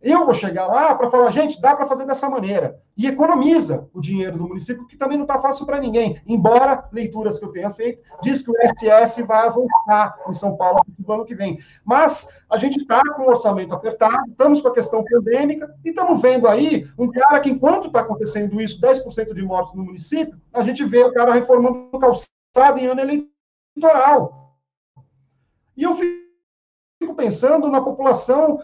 Eu 0.02 0.26
vou 0.26 0.34
chegar 0.34 0.66
lá 0.66 0.96
para 0.96 1.12
falar, 1.12 1.30
gente, 1.30 1.62
dá 1.62 1.76
para 1.76 1.86
fazer 1.86 2.06
dessa 2.06 2.28
maneira. 2.28 2.82
E 2.98 3.06
economiza 3.06 3.88
o 3.94 4.02
dinheiro 4.02 4.36
do 4.36 4.48
município, 4.48 4.88
que 4.88 4.98
também 4.98 5.16
não 5.16 5.26
está 5.26 5.40
fácil 5.40 5.64
para 5.64 5.80
ninguém. 5.80 6.20
Embora 6.26 6.90
leituras 6.92 7.38
que 7.38 7.46
eu 7.46 7.52
tenha 7.52 7.70
feito, 7.70 8.02
diz 8.20 8.42
que 8.42 8.50
o 8.50 8.56
SS 8.56 9.22
vai 9.22 9.46
avançar 9.46 10.18
em 10.28 10.34
São 10.34 10.58
Paulo 10.58 10.80
no 10.98 11.14
ano 11.14 11.26
que 11.26 11.36
vem. 11.36 11.60
Mas 11.86 12.28
a 12.50 12.58
gente 12.58 12.80
está 12.80 13.00
com 13.16 13.24
o 13.24 13.30
orçamento 13.30 13.76
apertado, 13.76 14.28
estamos 14.28 14.60
com 14.60 14.70
a 14.70 14.74
questão 14.74 15.04
pandêmica, 15.04 15.72
e 15.86 15.90
estamos 15.90 16.20
vendo 16.20 16.48
aí 16.48 16.90
um 16.98 17.12
cara 17.12 17.40
que, 17.40 17.52
enquanto 17.52 17.88
está 17.88 18.00
acontecendo 18.00 18.60
isso, 18.60 18.82
10% 18.82 19.36
de 19.36 19.44
mortes 19.44 19.76
no 19.76 19.84
município, 19.84 20.36
a 20.52 20.64
gente 20.64 20.84
vê 20.84 21.04
o 21.04 21.14
cara 21.14 21.32
reformando 21.32 21.92
calçada 22.00 22.80
em 22.80 22.88
ano 22.88 23.02
eleitoral. 23.02 24.58
E 25.78 25.84
eu 25.84 25.96
fico 25.96 27.16
pensando 27.16 27.70
na 27.70 27.82
população 27.82 28.60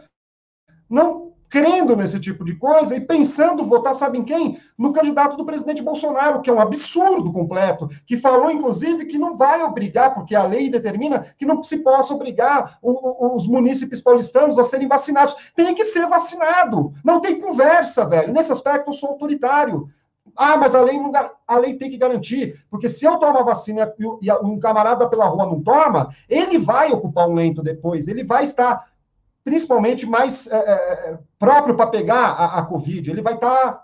não 0.90 1.27
crendo 1.50 1.96
nesse 1.96 2.20
tipo 2.20 2.44
de 2.44 2.56
coisa 2.56 2.96
e 2.96 3.02
pensando 3.02 3.66
votar, 3.66 3.96
sabem 3.96 4.24
quem? 4.24 4.60
No 4.78 4.92
candidato 4.92 5.38
do 5.38 5.46
presidente 5.46 5.82
Bolsonaro, 5.82 6.42
que 6.42 6.50
é 6.50 6.54
um 6.54 6.60
absurdo 6.60 7.32
completo, 7.32 7.90
que 8.06 8.18
falou, 8.18 8.52
inclusive, 8.52 9.06
que 9.06 9.18
não 9.18 9.36
vai 9.36 9.64
obrigar, 9.64 10.14
porque 10.14 10.36
a 10.36 10.44
lei 10.44 10.70
determina 10.70 11.34
que 11.38 11.46
não 11.46 11.64
se 11.64 11.78
possa 11.80 12.14
obrigar 12.14 12.78
os 12.82 13.48
munícipes 13.48 14.02
paulistanos 14.02 14.60
a 14.60 14.64
serem 14.64 14.88
vacinados. 14.88 15.36
Tem 15.56 15.74
que 15.74 15.84
ser 15.84 16.08
vacinado. 16.08 16.94
Não 17.04 17.20
tem 17.20 17.40
conversa, 17.40 18.08
velho. 18.08 18.34
Nesse 18.34 18.52
aspecto, 18.52 18.90
eu 18.90 18.94
sou 18.94 19.10
autoritário. 19.10 19.90
Ah, 20.36 20.58
mas 20.58 20.76
a 20.76 20.82
lei, 20.82 21.00
não, 21.00 21.12
a 21.48 21.58
lei 21.58 21.76
tem 21.76 21.90
que 21.90 21.98
garantir, 21.98 22.64
porque 22.70 22.88
se 22.90 23.06
eu 23.06 23.18
tomo 23.18 23.40
a 23.40 23.44
vacina 23.44 23.92
e 24.22 24.32
um 24.44 24.60
camarada 24.60 25.10
pela 25.10 25.26
rua 25.26 25.48
não 25.48 25.64
toma, 25.64 26.14
ele 26.30 26.60
vai 26.60 26.92
ocupar 26.92 27.28
um 27.28 27.34
lento 27.34 27.64
depois, 27.64 28.08
ele 28.08 28.24
vai 28.24 28.44
estar 28.44 28.86
principalmente 29.48 30.06
mais 30.06 30.46
é, 30.48 30.58
é, 30.58 30.72
é 31.12 31.20
próprio 31.40 31.74
para 31.74 31.88
pegar 31.88 32.34
a, 32.34 32.60
a, 32.60 32.66
Covid. 32.66 33.10
Ele 33.10 33.22
vai 33.22 33.36
estar 33.36 33.50
tá 33.50 33.84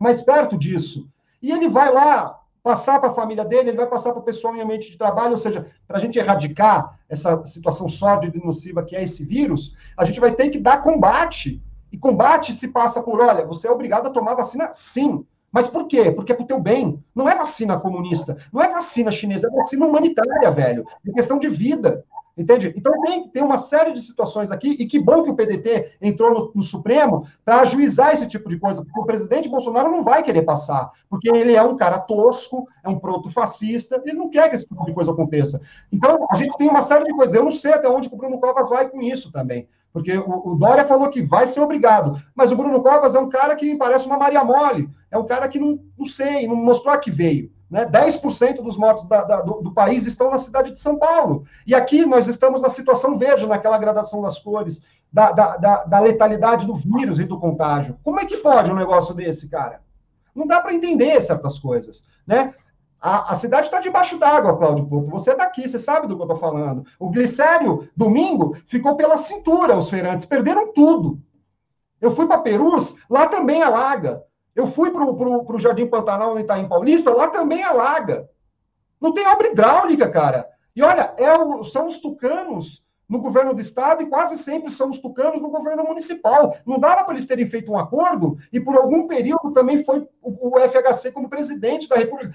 mais 0.00 0.20
perto 0.20 0.58
disso. 0.58 1.08
E 1.40 1.52
ele 1.52 1.68
vai 1.68 1.92
lá 1.92 2.40
passar 2.60 2.98
para 2.98 3.10
a 3.10 3.14
família 3.14 3.44
dele, 3.44 3.68
ele 3.68 3.76
vai 3.76 3.86
passar 3.86 4.10
para 4.10 4.18
o 4.18 4.24
pessoal 4.24 4.56
em 4.56 4.60
ambiente 4.60 4.90
de 4.90 4.98
trabalho, 4.98 5.30
ou 5.30 5.36
seja, 5.36 5.70
para 5.86 5.98
a 5.98 6.00
gente 6.00 6.18
erradicar 6.18 6.98
essa 7.08 7.46
situação 7.46 7.88
sórdida 7.88 8.36
e 8.36 8.44
nociva 8.44 8.82
que 8.82 8.96
é 8.96 9.02
esse 9.04 9.24
vírus, 9.24 9.76
a 9.96 10.04
gente 10.04 10.18
vai 10.18 10.32
ter 10.32 10.50
que 10.50 10.58
dar 10.58 10.82
combate. 10.82 11.62
E 11.92 11.96
combate 11.96 12.52
se 12.52 12.66
passa 12.66 13.00
por, 13.00 13.20
olha, 13.20 13.46
você 13.46 13.68
é 13.68 13.70
obrigado 13.70 14.08
a 14.08 14.10
tomar 14.10 14.34
vacina 14.34 14.70
sim. 14.72 15.24
Mas 15.52 15.68
por 15.68 15.86
quê? 15.86 16.10
Porque 16.10 16.32
é 16.32 16.34
pro 16.34 16.44
teu 16.44 16.58
bem. 16.58 17.00
Não 17.14 17.28
é 17.28 17.34
vacina 17.36 17.78
comunista, 17.78 18.36
não 18.52 18.60
é 18.60 18.68
vacina 18.68 19.12
chinesa, 19.12 19.46
é 19.46 19.50
vacina 19.52 19.86
humanitária, 19.86 20.50
velho. 20.50 20.84
É 21.06 21.12
questão 21.12 21.38
de 21.38 21.48
vida. 21.48 22.04
Entende? 22.36 22.74
Então 22.76 23.00
tem, 23.00 23.28
tem 23.28 23.42
uma 23.42 23.56
série 23.56 23.92
de 23.92 24.00
situações 24.00 24.50
aqui, 24.50 24.76
e 24.78 24.84
que 24.84 24.98
bom 24.98 25.22
que 25.22 25.30
o 25.30 25.34
PDT 25.34 25.96
entrou 26.02 26.34
no, 26.34 26.52
no 26.56 26.62
Supremo 26.62 27.26
para 27.42 27.60
ajuizar 27.60 28.12
esse 28.12 28.26
tipo 28.26 28.50
de 28.50 28.58
coisa, 28.58 28.84
porque 28.84 29.00
o 29.00 29.06
presidente 29.06 29.48
Bolsonaro 29.48 29.90
não 29.90 30.04
vai 30.04 30.22
querer 30.22 30.42
passar, 30.42 30.90
porque 31.08 31.30
ele 31.30 31.54
é 31.54 31.62
um 31.62 31.76
cara 31.76 31.98
tosco, 31.98 32.68
é 32.84 32.90
um 32.90 32.98
proto-fascista, 32.98 34.02
ele 34.04 34.18
não 34.18 34.28
quer 34.28 34.50
que 34.50 34.56
esse 34.56 34.68
tipo 34.68 34.84
de 34.84 34.92
coisa 34.92 35.12
aconteça. 35.12 35.62
Então, 35.90 36.26
a 36.30 36.36
gente 36.36 36.54
tem 36.58 36.68
uma 36.68 36.82
série 36.82 37.04
de 37.04 37.14
coisas. 37.14 37.34
Eu 37.34 37.44
não 37.44 37.50
sei 37.50 37.72
até 37.72 37.88
onde 37.88 38.08
o 38.08 38.16
Bruno 38.16 38.38
Covas 38.38 38.68
vai 38.68 38.88
com 38.88 39.00
isso 39.00 39.32
também. 39.32 39.66
Porque 39.90 40.14
o, 40.14 40.54
Dória 40.56 40.84
falou 40.84 41.08
que 41.08 41.22
vai 41.22 41.46
ser 41.46 41.60
obrigado, 41.60 42.22
mas 42.34 42.52
o 42.52 42.56
Bruno 42.56 42.82
Covas 42.82 43.14
é 43.14 43.18
um 43.18 43.30
cara 43.30 43.56
que 43.56 43.74
parece 43.76 44.06
uma 44.06 44.18
Maria 44.18 44.44
Mole, 44.44 44.90
é 45.10 45.16
um 45.16 45.24
cara 45.24 45.48
que 45.48 45.58
não, 45.58 45.80
não 45.98 46.04
sei, 46.04 46.46
não 46.46 46.54
mostrou 46.54 46.92
a 46.92 46.98
que 46.98 47.10
veio. 47.10 47.50
Né? 47.70 47.84
10% 47.84 48.62
dos 48.62 48.76
mortos 48.76 49.04
da, 49.04 49.24
da, 49.24 49.40
do, 49.40 49.60
do, 49.60 49.74
país 49.74 50.06
estão 50.06 50.30
na 50.30 50.38
cidade 50.38 50.70
de 50.70 50.78
São 50.78 50.98
Paulo. 50.98 51.44
E 51.66 51.74
aqui 51.74 52.06
nós 52.06 52.28
estamos 52.28 52.60
na 52.60 52.68
situação 52.68 53.18
verde, 53.18 53.46
naquela 53.46 53.78
gradação 53.78 54.22
das 54.22 54.38
cores, 54.38 54.84
da, 55.12 55.32
da, 55.32 55.84
da 55.84 56.00
letalidade 56.00 56.66
do 56.66 56.76
vírus 56.76 57.18
e 57.18 57.24
do 57.24 57.40
contágio. 57.40 57.98
Como 58.04 58.20
é 58.20 58.24
que 58.24 58.36
pode 58.38 58.70
um 58.70 58.76
negócio 58.76 59.14
desse, 59.14 59.48
cara? 59.48 59.80
Não 60.34 60.46
dá 60.46 60.60
para 60.60 60.74
entender 60.74 61.20
certas 61.20 61.58
coisas. 61.58 62.06
Né? 62.26 62.54
A, 63.00 63.32
a 63.32 63.34
cidade 63.34 63.66
está 63.66 63.80
debaixo 63.80 64.18
d'água, 64.18 64.56
Cláudio 64.56 64.86
Porto. 64.86 65.10
Você 65.10 65.30
é 65.30 65.36
daqui, 65.36 65.66
você 65.66 65.78
sabe 65.78 66.06
do 66.06 66.16
que 66.16 66.22
eu 66.22 66.26
estou 66.26 66.38
falando. 66.38 66.84
O 66.98 67.10
glicério, 67.10 67.88
domingo, 67.96 68.56
ficou 68.66 68.96
pela 68.96 69.18
cintura, 69.18 69.76
os 69.76 69.88
feirantes, 69.88 70.26
perderam 70.26 70.72
tudo. 70.72 71.20
Eu 72.00 72.10
fui 72.10 72.26
para 72.26 72.38
Perus, 72.38 72.96
lá 73.08 73.26
também 73.26 73.62
alaga. 73.62 74.22
Eu 74.56 74.66
fui 74.66 74.90
para 74.90 75.04
o 75.04 75.58
Jardim 75.58 75.86
Pantanal, 75.86 76.32
no 76.32 76.40
Itaim 76.40 76.66
Paulista, 76.66 77.12
lá 77.12 77.28
também 77.28 77.62
alaga. 77.62 78.26
Não 78.98 79.12
tem 79.12 79.28
obra 79.28 79.48
hidráulica, 79.48 80.08
cara. 80.08 80.48
E 80.74 80.82
olha, 80.82 81.12
é 81.18 81.36
o, 81.36 81.62
são 81.62 81.86
os 81.86 81.98
tucanos 81.98 82.86
no 83.06 83.20
governo 83.20 83.54
do 83.54 83.60
estado 83.60 84.02
e 84.02 84.06
quase 84.06 84.36
sempre 84.36 84.70
são 84.70 84.88
os 84.88 84.98
tucanos 84.98 85.42
no 85.42 85.50
governo 85.50 85.84
municipal. 85.84 86.56
Não 86.64 86.80
dava 86.80 87.04
para 87.04 87.12
eles 87.12 87.26
terem 87.26 87.46
feito 87.46 87.70
um 87.70 87.78
acordo 87.78 88.38
e 88.50 88.58
por 88.58 88.74
algum 88.74 89.06
período 89.06 89.52
também 89.52 89.84
foi 89.84 90.08
o, 90.22 90.56
o 90.56 90.60
FHC 90.60 91.12
como 91.12 91.28
presidente 91.28 91.86
da 91.86 91.96
República. 91.96 92.34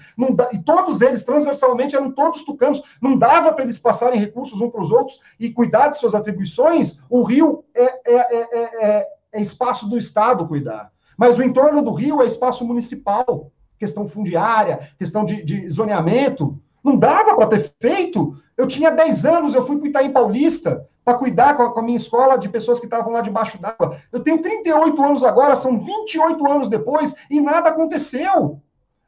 E 0.52 0.58
todos 0.60 1.00
eles, 1.00 1.24
transversalmente, 1.24 1.96
eram 1.96 2.12
todos 2.12 2.44
tucanos. 2.44 2.80
Não 3.02 3.18
dava 3.18 3.52
para 3.52 3.64
eles 3.64 3.80
passarem 3.80 4.18
recursos 4.18 4.60
uns 4.60 4.70
para 4.70 4.82
os 4.82 4.92
outros 4.92 5.18
e 5.40 5.50
cuidar 5.50 5.88
de 5.88 5.98
suas 5.98 6.14
atribuições. 6.14 7.00
O 7.10 7.24
Rio 7.24 7.64
é, 7.74 7.84
é, 7.84 8.16
é, 8.16 9.08
é 9.32 9.42
espaço 9.42 9.90
do 9.90 9.98
estado 9.98 10.46
cuidar. 10.46 10.92
Mas 11.16 11.38
o 11.38 11.42
entorno 11.42 11.82
do 11.82 11.92
Rio 11.92 12.22
é 12.22 12.26
espaço 12.26 12.64
municipal. 12.64 13.50
Questão 13.78 14.08
fundiária, 14.08 14.90
questão 14.98 15.24
de, 15.24 15.42
de 15.42 15.68
zoneamento. 15.70 16.60
Não 16.82 16.96
dava 16.96 17.34
para 17.36 17.48
ter 17.48 17.72
feito. 17.80 18.36
Eu 18.56 18.66
tinha 18.66 18.90
10 18.90 19.24
anos, 19.24 19.54
eu 19.54 19.66
fui 19.66 19.78
para 19.78 19.88
Itaim 19.88 20.10
Paulista 20.10 20.86
para 21.04 21.18
cuidar 21.18 21.56
com 21.56 21.62
a, 21.64 21.72
com 21.72 21.80
a, 21.80 21.82
minha 21.82 21.96
escola 21.96 22.36
de 22.36 22.48
pessoas 22.48 22.78
que 22.78 22.86
estavam 22.86 23.12
lá 23.12 23.20
debaixo 23.20 23.60
d'água. 23.60 23.98
Eu 24.12 24.20
tenho 24.20 24.40
38 24.40 25.02
anos 25.02 25.24
agora, 25.24 25.56
são 25.56 25.78
28 25.78 26.46
anos 26.50 26.68
depois, 26.68 27.14
e 27.28 27.40
nada 27.40 27.70
aconteceu. 27.70 28.60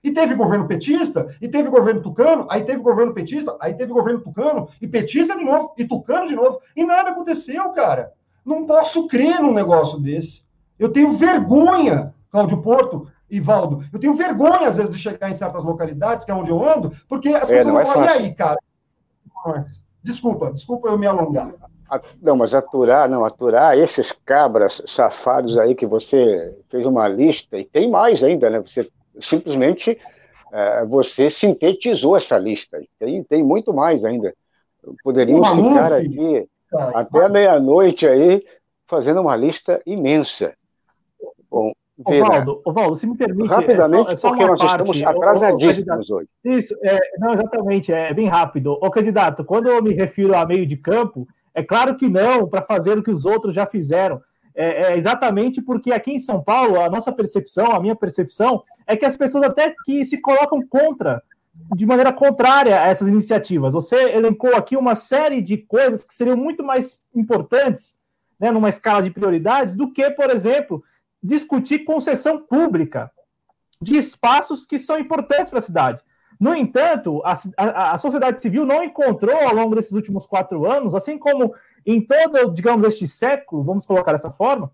E 0.02 0.10
teve 0.10 0.34
governo 0.34 0.66
petista, 0.66 1.34
e 1.40 1.48
teve 1.48 1.70
governo 1.70 2.02
tucano, 2.02 2.46
aí 2.50 2.64
teve 2.64 2.80
governo 2.80 3.14
petista, 3.14 3.56
aí 3.60 3.74
teve 3.74 3.92
governo 3.92 4.20
tucano, 4.20 4.68
e 4.80 4.86
petista 4.86 5.36
de 5.36 5.44
novo, 5.44 5.72
e 5.78 5.84
tucano 5.84 6.26
de 6.26 6.34
novo, 6.34 6.60
e 6.76 6.84
nada 6.84 7.10
aconteceu, 7.10 7.70
cara. 7.70 8.12
Não 8.44 8.66
posso 8.66 9.06
crer 9.06 9.40
num 9.40 9.54
negócio 9.54 9.98
desse. 9.98 10.43
Eu 10.78 10.92
tenho 10.92 11.12
vergonha, 11.12 12.14
Cláudio 12.30 12.60
Porto, 12.60 13.08
Ivaldo, 13.30 13.84
eu 13.92 13.98
tenho 13.98 14.14
vergonha, 14.14 14.68
às 14.68 14.76
vezes, 14.76 14.92
de 14.92 14.98
chegar 14.98 15.30
em 15.30 15.34
certas 15.34 15.64
localidades, 15.64 16.24
que 16.24 16.30
é 16.30 16.34
onde 16.34 16.50
eu 16.50 16.62
ando, 16.62 16.92
porque 17.08 17.28
as 17.30 17.50
é, 17.50 17.56
pessoas 17.56 17.74
vão 17.74 17.82
é 17.82 17.86
falar, 17.86 18.06
e 18.06 18.08
aí, 18.08 18.34
cara? 18.34 18.58
Desculpa, 20.02 20.52
desculpa 20.52 20.88
eu 20.88 20.98
me 20.98 21.06
alongar. 21.06 21.52
Não, 22.20 22.36
mas 22.36 22.54
aturar, 22.54 23.08
não, 23.08 23.24
aturar 23.24 23.78
esses 23.78 24.12
cabras 24.24 24.82
safados 24.86 25.56
aí 25.58 25.74
que 25.74 25.86
você 25.86 26.56
fez 26.68 26.84
uma 26.86 27.06
lista, 27.08 27.58
e 27.58 27.64
tem 27.64 27.90
mais 27.90 28.22
ainda, 28.22 28.50
né? 28.50 28.60
Você 28.60 28.90
simplesmente 29.20 29.98
é, 30.54 30.84
você 30.84 31.30
sintetizou 31.30 32.16
essa 32.16 32.38
lista. 32.38 32.80
Tem, 32.98 33.22
tem 33.24 33.42
muito 33.42 33.74
mais 33.74 34.04
ainda. 34.04 34.32
Poderíamos 35.02 35.48
ficar 35.50 35.92
aqui 35.92 36.48
até 36.94 37.28
meia-noite 37.28 38.06
aí 38.06 38.44
fazendo 38.86 39.20
uma 39.20 39.34
lista 39.34 39.82
imensa. 39.84 40.54
Bom, 41.54 41.72
Ovaldo, 42.04 42.60
Ovaldo, 42.64 42.96
se 42.96 43.06
me 43.06 43.16
permite. 43.16 43.50
Rapidamente, 43.50 44.10
é 44.10 44.16
só, 44.16 44.28
é 44.28 44.30
só 44.30 44.30
porque 44.30 44.46
nós 44.46 44.58
parte, 44.58 44.90
estamos 44.90 45.16
atrasadíssimos 45.16 46.10
hoje. 46.10 46.28
Isso, 46.44 46.76
é, 46.82 46.98
não, 47.18 47.32
exatamente, 47.32 47.92
é 47.92 48.12
bem 48.12 48.26
rápido. 48.26 48.72
Ô, 48.72 48.90
candidato, 48.90 49.44
quando 49.44 49.68
eu 49.68 49.80
me 49.80 49.92
refiro 49.92 50.36
a 50.36 50.44
meio 50.44 50.66
de 50.66 50.76
campo, 50.76 51.26
é 51.54 51.62
claro 51.62 51.96
que 51.96 52.08
não, 52.08 52.48
para 52.48 52.62
fazer 52.62 52.98
o 52.98 53.02
que 53.02 53.12
os 53.12 53.24
outros 53.24 53.54
já 53.54 53.64
fizeram. 53.64 54.20
É, 54.56 54.92
é, 54.92 54.96
exatamente 54.96 55.60
porque 55.60 55.92
aqui 55.92 56.12
em 56.12 56.18
São 56.18 56.42
Paulo, 56.42 56.80
a 56.80 56.88
nossa 56.88 57.12
percepção, 57.12 57.72
a 57.72 57.80
minha 57.80 57.94
percepção, 57.94 58.62
é 58.86 58.96
que 58.96 59.04
as 59.04 59.16
pessoas 59.16 59.44
até 59.44 59.74
que 59.84 60.04
se 60.04 60.20
colocam 60.20 60.60
contra, 60.66 61.22
de 61.76 61.86
maneira 61.86 62.12
contrária 62.12 62.80
a 62.80 62.88
essas 62.88 63.08
iniciativas. 63.08 63.74
Você 63.74 63.96
elencou 64.12 64.54
aqui 64.56 64.76
uma 64.76 64.94
série 64.96 65.40
de 65.40 65.58
coisas 65.58 66.02
que 66.02 66.14
seriam 66.14 66.36
muito 66.36 66.64
mais 66.64 67.02
importantes, 67.14 67.96
né, 68.38 68.50
numa 68.50 68.68
escala 68.68 69.02
de 69.02 69.10
prioridades, 69.10 69.74
do 69.74 69.92
que, 69.92 70.10
por 70.10 70.30
exemplo, 70.30 70.82
discutir 71.24 71.80
concessão 71.80 72.38
pública 72.38 73.10
de 73.80 73.96
espaços 73.96 74.66
que 74.66 74.78
são 74.78 74.98
importantes 74.98 75.50
para 75.50 75.58
a 75.58 75.62
cidade. 75.62 76.02
No 76.38 76.54
entanto, 76.54 77.22
a, 77.24 77.34
a, 77.56 77.92
a, 77.92 77.98
sociedade 77.98 78.42
civil 78.42 78.66
não 78.66 78.84
encontrou 78.84 79.36
ao 79.36 79.54
longo 79.54 79.74
desses 79.74 79.92
últimos 79.92 80.26
quatro 80.26 80.70
anos, 80.70 80.94
assim 80.94 81.16
como 81.16 81.54
em 81.86 82.00
todo, 82.00 82.52
digamos, 82.52 82.84
este 82.84 83.08
século, 83.08 83.62
vamos 83.62 83.86
colocar 83.86 84.12
dessa 84.12 84.30
forma, 84.30 84.70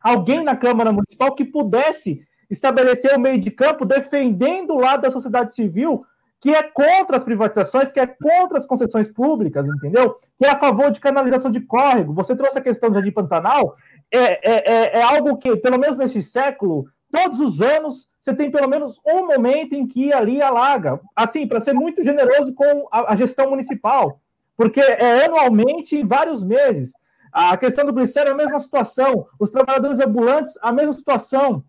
alguém 0.00 0.42
na 0.42 0.56
Câmara 0.56 0.90
Municipal 0.90 1.34
que 1.34 1.44
pudesse 1.44 2.26
estabelecer 2.50 3.14
o 3.14 3.20
meio 3.20 3.38
de 3.38 3.50
campo 3.50 3.84
defendendo 3.84 4.70
o 4.70 4.80
lado 4.80 5.02
da 5.02 5.10
sociedade 5.10 5.54
civil 5.54 6.04
que 6.40 6.50
é 6.50 6.62
contra 6.62 7.16
as 7.16 7.24
privatizações, 7.24 7.90
que 7.90 7.98
é 7.98 8.06
contra 8.06 8.58
as 8.58 8.66
concessões 8.66 9.10
públicas, 9.10 9.66
entendeu? 9.66 10.16
Que 10.38 10.46
é 10.46 10.50
a 10.50 10.56
favor 10.56 10.90
de 10.90 11.00
canalização 11.00 11.50
de 11.50 11.60
córrego. 11.60 12.12
Você 12.12 12.36
trouxe 12.36 12.58
a 12.58 12.62
questão 12.62 12.90
do 12.90 12.94
Jardim 12.94 13.10
Pantanal, 13.10 13.74
é, 14.12 14.18
é, 14.18 14.72
é, 14.72 14.98
é 14.98 15.02
algo 15.02 15.36
que, 15.36 15.56
pelo 15.56 15.78
menos 15.78 15.98
nesse 15.98 16.22
século, 16.22 16.86
todos 17.10 17.40
os 17.40 17.62
anos 17.62 18.08
você 18.20 18.34
tem 18.34 18.50
pelo 18.50 18.68
menos 18.68 19.00
um 19.06 19.26
momento 19.26 19.74
em 19.74 19.86
que 19.86 20.12
ali 20.12 20.42
alaga. 20.42 21.00
Assim, 21.14 21.46
para 21.46 21.60
ser 21.60 21.72
muito 21.72 22.02
generoso 22.02 22.52
com 22.54 22.88
a, 22.90 23.12
a, 23.12 23.16
gestão 23.16 23.48
municipal, 23.50 24.20
porque 24.56 24.80
é 24.80 25.26
anualmente 25.26 26.02
vários 26.04 26.42
meses. 26.42 26.92
A 27.32 27.56
questão 27.56 27.84
do 27.84 27.92
glicério 27.92 28.30
é 28.30 28.32
a 28.32 28.36
mesma 28.36 28.58
situação, 28.58 29.26
os 29.38 29.50
trabalhadores 29.50 30.00
ambulantes, 30.00 30.58
a 30.60 30.72
mesma 30.72 30.92
situação. 30.92 31.62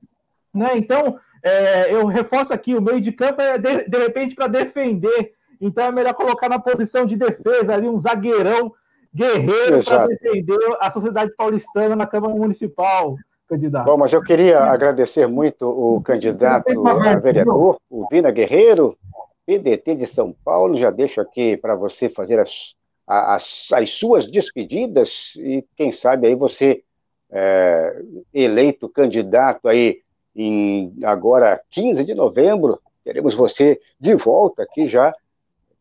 Né? 0.54 0.72
Então, 0.78 1.20
é, 1.44 1.94
eu 1.94 2.06
reforço 2.08 2.54
aqui: 2.54 2.74
o 2.74 2.82
meio 2.82 3.00
de 3.00 3.12
campo 3.12 3.40
é 3.42 3.58
de, 3.58 3.88
de 3.88 3.98
repente 4.00 4.34
para 4.34 4.48
defender, 4.48 5.34
então 5.62 5.86
é 5.86 5.92
melhor 5.92 6.14
colocar 6.14 6.50
na 6.50 6.58
posição 6.58 7.06
de 7.06 7.16
defesa 7.16 7.74
ali 7.74 7.88
um 7.88 8.00
zagueirão 8.00 8.74
guerreiro 9.14 9.84
para 9.84 10.08
defender 10.08 10.58
a 10.80 10.92
sociedade 10.92 11.32
paulistana 11.36 11.96
na 11.96 12.06
Câmara 12.06 12.34
Municipal, 12.34 13.16
candidato. 13.48 13.86
Bom, 13.86 13.98
mas 13.98 14.12
eu 14.12 14.22
queria 14.22 14.60
agradecer 14.60 15.28
muito 15.28 15.68
o 15.68 16.02
candidato 16.02 16.88
a 16.88 17.20
vereador, 17.20 17.78
o 17.90 18.08
Vina 18.10 18.32
Guerreiro, 18.32 18.98
PDT 19.46 19.96
de 19.96 20.08
São 20.08 20.36
Paulo. 20.44 20.78
Já 20.78 20.92
deixo 20.92 21.22
aqui 21.22 21.56
para 21.58 21.76
você 21.76 22.10
fazer 22.10 22.40
as, 22.40 22.76
as, 23.08 23.68
as, 23.72 23.92
suas 23.92 24.30
despedidas 24.30 25.34
e, 25.38 25.66
quem 25.76 25.92
sabe, 25.92 26.28
aí 26.28 26.36
você 26.36 26.84
é, 27.32 28.02
eleito 28.34 28.90
candidato 28.90 29.68
aí 29.68 30.02
em 30.36 30.94
agora 31.04 31.60
15 31.72 32.04
de 32.06 32.14
novembro, 32.14 32.80
teremos 33.04 33.34
você 33.34 33.80
de 34.00 34.14
volta 34.14 34.64
aqui 34.64 34.88
já, 34.88 35.14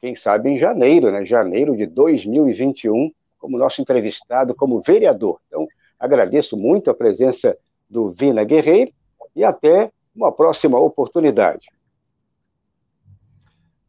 quem 0.01 0.15
sabe 0.15 0.51
em 0.51 0.59
janeiro, 0.59 1.11
né? 1.11 1.25
Janeiro 1.25 1.77
de 1.77 1.87
2021 1.87 3.11
como 3.39 3.59
nosso 3.59 3.81
entrevistado, 3.81 4.55
como 4.55 4.81
vereador. 4.81 5.41
Então, 5.47 5.67
agradeço 5.99 6.57
muito 6.57 6.91
a 6.91 6.95
presença 6.95 7.57
do 7.89 8.11
Vina 8.11 8.45
Guerreiro 8.45 8.93
e 9.35 9.45
até 9.45 9.91
uma 10.15 10.33
próxima 10.33 10.81
oportunidade. 10.81 11.67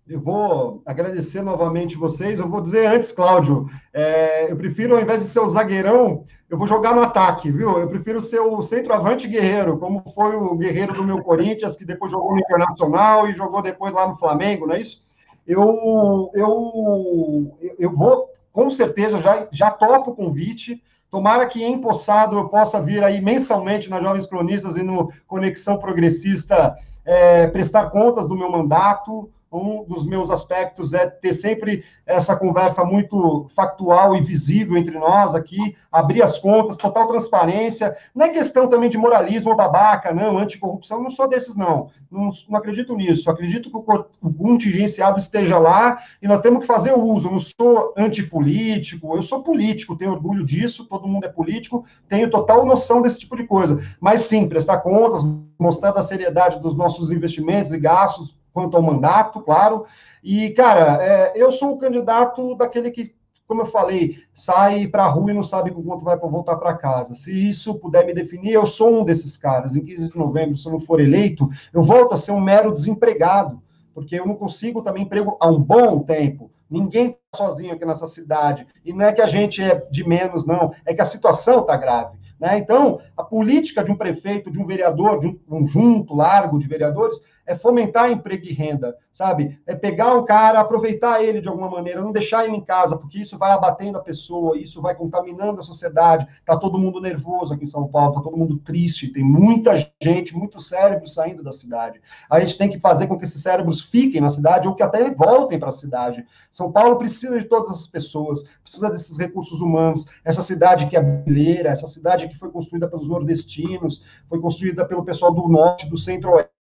Eu 0.07 0.21
vou 0.21 0.81
agradecer 0.85 1.41
novamente 1.41 1.97
vocês. 1.97 2.39
Eu 2.39 2.47
vou 2.47 2.61
dizer 2.61 2.87
antes, 2.87 3.11
Cláudio, 3.11 3.67
é, 3.93 4.49
eu 4.49 4.55
prefiro, 4.55 4.95
ao 4.95 5.01
invés 5.01 5.21
de 5.21 5.27
ser 5.27 5.41
o 5.41 5.47
zagueirão, 5.47 6.23
eu 6.49 6.57
vou 6.57 6.65
jogar 6.65 6.95
no 6.95 7.01
ataque, 7.01 7.51
viu? 7.51 7.77
Eu 7.77 7.89
prefiro 7.89 8.21
ser 8.21 8.39
o 8.39 8.61
centroavante 8.61 9.27
guerreiro, 9.27 9.77
como 9.77 10.01
foi 10.15 10.33
o 10.35 10.55
guerreiro 10.55 10.93
do 10.93 11.03
meu 11.03 11.21
Corinthians, 11.21 11.75
que 11.75 11.83
depois 11.83 12.09
jogou 12.09 12.31
no 12.31 12.39
Internacional 12.39 13.27
e 13.27 13.33
jogou 13.33 13.61
depois 13.61 13.93
lá 13.93 14.07
no 14.07 14.17
Flamengo, 14.17 14.65
não 14.65 14.75
é 14.75 14.81
isso? 14.81 15.03
Eu, 15.47 16.29
eu, 16.33 17.57
eu 17.79 17.95
vou 17.95 18.29
com 18.51 18.69
certeza 18.71 19.21
já, 19.21 19.47
já 19.51 19.71
topo 19.71 20.11
o 20.11 20.15
convite. 20.15 20.83
Tomara 21.09 21.45
que 21.45 21.63
empossado 21.63 22.37
eu 22.37 22.49
possa 22.49 22.81
vir 22.81 23.03
aí 23.03 23.21
mensalmente 23.21 23.89
nas 23.89 24.01
Jovens 24.01 24.25
Cronistas 24.25 24.75
e 24.75 24.83
no 24.83 25.11
Conexão 25.27 25.77
Progressista 25.77 26.75
é, 27.05 27.47
prestar 27.47 27.91
contas 27.91 28.27
do 28.27 28.35
meu 28.35 28.51
mandato, 28.51 29.29
um 29.57 29.83
dos 29.83 30.05
meus 30.05 30.29
aspectos 30.29 30.93
é 30.93 31.07
ter 31.07 31.33
sempre 31.33 31.83
essa 32.05 32.35
conversa 32.35 32.85
muito 32.85 33.47
factual 33.55 34.15
e 34.15 34.21
visível 34.21 34.77
entre 34.77 34.97
nós 34.97 35.35
aqui, 35.35 35.75
abrir 35.91 36.21
as 36.21 36.37
contas, 36.37 36.77
total 36.77 37.07
transparência. 37.07 37.95
Não 38.15 38.25
é 38.25 38.29
questão 38.29 38.67
também 38.67 38.89
de 38.89 38.97
moralismo 38.97 39.55
babaca, 39.55 40.13
não, 40.13 40.37
anticorrupção, 40.37 41.03
não 41.03 41.09
sou 41.09 41.27
desses, 41.27 41.55
não. 41.55 41.89
Não, 42.09 42.29
não 42.47 42.57
acredito 42.57 42.95
nisso. 42.95 43.29
Acredito 43.29 43.69
que 43.69 43.77
o, 43.77 44.05
o 44.21 44.33
contingenciado 44.33 45.19
esteja 45.19 45.57
lá 45.57 45.97
e 46.21 46.27
nós 46.27 46.39
temos 46.39 46.61
que 46.61 46.67
fazer 46.67 46.93
o 46.93 47.03
uso. 47.03 47.29
Não 47.29 47.39
sou 47.39 47.93
antipolítico, 47.97 49.15
eu 49.15 49.21
sou 49.21 49.43
político, 49.43 49.97
tenho 49.97 50.11
orgulho 50.11 50.45
disso, 50.45 50.85
todo 50.85 51.07
mundo 51.07 51.25
é 51.25 51.29
político, 51.29 51.85
tenho 52.07 52.29
total 52.29 52.65
noção 52.65 53.01
desse 53.01 53.19
tipo 53.19 53.35
de 53.35 53.45
coisa. 53.45 53.81
Mas 53.99 54.21
sim, 54.21 54.47
prestar 54.47 54.77
contas, 54.79 55.23
mostrar 55.59 55.91
a 55.91 56.03
seriedade 56.03 56.59
dos 56.59 56.75
nossos 56.75 57.11
investimentos 57.11 57.71
e 57.73 57.79
gastos, 57.79 58.36
quanto 58.57 58.75
ao 58.75 58.81
mandato, 58.81 59.39
claro. 59.41 59.85
E, 60.23 60.49
cara, 60.49 60.97
é, 60.99 61.33
eu 61.35 61.51
sou 61.51 61.73
o 61.73 61.77
candidato 61.77 62.55
daquele 62.55 62.89
que, 62.89 63.13
como 63.47 63.61
eu 63.61 63.67
falei, 63.67 64.17
sai 64.33 64.87
para 64.87 65.03
a 65.03 65.07
rua 65.07 65.29
e 65.29 65.33
não 65.35 65.43
sabe 65.43 65.69
quanto 65.69 66.03
vai 66.03 66.17
voltar 66.17 66.55
para 66.55 66.73
casa. 66.73 67.13
Se 67.13 67.31
isso 67.31 67.75
puder 67.75 68.03
me 68.03 68.15
definir, 68.15 68.53
eu 68.53 68.65
sou 68.65 69.01
um 69.01 69.05
desses 69.05 69.37
caras. 69.37 69.75
Em 69.75 69.85
15 69.85 70.11
de 70.11 70.17
novembro, 70.17 70.57
se 70.57 70.67
eu 70.67 70.71
não 70.71 70.79
for 70.79 70.99
eleito, 70.99 71.47
eu 71.71 71.83
volto 71.83 72.15
a 72.15 72.17
ser 72.17 72.31
um 72.31 72.41
mero 72.41 72.73
desempregado, 72.73 73.61
porque 73.93 74.15
eu 74.15 74.25
não 74.25 74.33
consigo 74.33 74.81
também 74.81 75.03
emprego 75.03 75.37
há 75.39 75.47
um 75.47 75.61
bom 75.61 75.99
tempo. 75.99 76.49
Ninguém 76.67 77.15
está 77.31 77.45
sozinho 77.45 77.75
aqui 77.75 77.85
nessa 77.85 78.07
cidade. 78.07 78.65
E 78.83 78.91
não 78.91 79.05
é 79.05 79.13
que 79.13 79.21
a 79.21 79.27
gente 79.27 79.61
é 79.61 79.85
de 79.91 80.03
menos, 80.03 80.47
não. 80.47 80.73
É 80.83 80.95
que 80.95 81.01
a 81.01 81.05
situação 81.05 81.59
está 81.59 81.77
grave. 81.77 82.17
Né? 82.39 82.57
Então, 82.57 82.99
a 83.15 83.23
política 83.23 83.83
de 83.83 83.91
um 83.91 83.95
prefeito, 83.95 84.51
de 84.51 84.59
um 84.59 84.65
vereador, 84.65 85.19
de 85.19 85.27
um 85.27 85.33
conjunto 85.33 86.15
largo 86.15 86.59
de 86.59 86.67
vereadores, 86.67 87.21
é 87.47 87.55
fomentar 87.55 88.11
emprego 88.11 88.45
e 88.45 88.53
renda, 88.53 88.95
sabe? 89.11 89.57
É 89.65 89.73
pegar 89.73 90.13
um 90.13 90.25
cara, 90.25 90.59
aproveitar 90.59 91.23
ele 91.23 91.39
de 91.39 91.47
alguma 91.47 91.69
maneira, 91.69 92.01
não 92.01 92.11
deixar 92.11 92.45
ele 92.45 92.55
em 92.55 92.61
casa, 92.61 92.97
porque 92.97 93.19
isso 93.19 93.37
vai 93.37 93.53
abatendo 93.53 93.97
a 93.97 94.01
pessoa, 94.01 94.57
isso 94.57 94.81
vai 94.81 94.93
contaminando 94.93 95.59
a 95.59 95.63
sociedade. 95.63 96.27
Tá 96.45 96.57
todo 96.57 96.77
mundo 96.77 96.99
nervoso 96.99 97.53
aqui 97.53 97.63
em 97.63 97.67
São 97.67 97.87
Paulo, 97.87 98.13
tá 98.13 98.21
todo 98.21 98.37
mundo 98.37 98.59
triste, 98.59 99.11
tem 99.13 99.23
muita 99.23 99.75
gente, 100.03 100.35
muitos 100.35 100.67
cérebros 100.67 101.13
saindo 101.13 101.41
da 101.41 101.53
cidade. 101.53 102.01
A 102.29 102.39
gente 102.41 102.57
tem 102.57 102.69
que 102.69 102.79
fazer 102.79 103.07
com 103.07 103.17
que 103.17 103.23
esses 103.23 103.41
cérebros 103.41 103.81
fiquem 103.81 104.19
na 104.19 104.29
cidade 104.29 104.67
ou 104.67 104.75
que 104.75 104.83
até 104.83 105.09
voltem 105.09 105.57
para 105.57 105.69
a 105.69 105.71
cidade. 105.71 106.25
São 106.51 106.71
Paulo 106.71 106.97
precisa 106.97 107.39
de 107.39 107.45
todas 107.45 107.69
essas 107.69 107.87
pessoas, 107.87 108.43
precisa 108.61 108.89
desses 108.89 109.17
recursos 109.17 109.61
humanos, 109.61 110.05
essa 110.25 110.41
cidade 110.41 110.87
que 110.87 110.97
é 110.97 111.01
brasileira, 111.01 111.69
essa 111.69 111.87
cidade 111.87 112.27
que 112.27 112.37
foi 112.37 112.51
construída 112.51 112.89
pelos 112.89 113.07
nordestinos, 113.07 114.03
foi 114.27 114.41
construída 114.41 114.85
pelo 114.85 115.05
pessoal 115.05 115.33
do 115.33 115.47
norte, 115.47 115.89
do 115.89 115.97
centro-oeste, 115.97 116.56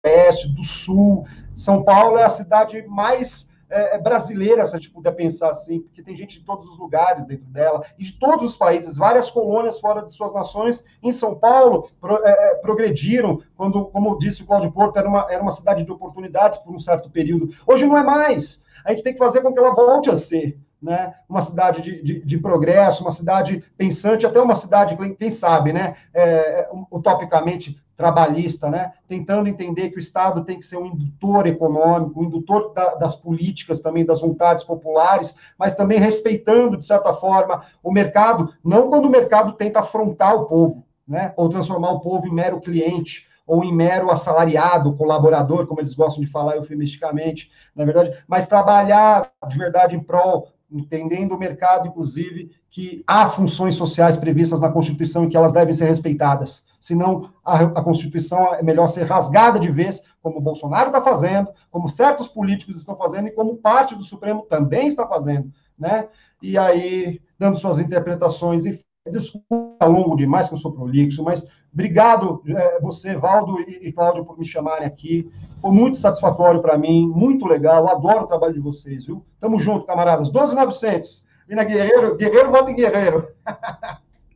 do 0.54 0.62
sul. 0.62 1.24
São 1.54 1.82
Paulo 1.82 2.18
é 2.18 2.24
a 2.24 2.28
cidade 2.28 2.84
mais 2.86 3.50
é, 3.68 3.96
é, 3.96 3.98
brasileira, 3.98 4.64
se 4.64 4.74
a 4.74 4.78
gente 4.78 4.90
puder 4.90 5.12
pensar 5.12 5.50
assim, 5.50 5.80
porque 5.80 6.02
tem 6.02 6.14
gente 6.14 6.38
de 6.38 6.44
todos 6.44 6.68
os 6.68 6.78
lugares 6.78 7.24
dentro 7.24 7.46
dela, 7.46 7.84
e 7.98 8.04
de 8.04 8.12
todos 8.12 8.44
os 8.44 8.56
países, 8.56 8.96
várias 8.96 9.30
colônias 9.30 9.80
fora 9.80 10.02
de 10.02 10.12
suas 10.12 10.32
nações, 10.32 10.84
em 11.02 11.10
São 11.10 11.34
Paulo, 11.34 11.88
pro, 12.00 12.24
é, 12.24 12.30
é 12.30 12.54
progrediram, 12.56 13.40
quando, 13.56 13.86
como 13.86 14.18
disse 14.18 14.42
o 14.42 14.46
Cláudio 14.46 14.70
Porto, 14.70 14.98
era 14.98 15.08
uma, 15.08 15.26
era 15.30 15.42
uma 15.42 15.50
cidade 15.50 15.84
de 15.84 15.90
oportunidades 15.90 16.58
por 16.60 16.74
um 16.74 16.80
certo 16.80 17.10
período. 17.10 17.52
Hoje 17.66 17.86
não 17.86 17.96
é 17.96 18.04
mais. 18.04 18.64
A 18.84 18.90
gente 18.90 19.02
tem 19.02 19.12
que 19.12 19.18
fazer 19.18 19.40
com 19.40 19.52
que 19.52 19.58
ela 19.58 19.74
volte 19.74 20.10
a 20.10 20.14
ser 20.14 20.56
né? 20.87 21.14
uma 21.28 21.43
cidade 21.43 21.82
de, 21.82 22.01
de, 22.01 22.24
de, 22.24 22.39
progresso, 22.39 23.03
uma 23.03 23.11
cidade 23.11 23.64
pensante, 23.76 24.24
até 24.24 24.41
uma 24.41 24.55
cidade, 24.55 24.97
quem 25.18 25.30
sabe, 25.30 25.72
né? 25.72 25.97
É, 26.14 26.61
é 26.61 26.68
utopicamente 26.93 27.76
trabalhista, 27.97 28.70
né? 28.70 28.93
tentando 29.09 29.49
entender 29.49 29.91
que 29.91 29.97
o 29.97 29.99
Estado 29.99 30.45
tem 30.45 30.61
que 30.61 30.64
ser 30.64 30.76
um 30.76 30.87
indutor 30.87 31.47
econômico, 31.47 32.20
um 32.20 32.24
indutor 32.24 32.72
da, 32.72 32.95
das 32.95 33.16
políticas 33.16 33.80
também, 33.80 34.05
das 34.05 34.20
vontades 34.20 34.62
populares, 34.62 35.34
mas 35.59 35.74
também 35.74 35.99
respeitando, 35.99 36.76
de 36.76 36.87
certa 36.87 37.12
forma, 37.14 37.64
o 37.82 37.91
mercado, 37.91 38.53
não 38.62 38.89
quando 38.89 39.07
o 39.07 39.11
mercado 39.11 39.53
tenta 39.55 39.80
afrontar 39.80 40.37
o 40.37 40.45
povo, 40.45 40.87
né? 41.09 41.32
ou 41.37 41.49
transformar 41.49 41.91
o 41.91 42.01
povo 42.01 42.28
em 42.28 42.32
mero 42.32 42.61
cliente, 42.61 43.26
ou 43.47 43.64
em 43.64 43.72
mero 43.72 44.11
assalariado, 44.11 44.97
colaborador, 44.97 45.66
como 45.66 45.80
eles 45.80 45.95
gostam 45.95 46.22
de 46.22 46.30
falar 46.30 46.57
eufemisticamente, 46.57 47.51
na 47.74 47.84
verdade, 47.84 48.22
mas 48.26 48.47
trabalhar 48.47 49.30
de 49.47 49.57
verdade 49.57 49.95
em 49.95 50.01
prol 50.01 50.49
entendendo 50.70 51.32
o 51.32 51.38
mercado, 51.38 51.88
inclusive, 51.88 52.50
que 52.70 53.04
há 53.06 53.26
funções 53.26 53.74
sociais 53.74 54.16
previstas 54.16 54.60
na 54.60 54.70
Constituição 54.70 55.24
e 55.24 55.28
que 55.28 55.36
elas 55.36 55.52
devem 55.52 55.74
ser 55.74 55.86
respeitadas. 55.86 56.64
Senão, 56.80 57.30
a, 57.44 57.62
a 57.62 57.82
Constituição 57.82 58.54
é 58.54 58.62
melhor 58.62 58.86
ser 58.86 59.04
rasgada 59.04 59.58
de 59.58 59.70
vez, 59.70 60.02
como 60.22 60.38
o 60.38 60.42
Bolsonaro 60.42 60.88
está 60.88 61.00
fazendo, 61.00 61.48
como 61.70 61.88
certos 61.88 62.28
políticos 62.28 62.76
estão 62.76 62.96
fazendo 62.96 63.28
e 63.28 63.32
como 63.32 63.56
parte 63.56 63.94
do 63.94 64.02
Supremo 64.02 64.42
também 64.42 64.88
está 64.88 65.06
fazendo, 65.06 65.50
né? 65.78 66.08
E 66.42 66.58
aí, 66.58 67.20
dando 67.38 67.56
suas 67.56 67.78
interpretações, 67.78 68.66
enfim, 68.66 68.84
desculpa 69.10 69.86
longo 69.86 70.16
demais 70.16 70.48
que 70.48 70.54
eu 70.54 70.58
sou 70.58 70.72
prolixo, 70.72 71.22
mas 71.22 71.48
obrigado 71.77 72.43
é, 72.49 72.81
você, 72.81 73.14
Valdo 73.14 73.61
e, 73.61 73.89
e 73.89 73.93
Cláudio, 73.93 74.24
por 74.24 74.39
me 74.39 74.47
chamarem 74.47 74.87
aqui. 74.87 75.31
Foi 75.61 75.70
muito 75.70 75.99
satisfatório 75.99 76.62
para 76.62 76.79
mim, 76.79 77.07
muito 77.07 77.47
legal. 77.47 77.87
Adoro 77.87 78.24
o 78.24 78.27
trabalho 78.27 78.55
de 78.55 78.61
vocês, 78.61 79.05
viu? 79.05 79.22
Tamo 79.39 79.59
junto, 79.59 79.85
camaradas. 79.85 80.31
12,900. 80.31 81.22
Vina 81.47 81.64
Guerreiro, 81.64 82.16
Guerreiro, 82.16 82.51
volta 82.51 82.72
Guerreiro. 82.72 83.29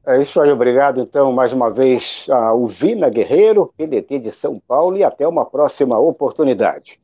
É 0.06 0.22
isso 0.22 0.40
aí, 0.40 0.50
obrigado 0.50 0.98
então 0.98 1.30
mais 1.30 1.52
uma 1.52 1.70
vez 1.70 2.26
ao 2.30 2.66
Vina 2.66 3.10
Guerreiro, 3.10 3.72
PDT 3.76 4.18
de 4.18 4.32
São 4.32 4.58
Paulo, 4.66 4.96
e 4.96 5.04
até 5.04 5.28
uma 5.28 5.44
próxima 5.44 5.98
oportunidade. 5.98 6.98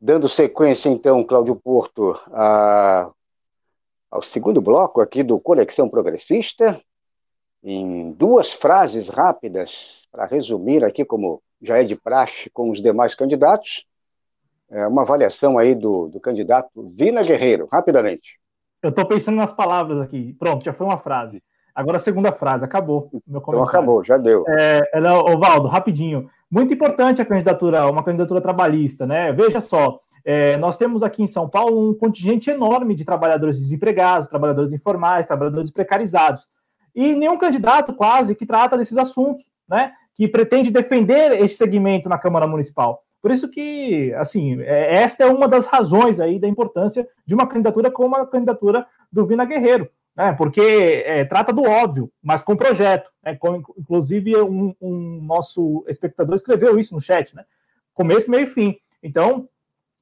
Dando 0.00 0.28
sequência 0.28 0.90
então, 0.90 1.24
Cláudio 1.24 1.56
Porto, 1.56 2.20
a 2.30 3.10
ao 4.14 4.22
segundo 4.22 4.60
bloco 4.60 5.00
aqui 5.00 5.24
do 5.24 5.40
Conexão 5.40 5.88
Progressista, 5.88 6.80
em 7.64 8.12
duas 8.12 8.52
frases 8.52 9.08
rápidas, 9.08 10.04
para 10.12 10.26
resumir 10.26 10.84
aqui, 10.84 11.04
como 11.04 11.42
já 11.62 11.78
é 11.78 11.84
de 11.84 11.96
praxe 11.96 12.50
com 12.50 12.70
os 12.70 12.82
demais 12.82 13.14
candidatos, 13.14 13.86
é 14.70 14.86
uma 14.86 15.02
avaliação 15.02 15.58
aí 15.58 15.74
do, 15.74 16.08
do 16.08 16.20
candidato 16.20 16.92
Vina 16.94 17.22
Guerreiro, 17.22 17.66
rapidamente. 17.72 18.38
Eu 18.82 18.90
estou 18.90 19.06
pensando 19.06 19.36
nas 19.36 19.52
palavras 19.52 20.00
aqui. 20.00 20.36
Pronto, 20.38 20.62
já 20.62 20.72
foi 20.72 20.86
uma 20.86 20.98
frase. 20.98 21.42
Agora 21.74 21.96
a 21.96 22.00
segunda 22.00 22.30
frase, 22.30 22.64
acabou. 22.64 23.10
Meu 23.26 23.40
então 23.40 23.64
acabou, 23.64 24.04
já 24.04 24.18
deu. 24.18 24.44
É, 24.46 24.82
Ovaldo, 25.32 25.66
rapidinho. 25.66 26.28
Muito 26.50 26.74
importante 26.74 27.20
a 27.20 27.24
candidatura, 27.24 27.90
uma 27.90 28.04
candidatura 28.04 28.40
trabalhista, 28.40 29.06
né? 29.06 29.32
Veja 29.32 29.60
só, 29.60 29.98
é, 30.24 30.56
nós 30.58 30.76
temos 30.76 31.02
aqui 31.02 31.22
em 31.22 31.26
São 31.26 31.48
Paulo 31.48 31.90
um 31.90 31.94
contingente 31.94 32.50
enorme 32.50 32.94
de 32.94 33.04
trabalhadores 33.04 33.58
desempregados, 33.58 34.28
trabalhadores 34.28 34.72
informais, 34.72 35.26
trabalhadores 35.26 35.70
precarizados. 35.70 36.46
E 36.94 37.14
nenhum 37.14 37.36
candidato 37.36 37.92
quase 37.92 38.34
que 38.34 38.46
trata 38.46 38.78
desses 38.78 38.96
assuntos, 38.96 39.44
né? 39.68 39.92
Que 40.14 40.28
pretende 40.28 40.70
defender 40.70 41.32
esse 41.42 41.56
segmento 41.56 42.08
na 42.08 42.18
Câmara 42.18 42.46
Municipal. 42.46 43.02
Por 43.20 43.30
isso 43.30 43.48
que, 43.48 44.12
assim, 44.14 44.60
é, 44.60 44.96
esta 44.96 45.24
é 45.24 45.26
uma 45.26 45.48
das 45.48 45.66
razões 45.66 46.20
aí 46.20 46.38
da 46.38 46.46
importância 46.46 47.08
de 47.26 47.34
uma 47.34 47.46
candidatura 47.46 47.90
como 47.90 48.14
a 48.16 48.26
candidatura 48.26 48.86
do 49.10 49.24
Vina 49.24 49.44
Guerreiro, 49.44 49.88
né? 50.16 50.32
Porque 50.32 50.60
é, 51.06 51.24
trata 51.24 51.52
do 51.52 51.62
óbvio, 51.62 52.10
mas 52.22 52.42
com 52.42 52.54
projeto. 52.54 53.10
Né? 53.22 53.34
Com, 53.36 53.62
inclusive, 53.78 54.36
um, 54.36 54.74
um 54.80 55.20
nosso 55.22 55.84
espectador 55.88 56.34
escreveu 56.34 56.78
isso 56.78 56.94
no 56.94 57.00
chat, 57.00 57.34
né? 57.34 57.44
Começo, 57.92 58.30
meio 58.30 58.44
e 58.44 58.46
fim. 58.46 58.76
Então, 59.02 59.48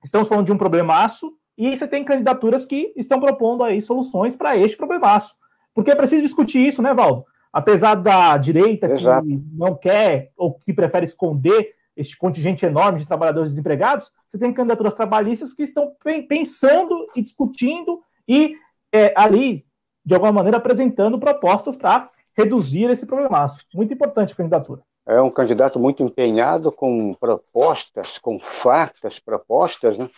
Estamos 0.04 0.28
falando 0.28 0.46
de 0.46 0.52
um 0.52 0.58
problemaço 0.58 1.32
e 1.56 1.76
você 1.76 1.86
tem 1.86 2.04
candidaturas 2.04 2.66
que 2.66 2.92
estão 2.96 3.20
propondo 3.20 3.62
aí 3.62 3.80
soluções 3.80 4.34
para 4.34 4.56
este 4.56 4.76
problemaço. 4.76 5.34
Porque 5.74 5.90
é 5.90 5.94
preciso 5.94 6.22
discutir 6.22 6.66
isso, 6.66 6.82
né, 6.82 6.92
Valdo? 6.92 7.24
Apesar 7.52 7.94
da 7.94 8.36
direita 8.38 8.90
Exato. 8.90 9.26
que 9.26 9.42
não 9.52 9.74
quer 9.74 10.30
ou 10.36 10.54
que 10.54 10.72
prefere 10.72 11.04
esconder 11.04 11.74
este 11.94 12.16
contingente 12.16 12.64
enorme 12.64 12.98
de 12.98 13.06
trabalhadores 13.06 13.50
desempregados, 13.50 14.10
você 14.26 14.38
tem 14.38 14.52
candidaturas 14.52 14.94
trabalhistas 14.94 15.52
que 15.52 15.62
estão 15.62 15.92
pensando 16.26 17.06
e 17.14 17.20
discutindo 17.20 18.00
e 18.26 18.56
é, 18.90 19.12
ali, 19.16 19.66
de 20.04 20.14
alguma 20.14 20.32
maneira, 20.32 20.56
apresentando 20.56 21.18
propostas 21.18 21.76
para 21.76 22.08
reduzir 22.34 22.88
esse 22.88 23.04
problemaço. 23.04 23.58
Muito 23.74 23.92
importante 23.92 24.32
a 24.32 24.36
candidatura 24.36 24.82
é 25.06 25.20
um 25.20 25.30
candidato 25.30 25.78
muito 25.78 26.02
empenhado 26.02 26.70
com 26.70 27.14
propostas, 27.14 28.18
com 28.18 28.38
fartas 28.38 29.18
propostas, 29.18 29.98
né? 29.98 30.08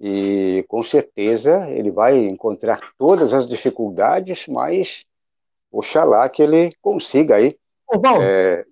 E 0.00 0.64
com 0.68 0.82
certeza 0.82 1.68
ele 1.70 1.90
vai 1.90 2.18
encontrar 2.18 2.80
todas 2.98 3.32
as 3.32 3.48
dificuldades, 3.48 4.44
mas 4.46 5.04
oxalá 5.72 6.28
que 6.28 6.42
ele 6.42 6.72
consiga 6.82 7.36
aí 7.36 7.56
é, 8.20 8.64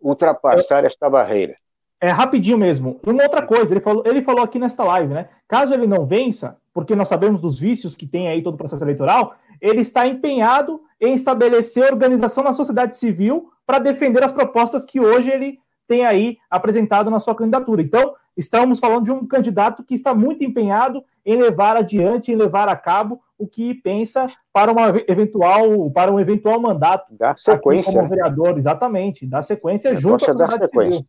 ultrapassar 0.00 0.84
é, 0.84 0.86
esta 0.86 1.08
barreira. 1.08 1.56
É 2.00 2.10
rapidinho 2.10 2.58
mesmo. 2.58 3.00
Uma 3.04 3.24
outra 3.24 3.42
coisa, 3.42 3.72
ele 3.74 3.80
falou, 3.80 4.02
ele 4.06 4.22
falou 4.22 4.42
aqui 4.44 4.58
nesta 4.58 4.84
live, 4.84 5.12
né? 5.12 5.28
Caso 5.48 5.74
ele 5.74 5.86
não 5.86 6.04
vença, 6.04 6.56
porque 6.72 6.94
nós 6.94 7.08
sabemos 7.08 7.40
dos 7.40 7.58
vícios 7.58 7.96
que 7.96 8.06
tem 8.06 8.28
aí 8.28 8.42
todo 8.42 8.54
o 8.54 8.58
processo 8.58 8.84
eleitoral, 8.84 9.34
ele 9.60 9.80
está 9.80 10.06
empenhado 10.06 10.80
em 11.00 11.14
estabelecer 11.14 11.90
organização 11.92 12.44
na 12.44 12.52
sociedade 12.52 12.96
civil 12.96 13.50
para 13.66 13.78
defender 13.78 14.22
as 14.22 14.32
propostas 14.32 14.84
que 14.84 15.00
hoje 15.00 15.30
ele 15.30 15.58
tem 15.88 16.04
aí 16.04 16.38
apresentado 16.48 17.10
na 17.10 17.18
sua 17.18 17.34
candidatura. 17.34 17.82
Então, 17.82 18.14
estamos 18.38 18.78
falando 18.78 19.04
de 19.04 19.10
um 19.10 19.26
candidato 19.26 19.82
que 19.82 19.94
está 19.94 20.14
muito 20.14 20.44
empenhado 20.44 21.04
em 21.26 21.36
levar 21.36 21.76
adiante, 21.76 22.32
em 22.32 22.36
levar 22.36 22.68
a 22.68 22.76
cabo 22.76 23.20
o 23.36 23.46
que 23.46 23.74
pensa 23.74 24.28
para 24.52 24.72
uma 24.72 24.88
eventual 25.08 25.90
para 25.90 26.12
um 26.12 26.18
eventual 26.18 26.60
mandato 26.60 27.14
da 27.14 27.36
sequência 27.36 27.92
como 27.92 28.08
vereador, 28.08 28.56
exatamente, 28.56 29.26
da 29.26 29.42
sequência 29.42 29.94
junto 29.94 30.24
à 30.24 30.32
sociedade 30.32 30.66
sequência. 30.66 30.90
civil. 30.92 31.08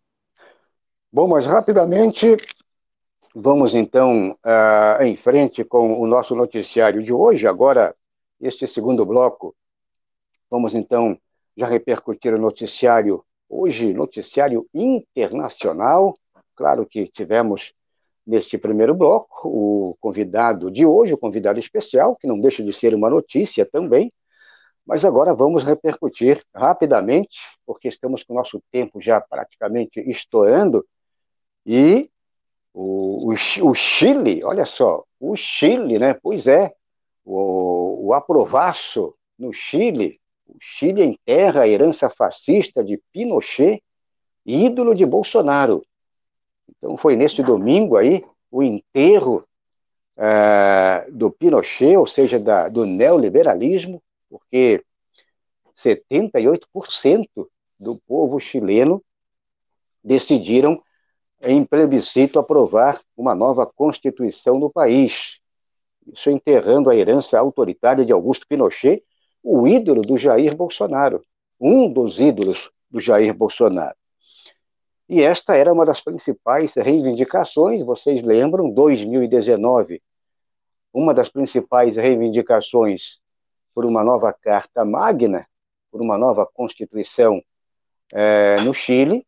Bom, 1.12 1.28
mas 1.28 1.46
rapidamente 1.46 2.36
vamos 3.34 3.74
então 3.74 4.32
uh, 4.32 5.04
em 5.04 5.16
frente 5.16 5.64
com 5.64 6.00
o 6.00 6.08
nosso 6.08 6.36
noticiário 6.36 7.02
de 7.02 7.14
hoje. 7.14 7.48
Agora, 7.48 7.96
este 8.42 8.68
segundo 8.68 9.06
bloco, 9.06 9.56
vamos 10.50 10.74
então 10.74 11.18
já 11.56 11.68
repercutir 11.68 12.34
o 12.34 12.40
noticiário 12.40 13.24
hoje, 13.50 13.94
noticiário 13.94 14.68
internacional. 14.74 16.16
Claro 16.60 16.86
que 16.86 17.07
tivemos 17.07 17.74
neste 18.28 18.57
primeiro 18.57 18.93
bloco 18.93 19.47
o 19.47 19.95
convidado 20.01 20.70
de 20.70 20.86
hoje, 20.86 21.14
o 21.14 21.18
convidado 21.18 21.57
especial, 21.57 22.18
que 22.18 22.28
não 22.28 22.38
deixa 22.38 22.62
de 22.62 22.74
ser 22.74 22.93
uma 22.93 23.10
notícia 23.10 23.66
também. 23.66 24.12
Mas 24.86 25.05
agora 25.05 25.34
vamos 25.34 25.64
repercutir 25.64 26.43
rapidamente, 26.53 27.39
porque 27.66 27.88
estamos 27.88 28.24
com 28.24 28.34
o 28.34 28.36
nosso 28.36 28.62
tempo 28.74 29.01
já 29.01 29.22
praticamente 29.22 30.01
estourando. 30.01 30.86
E 31.66 32.10
o, 32.74 33.32
o, 33.32 33.70
o 33.70 33.74
Chile, 33.74 34.43
olha 34.43 34.66
só, 34.66 35.05
o 35.18 35.38
Chile, 35.38 35.97
né? 35.97 36.14
Pois 36.14 36.45
é, 36.45 36.74
o, 37.24 38.10
o 38.10 38.14
aprovaço 38.14 39.16
no 39.38 39.53
Chile 39.53 40.20
o 40.49 40.57
Chile 40.60 41.03
enterra 41.03 41.62
a 41.62 41.68
herança 41.68 42.10
fascista 42.10 42.84
de 42.84 42.99
Pinochet, 43.14 43.84
ídolo 44.43 44.95
de 44.95 45.05
Bolsonaro. 45.05 45.86
Então, 46.78 46.97
foi 46.97 47.15
neste 47.15 47.41
domingo 47.43 47.97
aí 47.97 48.24
o 48.51 48.63
enterro 48.63 49.45
uh, 50.17 51.11
do 51.11 51.32
Pinochet, 51.32 51.95
ou 51.97 52.07
seja, 52.07 52.39
da, 52.39 52.67
do 52.67 52.86
neoliberalismo, 52.86 54.01
porque 54.30 54.84
78% 55.76 57.28
do 57.80 57.97
povo 58.07 58.39
chileno 58.39 59.01
decidiram 60.03 60.82
em 61.41 61.63
plebiscito 61.63 62.38
aprovar 62.38 62.99
uma 63.15 63.34
nova 63.34 63.65
constituição 63.65 64.59
no 64.59 64.70
país. 64.70 65.39
Isso 66.05 66.30
enterrando 66.30 66.89
a 66.89 66.95
herança 66.95 67.39
autoritária 67.39 68.05
de 68.05 68.11
Augusto 68.11 68.45
Pinochet, 68.47 69.03
o 69.41 69.67
ídolo 69.67 70.01
do 70.01 70.17
Jair 70.17 70.55
Bolsonaro, 70.55 71.24
um 71.59 71.91
dos 71.91 72.20
ídolos 72.20 72.72
do 72.89 72.99
Jair 72.99 73.34
Bolsonaro. 73.34 73.95
E 75.10 75.24
esta 75.24 75.55
era 75.57 75.74
uma 75.74 75.86
das 75.86 75.99
principais 75.99 76.76
reivindicações, 76.76 77.84
vocês 77.84 78.22
lembram, 78.22 78.70
2019, 78.70 80.03
uma 80.93 81.16
das 81.16 81.30
principais 81.30 81.95
reivindicações 81.95 83.18
por 83.74 83.86
uma 83.86 84.03
nova 84.03 84.32
Carta 84.32 84.86
Magna, 84.86 85.47
por 85.91 85.99
uma 85.99 86.16
nova 86.16 86.45
Constituição 86.45 87.41
é, 88.14 88.57
no 88.62 88.72
Chile, 88.72 89.26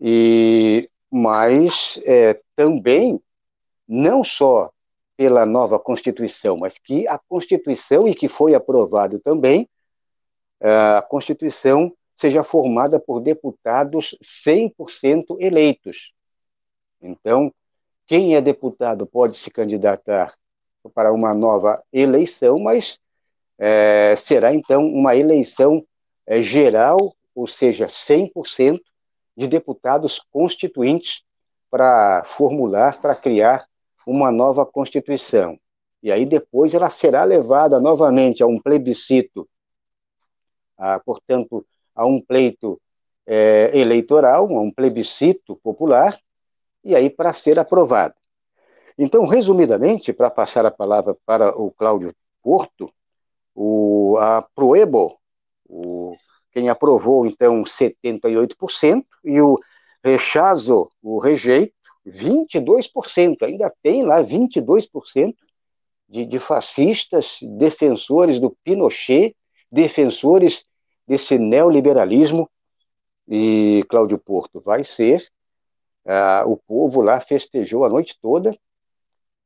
e 0.00 0.88
mas 1.10 2.00
é, 2.04 2.40
também 2.54 3.20
não 3.86 4.24
só 4.24 4.70
pela 5.14 5.44
nova 5.44 5.78
Constituição, 5.78 6.56
mas 6.56 6.78
que 6.78 7.06
a 7.06 7.18
Constituição, 7.18 8.08
e 8.08 8.14
que 8.14 8.28
foi 8.28 8.54
aprovado 8.54 9.18
também, 9.18 9.68
é, 10.58 10.70
a 10.70 11.02
Constituição 11.02 11.92
seja 12.16 12.42
formada 12.42 12.98
por 12.98 13.20
deputados 13.20 14.16
100% 14.22 15.36
eleitos. 15.38 16.12
Então, 17.00 17.52
quem 18.06 18.34
é 18.34 18.40
deputado 18.40 19.06
pode 19.06 19.36
se 19.36 19.50
candidatar 19.50 20.34
para 20.94 21.12
uma 21.12 21.34
nova 21.34 21.82
eleição, 21.92 22.58
mas 22.58 22.98
é, 23.58 24.14
será 24.16 24.54
então 24.54 24.86
uma 24.86 25.16
eleição 25.16 25.84
é, 26.26 26.42
geral, 26.42 26.96
ou 27.34 27.46
seja, 27.46 27.86
100% 27.86 28.80
de 29.36 29.46
deputados 29.46 30.20
constituintes 30.30 31.22
para 31.70 32.24
formular, 32.24 33.00
para 33.00 33.14
criar 33.14 33.66
uma 34.06 34.30
nova 34.30 34.64
Constituição. 34.64 35.58
E 36.02 36.12
aí 36.12 36.24
depois 36.24 36.72
ela 36.72 36.88
será 36.88 37.24
levada 37.24 37.80
novamente 37.80 38.42
a 38.42 38.46
um 38.46 38.60
plebiscito, 38.60 39.48
a, 40.78 41.00
portanto, 41.00 41.66
a 41.96 42.06
um 42.06 42.20
pleito 42.20 42.80
é, 43.26 43.70
eleitoral, 43.74 44.46
a 44.56 44.60
um 44.60 44.70
plebiscito 44.70 45.56
popular, 45.56 46.20
e 46.84 46.94
aí 46.94 47.10
para 47.10 47.32
ser 47.32 47.58
aprovado. 47.58 48.14
Então, 48.98 49.26
resumidamente, 49.26 50.12
para 50.12 50.30
passar 50.30 50.64
a 50.64 50.70
palavra 50.70 51.16
para 51.26 51.58
o 51.58 51.70
Cláudio 51.70 52.14
Porto, 52.42 52.92
o, 53.54 54.16
a 54.18 54.42
Proebo, 54.54 55.18
o, 55.68 56.14
quem 56.52 56.68
aprovou, 56.68 57.26
então, 57.26 57.64
78%, 57.64 59.04
e 59.24 59.40
o 59.40 59.58
rechazo, 60.04 60.88
o 61.02 61.18
rejeito, 61.18 61.74
22%. 62.06 63.42
Ainda 63.42 63.72
tem 63.82 64.04
lá 64.04 64.22
22% 64.22 65.34
de, 66.08 66.24
de 66.24 66.38
fascistas, 66.38 67.38
defensores 67.42 68.38
do 68.38 68.56
Pinochet, 68.62 69.34
defensores 69.70 70.64
desse 71.06 71.38
neoliberalismo. 71.38 72.50
E, 73.28 73.84
Cláudio 73.88 74.18
Porto, 74.18 74.60
vai 74.60 74.84
ser. 74.84 75.26
Ah, 76.04 76.44
o 76.46 76.56
povo 76.56 77.02
lá 77.02 77.20
festejou 77.20 77.84
a 77.84 77.88
noite 77.88 78.16
toda. 78.20 78.56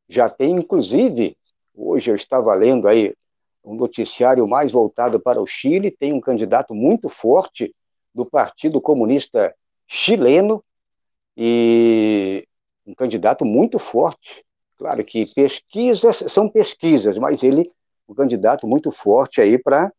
Já 0.08 0.28
tem, 0.28 0.52
inclusive, 0.52 1.36
hoje 1.74 2.10
eu 2.10 2.16
estava 2.16 2.54
lendo 2.54 2.88
aí 2.88 3.14
um 3.64 3.74
noticiário 3.74 4.46
mais 4.46 4.72
voltado 4.72 5.20
para 5.20 5.40
o 5.40 5.46
Chile, 5.46 5.90
tem 5.90 6.12
um 6.12 6.20
candidato 6.20 6.74
muito 6.74 7.08
forte 7.08 7.74
do 8.14 8.24
Partido 8.24 8.80
Comunista 8.80 9.54
Chileno 9.86 10.64
e 11.36 12.46
um 12.86 12.94
candidato 12.94 13.44
muito 13.44 13.78
forte. 13.78 14.44
Claro 14.76 15.04
que 15.04 15.32
pesquisas 15.34 16.22
são 16.28 16.48
pesquisas, 16.48 17.16
mas 17.18 17.42
ele 17.42 17.70
um 18.08 18.14
candidato 18.14 18.66
muito 18.66 18.90
forte 18.90 19.40
aí 19.40 19.56
para, 19.56 19.92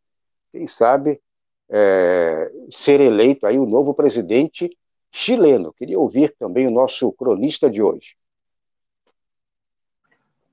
quem 0.52 0.68
sabe, 0.68 1.22
é, 1.72 2.52
ser 2.70 3.00
eleito 3.00 3.48
aí 3.48 3.58
o 3.58 3.66
novo 3.66 3.94
presidente 3.94 4.70
chileno. 5.10 5.74
Queria 5.74 5.98
ouvir 5.98 6.36
também 6.38 6.68
o 6.68 6.72
nosso 6.72 7.12
cronista 7.14 7.70
de 7.70 7.82
hoje. 7.82 8.16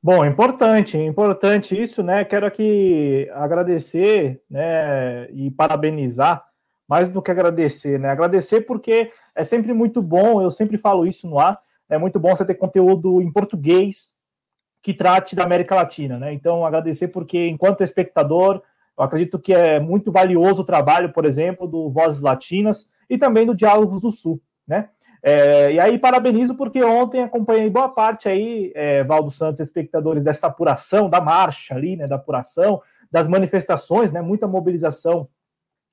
Bom, 0.00 0.24
importante, 0.24 0.96
importante 0.96 1.80
isso, 1.80 2.04
né? 2.04 2.24
Quero 2.24 2.46
aqui 2.46 3.28
agradecer, 3.32 4.40
né, 4.48 5.28
e 5.32 5.50
parabenizar, 5.50 6.46
mais 6.88 7.08
do 7.08 7.20
que 7.20 7.32
agradecer, 7.32 7.98
né? 7.98 8.08
Agradecer 8.08 8.60
porque 8.60 9.12
é 9.34 9.42
sempre 9.42 9.72
muito 9.72 10.00
bom, 10.00 10.40
eu 10.40 10.52
sempre 10.52 10.78
falo 10.78 11.04
isso 11.04 11.28
no 11.28 11.40
ar, 11.40 11.60
é 11.90 11.98
muito 11.98 12.20
bom 12.20 12.34
você 12.34 12.44
ter 12.44 12.54
conteúdo 12.54 13.20
em 13.20 13.30
português 13.32 14.14
que 14.80 14.94
trate 14.94 15.34
da 15.34 15.42
América 15.42 15.74
Latina, 15.74 16.16
né? 16.16 16.32
Então, 16.32 16.64
agradecer 16.64 17.08
porque, 17.08 17.48
enquanto 17.48 17.82
espectador, 17.82 18.62
eu 18.98 19.04
acredito 19.04 19.38
que 19.38 19.54
é 19.54 19.78
muito 19.78 20.10
valioso 20.10 20.62
o 20.62 20.64
trabalho, 20.64 21.12
por 21.12 21.24
exemplo, 21.24 21.68
do 21.68 21.88
Vozes 21.88 22.20
Latinas 22.20 22.90
e 23.08 23.16
também 23.16 23.46
do 23.46 23.54
Diálogos 23.54 24.00
do 24.00 24.10
Sul, 24.10 24.42
né? 24.66 24.88
É, 25.22 25.72
e 25.72 25.80
aí 25.80 25.98
parabenizo 25.98 26.54
porque 26.54 26.82
ontem 26.82 27.22
acompanhei 27.22 27.68
boa 27.70 27.88
parte 27.88 28.28
aí, 28.28 28.72
é, 28.74 29.02
Valdo 29.04 29.30
Santos, 29.30 29.60
espectadores 29.60 30.22
dessa 30.22 30.46
apuração, 30.46 31.08
da 31.08 31.20
marcha 31.20 31.74
ali, 31.74 31.96
né, 31.96 32.06
da 32.06 32.16
apuração, 32.16 32.80
das 33.10 33.28
manifestações, 33.28 34.12
né, 34.12 34.22
muita 34.22 34.46
mobilização 34.46 35.28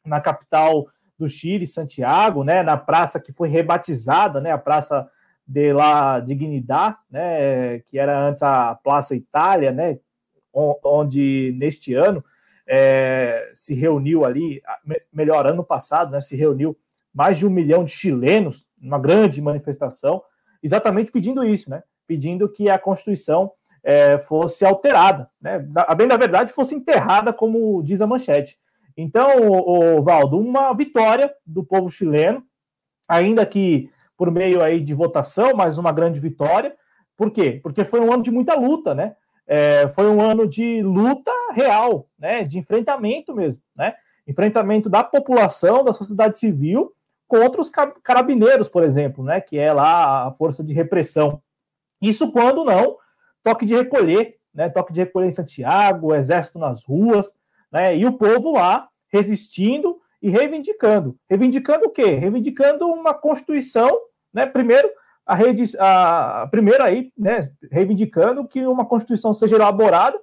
na 0.06 0.22
capital 0.22 0.88
do 1.18 1.28
Chile, 1.28 1.66
Santiago, 1.66 2.43
né, 2.43 2.62
na 2.62 2.78
praça 2.78 3.20
que 3.20 3.34
foi 3.34 3.49
rebatizada, 3.49 4.39
né, 4.39 4.51
a 4.51 4.58
Praça 4.60 5.10
de 5.47 5.74
la 5.74 6.20
Dignidad, 6.20 6.95
né, 7.10 7.80
que 7.80 7.97
era 7.97 8.20
antes 8.28 8.43
a 8.43 8.76
Praça 8.76 9.16
Itália, 9.16 9.72
né, 9.72 9.97
onde 10.53 11.56
neste 11.58 11.95
ano 11.95 12.24
é, 12.68 13.51
se 13.53 13.74
reuniu 13.74 14.26
ali, 14.26 14.61
melhor, 15.13 15.45
ano 15.47 15.63
passado, 15.63 16.11
né, 16.11 16.20
se 16.20 16.36
reuniu 16.36 16.76
mais 17.13 17.38
de 17.38 17.45
um 17.45 17.49
milhão 17.49 17.84
de 17.84 17.91
chilenos 17.91 18.66
uma 18.82 18.99
grande 18.99 19.41
manifestação, 19.41 20.22
exatamente 20.61 21.11
pedindo 21.11 21.43
isso, 21.43 21.70
né? 21.70 21.82
Pedindo 22.05 22.47
que 22.47 22.70
a 22.70 22.78
Constituição 22.78 23.51
é, 23.84 24.18
fosse 24.18 24.66
alterada, 24.66 25.30
né? 25.41 25.66
A 25.76 25.95
bem 25.95 26.07
da 26.07 26.18
verdade, 26.18 26.53
fosse 26.53 26.76
enterrada, 26.76 27.34
como 27.34 27.82
diz 27.84 28.01
a 28.01 28.07
manchete. 28.07 28.59
Então, 28.97 29.39
o, 29.41 29.97
o 29.97 30.01
Valdo, 30.03 30.38
uma 30.38 30.74
vitória 30.74 31.34
do 31.45 31.63
povo 31.63 31.89
chileno, 31.89 32.43
ainda 33.07 33.45
que 33.45 33.89
por 34.18 34.32
meio 34.32 34.61
aí 34.61 34.80
de 34.82 34.93
votação, 34.93 35.51
mas 35.55 35.78
uma 35.78 35.91
grande 35.91 36.20
vitória. 36.20 36.76
Por 37.18 37.32
quê? 37.32 37.59
Porque 37.61 37.84
foi 37.84 37.99
um 37.99 38.11
ano 38.11 38.24
de 38.24 38.32
muita 38.32 38.55
luta, 38.55 38.93
né? 38.93 39.16
É, 39.48 39.88
foi 39.89 40.10
um 40.10 40.22
ano 40.22 40.48
de 40.48 40.82
luta 40.82 41.32
real, 41.54 42.08
né? 42.18 42.43
De 42.43 42.58
enfrentamento 42.58 43.34
mesmo, 43.34 43.64
né? 43.76 43.96
Enfrentamento 44.28 44.89
da 44.89 45.04
população, 45.04 45.84
da 45.84 45.93
sociedade 45.93 46.38
civil 46.38 46.96
contra 47.28 47.62
os 47.62 47.70
carabineiros, 48.04 48.70
por 48.70 48.84
exemplo, 48.84 49.24
né, 49.24 49.41
que 49.41 49.58
é 49.58 49.74
lá 49.74 50.28
a 50.28 50.32
força 50.32 50.64
de 50.64 50.74
repressão. 50.74 51.41
Isso 52.02 52.32
quando 52.32 52.64
não, 52.64 52.98
toque 53.43 53.66
de 53.66 53.76
recolher, 53.76 54.38
né, 54.54 54.70
toque 54.70 54.93
de 54.93 55.02
recolher 55.02 55.28
em 55.28 55.32
Santiago, 55.32 56.14
exército 56.14 56.60
nas 56.60 56.84
ruas, 56.84 57.36
né, 57.72 57.98
e 57.98 58.06
o 58.06 58.14
povo 58.14 58.54
lá 58.54 58.88
resistindo 59.12 60.00
e 60.22 60.30
reivindicando. 60.30 61.18
Reivindicando 61.30 61.86
o 61.86 61.89
quê? 61.89 62.16
Reivindicando 62.16 62.88
uma 62.88 63.14
constituição, 63.14 63.91
né, 64.34 64.46
primeiro 64.46 64.89
a, 65.26 65.36
rede, 65.36 65.64
a 65.80 66.48
primeiro 66.52 66.84
aí, 66.84 67.12
né, 67.18 67.52
reivindicando 67.72 68.48
que 68.48 68.66
uma 68.66 68.86
constituição 68.86 69.34
seja 69.34 69.56
elaborada 69.56 70.20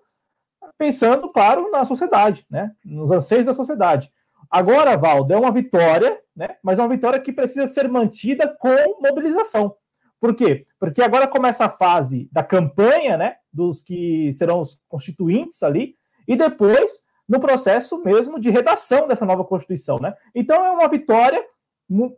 pensando 0.79 1.31
para 1.33 1.61
na 1.71 1.85
sociedade, 1.85 2.47
né, 2.51 2.73
nos 2.85 3.11
anseios 3.11 3.47
da 3.47 3.53
sociedade. 3.53 4.13
Agora, 4.53 4.99
Valdo, 4.99 5.33
é 5.33 5.39
uma 5.39 5.51
vitória, 5.51 6.19
né? 6.37 6.57
Mas 6.63 6.79
é 6.79 6.83
uma 6.83 6.89
vitória 6.89 7.19
que 7.19 7.33
precisa 7.33 7.67
ser 7.67 7.89
mantida 7.89 8.55
com 8.59 9.01
mobilização. 9.01 9.75
Por 10.21 10.35
quê? 10.35 10.67
Porque 10.79 11.03
agora 11.03 11.27
começa 11.27 11.65
a 11.65 11.71
fase 11.71 12.29
da 12.31 12.45
campanha, 12.45 13.17
né? 13.17 13.37
Dos 13.51 13.83
que 13.83 14.31
serão 14.35 14.61
os 14.61 14.79
constituintes 14.89 15.63
ali, 15.63 15.97
e 16.29 16.37
depois 16.37 17.03
no 17.27 17.41
processo 17.41 18.03
mesmo 18.05 18.39
de 18.39 18.51
redação 18.51 19.09
dessa 19.09 19.25
nova 19.25 19.43
Constituição, 19.43 19.99
né? 19.99 20.15
Então 20.35 20.63
é 20.63 20.71
uma 20.71 20.87
vitória 20.87 21.43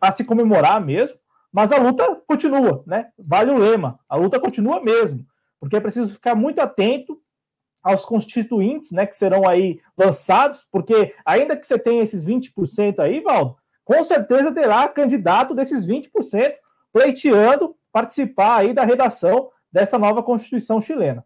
a 0.01 0.11
se 0.11 0.25
comemorar 0.25 0.85
mesmo, 0.85 1.17
mas 1.55 1.71
a 1.71 1.79
luta 1.79 2.21
continua, 2.27 2.83
né? 2.85 3.13
Vale 3.17 3.53
o 3.53 3.59
lema, 3.59 4.01
a 4.09 4.17
luta 4.17 4.41
continua 4.41 4.83
mesmo, 4.83 5.25
porque 5.61 5.77
é 5.77 5.81
preciso 5.81 6.13
ficar 6.13 6.35
muito 6.35 6.59
atento 6.59 7.17
aos 7.81 8.05
constituintes, 8.05 8.91
né, 8.91 9.07
que 9.07 9.15
serão 9.15 9.47
aí 9.47 9.81
lançados, 9.97 10.67
porque 10.73 11.15
ainda 11.25 11.57
que 11.57 11.65
você 11.65 11.79
tenha 11.79 12.03
esses 12.03 12.25
20% 12.25 12.99
aí, 12.99 13.21
Valdo, 13.21 13.57
com 13.85 14.03
certeza 14.03 14.53
terá 14.53 14.89
candidato 14.89 15.55
desses 15.55 15.87
20% 15.87 16.55
pleiteando 16.93 17.77
participar 17.93 18.57
aí 18.57 18.75
da 18.75 18.85
redação 18.85 19.49
dessa 19.71 19.97
nova 19.97 20.25
Constituição 20.25 20.81
chilena. 20.81 21.25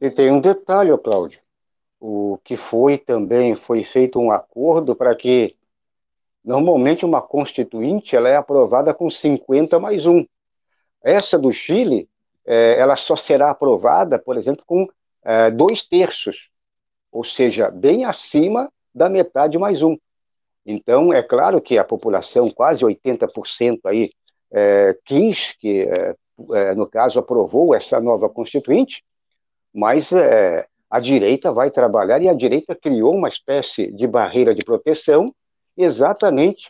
E 0.00 0.10
tem 0.10 0.32
um 0.32 0.40
detalhe, 0.40 0.90
Cláudio. 0.98 1.38
O 2.00 2.38
que 2.42 2.56
foi 2.56 2.98
também, 2.98 3.54
foi 3.54 3.84
feito 3.84 4.18
um 4.18 4.32
acordo 4.32 4.96
para 4.96 5.14
que, 5.14 5.54
normalmente, 6.44 7.04
uma 7.04 7.20
constituinte 7.22 8.16
ela 8.16 8.28
é 8.28 8.36
aprovada 8.36 8.92
com 8.94 9.08
50 9.08 9.78
mais 9.78 10.06
um. 10.06 10.24
Essa 11.02 11.38
do 11.38 11.52
Chile, 11.52 12.08
é, 12.44 12.78
ela 12.78 12.96
só 12.96 13.16
será 13.16 13.50
aprovada, 13.50 14.18
por 14.18 14.36
exemplo, 14.36 14.64
com 14.66 14.88
é, 15.24 15.50
dois 15.50 15.82
terços, 15.82 16.48
ou 17.12 17.24
seja, 17.24 17.70
bem 17.70 18.04
acima 18.04 18.70
da 18.94 19.08
metade 19.08 19.58
mais 19.58 19.82
um. 19.82 19.96
Então, 20.64 21.12
é 21.12 21.22
claro 21.22 21.60
que 21.60 21.78
a 21.78 21.84
população, 21.84 22.50
quase 22.50 22.84
80% 22.84 23.80
aí, 23.86 24.10
é, 24.52 24.96
quis 25.04 25.54
que, 25.58 25.82
é, 25.82 26.14
é, 26.52 26.74
no 26.74 26.86
caso, 26.86 27.18
aprovou 27.18 27.74
essa 27.74 28.00
nova 28.00 28.28
constituinte, 28.28 29.02
mas 29.72 30.12
é, 30.12 30.66
a 30.90 31.00
direita 31.00 31.52
vai 31.52 31.70
trabalhar 31.70 32.20
e 32.20 32.28
a 32.28 32.34
direita 32.34 32.74
criou 32.74 33.14
uma 33.14 33.28
espécie 33.28 33.90
de 33.92 34.06
barreira 34.06 34.54
de 34.54 34.64
proteção 34.64 35.34
exatamente 35.76 36.66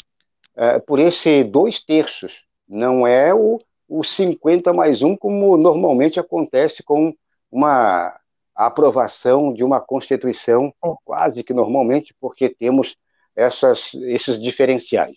é, 0.57 0.79
por 0.79 0.99
esse 0.99 1.45
dois 1.45 1.83
terços. 1.83 2.33
Não 2.69 3.07
é 3.07 3.35
o, 3.35 3.59
o 3.89 4.05
50 4.05 4.73
mais 4.73 5.03
um, 5.03 5.17
como 5.17 5.57
normalmente 5.57 6.21
acontece 6.21 6.83
com 6.83 7.15
uma 7.51 8.17
aprovação 8.55 9.53
de 9.53 9.65
uma 9.65 9.81
Constituição, 9.81 10.73
quase 11.05 11.43
que 11.43 11.55
normalmente, 11.55 12.15
porque 12.21 12.49
temos 12.49 12.97
essas, 13.35 13.93
esses 13.95 14.41
diferenciais. 14.41 15.17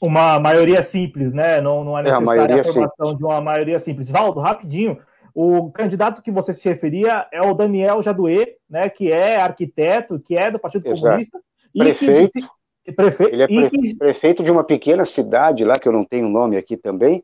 Uma 0.00 0.38
maioria 0.38 0.82
simples, 0.82 1.32
né? 1.32 1.60
Não, 1.60 1.84
não 1.84 1.98
é 1.98 2.02
necessária 2.02 2.54
é, 2.54 2.56
a, 2.56 2.58
a 2.58 2.60
aprovação 2.60 3.06
simples. 3.06 3.18
de 3.18 3.24
uma 3.24 3.40
maioria 3.40 3.78
simples. 3.78 4.10
Valdo, 4.10 4.40
rapidinho, 4.40 4.98
o 5.34 5.70
candidato 5.70 6.22
que 6.22 6.30
você 6.30 6.52
se 6.52 6.68
referia 6.68 7.26
é 7.32 7.40
o 7.40 7.54
Daniel 7.54 8.02
Jadue, 8.02 8.56
né, 8.68 8.88
que 8.90 9.10
é 9.10 9.36
arquiteto, 9.36 10.20
que 10.20 10.36
é 10.36 10.50
do 10.50 10.58
Partido 10.58 10.86
Exato. 10.86 11.00
Comunista. 11.00 11.40
prefeito. 11.76 12.32
Que, 12.32 12.61
prefeito. 12.90 13.32
Ele 13.32 13.42
é 13.42 13.46
pre 13.46 13.70
que... 13.70 13.96
prefeito 13.96 14.42
de 14.42 14.50
uma 14.50 14.64
pequena 14.64 15.04
cidade 15.04 15.64
lá, 15.64 15.78
que 15.78 15.86
eu 15.86 15.92
não 15.92 16.04
tenho 16.04 16.28
nome 16.28 16.56
aqui 16.56 16.76
também, 16.76 17.22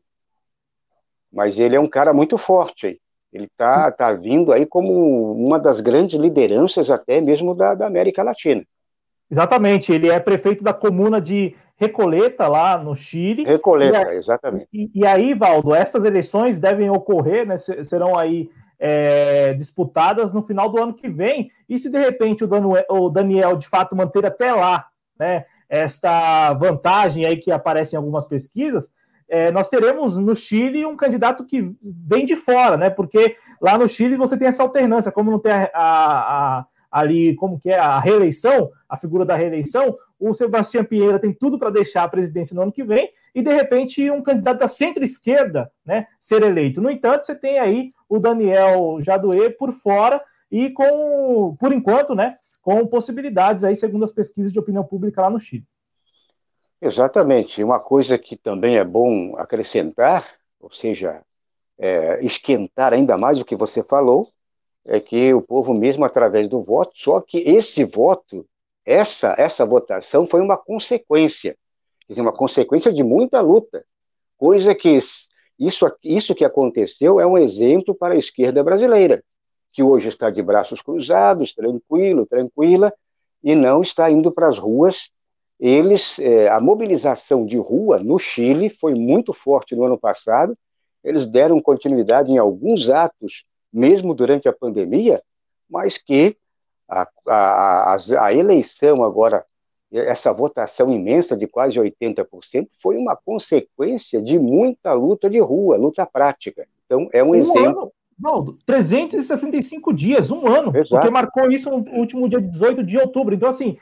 mas 1.31 1.59
ele 1.59 1.75
é 1.75 1.79
um 1.79 1.89
cara 1.89 2.13
muito 2.13 2.37
forte 2.37 2.87
aí. 2.87 2.99
Ele 3.33 3.45
está 3.45 3.91
tá 3.91 4.13
vindo 4.13 4.53
aí 4.53 4.65
como 4.65 5.33
uma 5.33 5.59
das 5.59 5.81
grandes 5.81 6.19
lideranças 6.19 6.89
até 6.89 7.19
mesmo 7.19 7.53
da, 7.53 7.75
da 7.75 7.85
América 7.85 8.23
Latina. 8.23 8.63
Exatamente, 9.29 9.91
ele 9.91 10.09
é 10.09 10.19
prefeito 10.19 10.63
da 10.63 10.73
comuna 10.73 11.21
de 11.21 11.55
Recoleta, 11.75 12.47
lá 12.47 12.77
no 12.77 12.95
Chile. 12.95 13.45
Recoleta, 13.45 14.13
e, 14.13 14.17
exatamente. 14.17 14.67
E, 14.73 14.89
e, 14.93 15.05
aí, 15.05 15.33
Valdo, 15.33 15.73
essas 15.73 16.03
eleições 16.03 16.59
devem 16.59 16.89
ocorrer, 16.89 17.47
né, 17.47 17.57
serão 17.57 18.17
aí 18.17 18.49
é, 18.79 19.53
disputadas 19.53 20.33
no 20.33 20.41
final 20.41 20.67
do 20.69 20.81
ano 20.81 20.93
que 20.93 21.07
vem. 21.07 21.51
E 21.69 21.77
se 21.77 21.89
de 21.89 21.99
repente 21.99 22.43
o 22.43 22.47
Daniel, 22.47 22.85
o 22.89 23.09
Daniel 23.09 23.55
de 23.55 23.67
fato 23.67 23.95
manter 23.95 24.25
até 24.25 24.51
lá 24.51 24.87
né, 25.19 25.45
esta 25.67 26.53
vantagem 26.53 27.25
aí 27.25 27.37
que 27.37 27.51
aparece 27.51 27.95
em 27.95 27.97
algumas 27.97 28.27
pesquisas, 28.27 28.91
é, 29.27 29.51
nós 29.51 29.69
teremos 29.69 30.17
no 30.17 30.35
Chile 30.35 30.85
um 30.85 30.97
candidato 30.97 31.45
que 31.45 31.75
vem 31.83 32.25
de 32.25 32.35
fora, 32.35 32.75
né? 32.75 32.89
Porque 32.89 33.37
lá 33.61 33.77
no 33.77 33.87
Chile 33.87 34.15
você 34.15 34.35
tem 34.35 34.47
essa 34.47 34.63
alternância, 34.63 35.11
como 35.11 35.29
não 35.29 35.37
tem 35.37 35.51
a, 35.51 35.69
a, 35.71 36.59
a 36.59 36.65
ali, 36.91 37.35
como 37.35 37.59
que 37.59 37.69
é 37.69 37.77
a 37.77 37.99
reeleição, 37.99 38.71
a 38.87 38.97
figura 38.97 39.23
da 39.23 39.35
reeleição, 39.35 39.95
o 40.19 40.33
Sebastião 40.33 40.83
Pinheira 40.83 41.19
tem 41.19 41.31
tudo 41.31 41.59
para 41.59 41.69
deixar 41.69 42.03
a 42.03 42.09
presidência 42.09 42.55
no 42.55 42.63
ano 42.63 42.71
que 42.71 42.83
vem 42.83 43.11
e 43.33 43.41
de 43.43 43.53
repente 43.53 44.09
um 44.09 44.23
candidato 44.23 44.59
da 44.59 44.67
centro-esquerda, 44.67 45.71
né, 45.85 46.07
ser 46.19 46.41
eleito. 46.41 46.81
No 46.81 46.89
entanto, 46.89 47.25
você 47.25 47.35
tem 47.35 47.59
aí 47.59 47.93
o 48.09 48.17
Daniel 48.17 48.97
Jadue 49.01 49.51
por 49.51 49.71
fora 49.71 50.19
e 50.51 50.71
com, 50.71 51.55
por 51.59 51.71
enquanto, 51.71 52.15
né, 52.15 52.37
com 52.61 52.85
possibilidades 52.87 53.63
aí 53.63 53.75
segundo 53.75 54.03
as 54.03 54.11
pesquisas 54.11 54.51
de 54.51 54.59
opinião 54.59 54.83
pública 54.83 55.21
lá 55.21 55.29
no 55.29 55.39
Chile. 55.39 55.65
Exatamente. 56.81 57.63
Uma 57.63 57.79
coisa 57.79 58.17
que 58.17 58.37
também 58.37 58.77
é 58.77 58.83
bom 58.83 59.35
acrescentar, 59.37 60.25
ou 60.59 60.71
seja, 60.71 61.21
é, 61.77 62.23
esquentar 62.23 62.93
ainda 62.93 63.17
mais 63.17 63.39
o 63.39 63.45
que 63.45 63.55
você 63.55 63.83
falou, 63.83 64.27
é 64.85 64.99
que 64.99 65.33
o 65.33 65.41
povo 65.41 65.73
mesmo 65.73 66.05
através 66.05 66.47
do 66.47 66.61
voto, 66.61 66.93
só 66.95 67.21
que 67.21 67.37
esse 67.39 67.83
voto, 67.83 68.45
essa 68.85 69.35
essa 69.37 69.65
votação 69.65 70.25
foi 70.25 70.41
uma 70.41 70.57
consequência, 70.57 71.55
quer 72.07 72.13
dizer, 72.13 72.21
uma 72.21 72.33
consequência 72.33 72.91
de 72.91 73.03
muita 73.03 73.41
luta, 73.41 73.85
coisa 74.37 74.73
que 74.73 74.89
isso 74.89 75.85
isso 76.03 76.33
que 76.33 76.45
aconteceu 76.45 77.19
é 77.19 77.27
um 77.27 77.37
exemplo 77.37 77.93
para 77.93 78.13
a 78.13 78.17
esquerda 78.17 78.63
brasileira, 78.63 79.23
que 79.71 79.83
hoje 79.83 80.09
está 80.09 80.29
de 80.29 80.41
braços 80.41 80.81
cruzados, 80.81 81.53
tranquilo, 81.53 82.25
tranquila, 82.25 82.93
e 83.43 83.55
não 83.55 83.81
está 83.81 84.09
indo 84.09 84.31
para 84.31 84.47
as 84.47 84.57
ruas 84.57 85.09
eles, 85.59 86.17
é, 86.19 86.47
a 86.47 86.61
mobilização 86.61 87.45
de 87.45 87.57
rua 87.57 87.99
no 87.99 88.17
Chile 88.17 88.69
foi 88.69 88.95
muito 88.95 89.33
forte 89.33 89.75
no 89.75 89.83
ano 89.83 89.97
passado, 89.97 90.57
eles 91.03 91.27
deram 91.27 91.61
continuidade 91.61 92.31
em 92.31 92.37
alguns 92.37 92.89
atos, 92.89 93.43
mesmo 93.71 94.13
durante 94.13 94.47
a 94.47 94.53
pandemia, 94.53 95.21
mas 95.69 95.97
que 95.97 96.37
a, 96.87 97.07
a, 97.27 97.93
a, 97.93 98.25
a 98.25 98.33
eleição 98.33 99.03
agora, 99.03 99.45
essa 99.91 100.31
votação 100.31 100.89
imensa 100.89 101.35
de 101.35 101.45
quase 101.45 101.77
80%, 101.77 102.67
foi 102.81 102.95
uma 102.95 103.15
consequência 103.15 104.21
de 104.21 104.39
muita 104.39 104.93
luta 104.93 105.29
de 105.29 105.39
rua, 105.39 105.75
luta 105.77 106.05
prática. 106.05 106.67
Então, 106.85 107.09
é 107.11 107.23
um, 107.23 107.31
um 107.31 107.35
exemplo. 107.35 107.81
Ano. 107.81 107.91
Não, 108.19 108.57
365 108.65 109.93
dias, 109.93 110.29
um 110.29 110.47
ano, 110.47 110.75
Exato. 110.75 110.89
porque 110.89 111.09
marcou 111.09 111.49
isso 111.49 111.69
no 111.69 111.77
último 111.93 112.27
dia 112.27 112.41
18 112.41 112.83
de 112.83 112.97
outubro. 112.97 113.33
Então, 113.33 113.49
assim, 113.49 113.77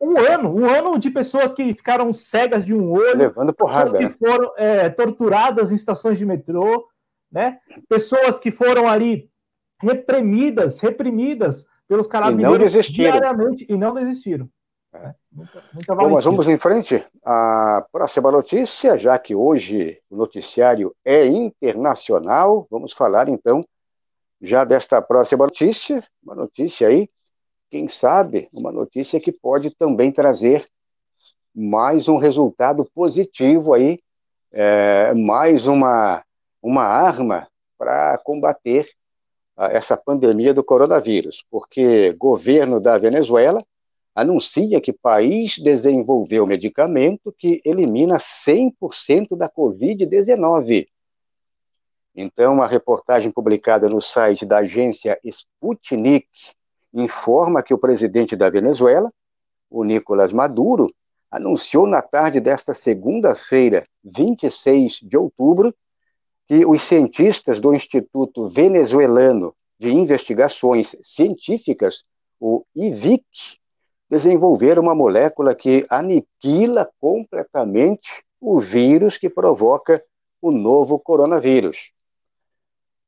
um 0.00 0.18
ano, 0.18 0.54
um 0.54 0.64
ano 0.64 0.98
de 0.98 1.10
pessoas 1.10 1.52
que 1.52 1.74
ficaram 1.74 2.12
cegas 2.12 2.64
de 2.64 2.74
um 2.74 2.90
olho, 2.90 3.18
levando 3.18 3.52
porrada, 3.52 3.90
pessoas 3.92 4.06
que 4.06 4.18
foram 4.18 4.52
é, 4.56 4.88
torturadas 4.88 5.72
em 5.72 5.74
estações 5.74 6.18
de 6.18 6.26
metrô, 6.26 6.88
né? 7.30 7.58
Pessoas 7.88 8.38
que 8.38 8.50
foram 8.50 8.88
ali 8.88 9.30
reprimidas, 9.80 10.80
reprimidas 10.80 11.64
pelos 11.86 12.06
carabineiros 12.06 12.74
e 12.74 12.92
diariamente 12.92 13.66
e 13.68 13.76
não 13.76 13.94
desistiram. 13.94 14.48
É. 14.92 15.14
Muita, 15.38 15.62
muita 15.72 15.94
Bom, 15.94 16.10
mas 16.10 16.24
vamos 16.24 16.48
em 16.48 16.58
frente. 16.58 17.04
A 17.24 17.86
próxima 17.92 18.32
notícia, 18.32 18.98
já 18.98 19.16
que 19.16 19.36
hoje 19.36 20.00
o 20.10 20.16
noticiário 20.16 20.92
é 21.04 21.26
internacional, 21.26 22.66
vamos 22.68 22.92
falar 22.92 23.28
então 23.28 23.64
já 24.42 24.64
desta 24.64 25.00
próxima 25.00 25.44
notícia, 25.44 26.02
uma 26.24 26.34
notícia 26.34 26.88
aí 26.88 27.08
quem 27.70 27.86
sabe, 27.86 28.48
uma 28.52 28.72
notícia 28.72 29.20
que 29.20 29.30
pode 29.30 29.70
também 29.76 30.10
trazer 30.10 30.66
mais 31.54 32.08
um 32.08 32.16
resultado 32.16 32.84
positivo 32.92 33.74
aí, 33.74 34.00
é, 34.50 35.14
mais 35.14 35.68
uma, 35.68 36.24
uma 36.60 36.82
arma 36.82 37.46
para 37.78 38.18
combater 38.24 38.88
essa 39.56 39.96
pandemia 39.96 40.52
do 40.52 40.64
coronavírus, 40.64 41.44
porque 41.48 42.12
governo 42.14 42.80
da 42.80 42.98
Venezuela 42.98 43.62
anuncia 44.20 44.80
que 44.80 44.92
país 44.92 45.58
desenvolveu 45.58 46.44
medicamento 46.44 47.32
que 47.38 47.62
elimina 47.64 48.16
100% 48.18 49.36
da 49.36 49.48
Covid-19. 49.48 50.88
Então, 52.16 52.60
a 52.60 52.66
reportagem 52.66 53.30
publicada 53.30 53.88
no 53.88 54.02
site 54.02 54.44
da 54.44 54.58
agência 54.58 55.20
Sputnik 55.22 56.26
informa 56.92 57.62
que 57.62 57.72
o 57.72 57.78
presidente 57.78 58.34
da 58.34 58.50
Venezuela, 58.50 59.08
o 59.70 59.84
Nicolás 59.84 60.32
Maduro, 60.32 60.92
anunciou 61.30 61.86
na 61.86 62.02
tarde 62.02 62.40
desta 62.40 62.74
segunda-feira, 62.74 63.84
26 64.02 64.98
de 65.00 65.16
outubro, 65.16 65.72
que 66.48 66.66
os 66.66 66.82
cientistas 66.82 67.60
do 67.60 67.72
Instituto 67.72 68.48
Venezuelano 68.48 69.54
de 69.78 69.90
Investigações 69.90 70.96
Científicas, 71.04 72.02
o 72.40 72.64
IVIC, 72.74 73.22
desenvolveram 74.08 74.82
uma 74.82 74.94
molécula 74.94 75.54
que 75.54 75.86
aniquila 75.88 76.88
completamente 76.98 78.08
o 78.40 78.60
vírus 78.60 79.18
que 79.18 79.28
provoca 79.28 80.02
o 80.40 80.50
novo 80.50 80.98
coronavírus. 80.98 81.92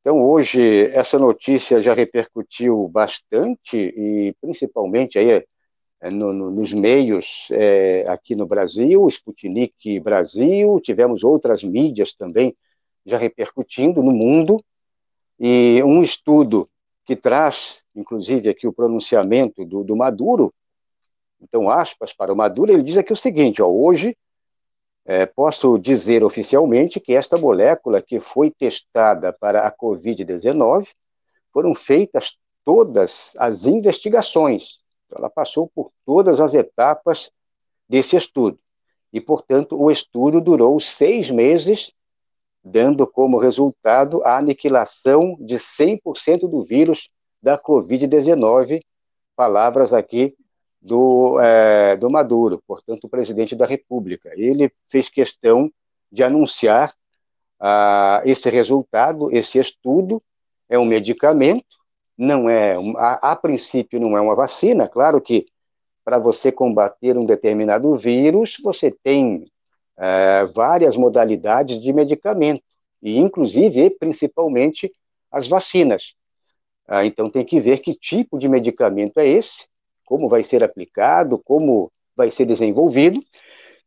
Então, 0.00 0.22
hoje, 0.22 0.90
essa 0.92 1.18
notícia 1.18 1.82
já 1.82 1.92
repercutiu 1.92 2.88
bastante, 2.88 3.76
e 3.76 4.34
principalmente 4.40 5.18
aí, 5.18 5.44
é, 6.00 6.10
no, 6.10 6.32
no, 6.32 6.50
nos 6.50 6.72
meios 6.72 7.48
é, 7.50 8.06
aqui 8.08 8.34
no 8.34 8.46
Brasil, 8.46 9.06
Sputnik 9.08 10.00
Brasil, 10.00 10.80
tivemos 10.80 11.22
outras 11.22 11.62
mídias 11.62 12.14
também 12.14 12.56
já 13.04 13.18
repercutindo 13.18 14.02
no 14.02 14.10
mundo, 14.10 14.62
e 15.38 15.82
um 15.84 16.02
estudo 16.02 16.66
que 17.04 17.14
traz, 17.14 17.82
inclusive, 17.94 18.48
aqui 18.48 18.66
o 18.66 18.72
pronunciamento 18.72 19.64
do, 19.64 19.84
do 19.84 19.96
Maduro, 19.96 20.52
então, 21.40 21.70
aspas 21.70 22.12
para 22.12 22.32
o 22.32 22.36
Maduro, 22.36 22.72
ele 22.72 22.82
diz 22.82 22.96
aqui 22.96 23.12
o 23.12 23.16
seguinte, 23.16 23.62
ó, 23.62 23.66
hoje 23.66 24.16
é, 25.04 25.24
posso 25.24 25.78
dizer 25.78 26.22
oficialmente 26.22 27.00
que 27.00 27.14
esta 27.14 27.38
molécula 27.38 28.02
que 28.02 28.20
foi 28.20 28.50
testada 28.50 29.32
para 29.32 29.66
a 29.66 29.72
Covid-19 29.72 30.88
foram 31.52 31.74
feitas 31.74 32.36
todas 32.64 33.32
as 33.36 33.64
investigações. 33.64 34.78
Ela 35.10 35.30
passou 35.30 35.68
por 35.74 35.90
todas 36.04 36.40
as 36.40 36.54
etapas 36.54 37.30
desse 37.88 38.16
estudo. 38.16 38.58
E, 39.12 39.20
portanto, 39.20 39.80
o 39.80 39.90
estudo 39.90 40.40
durou 40.40 40.78
seis 40.78 41.30
meses, 41.30 41.90
dando 42.62 43.06
como 43.06 43.38
resultado 43.38 44.22
a 44.22 44.36
aniquilação 44.36 45.36
de 45.40 45.56
100% 45.56 46.48
do 46.48 46.62
vírus 46.62 47.08
da 47.42 47.58
Covid-19. 47.58 48.82
Palavras 49.34 49.92
aqui 49.92 50.36
do, 50.80 51.38
é, 51.40 51.96
do 51.96 52.10
Maduro, 52.10 52.62
portanto, 52.66 53.04
o 53.04 53.08
presidente 53.08 53.54
da 53.54 53.66
República. 53.66 54.30
Ele 54.34 54.72
fez 54.88 55.08
questão 55.08 55.70
de 56.10 56.22
anunciar 56.22 56.94
ah, 57.58 58.22
esse 58.24 58.48
resultado, 58.48 59.30
esse 59.30 59.58
estudo, 59.58 60.22
é 60.68 60.78
um 60.78 60.84
medicamento, 60.84 61.66
não 62.16 62.48
é, 62.48 62.74
a, 62.96 63.32
a 63.32 63.36
princípio 63.36 64.00
não 64.00 64.16
é 64.16 64.20
uma 64.20 64.34
vacina, 64.34 64.88
claro 64.88 65.20
que 65.20 65.46
para 66.04 66.18
você 66.18 66.50
combater 66.50 67.16
um 67.16 67.24
determinado 67.24 67.96
vírus, 67.96 68.56
você 68.62 68.90
tem 68.90 69.44
é, 69.98 70.44
várias 70.46 70.96
modalidades 70.96 71.80
de 71.80 71.92
medicamento, 71.92 72.62
e 73.02 73.18
inclusive, 73.18 73.90
principalmente, 73.90 74.90
as 75.30 75.46
vacinas. 75.46 76.14
Ah, 76.88 77.04
então 77.04 77.30
tem 77.30 77.44
que 77.44 77.60
ver 77.60 77.78
que 77.78 77.94
tipo 77.94 78.38
de 78.38 78.48
medicamento 78.48 79.18
é 79.18 79.28
esse, 79.28 79.69
como 80.10 80.28
vai 80.28 80.42
ser 80.42 80.64
aplicado, 80.64 81.38
como 81.38 81.88
vai 82.16 82.32
ser 82.32 82.44
desenvolvido, 82.44 83.20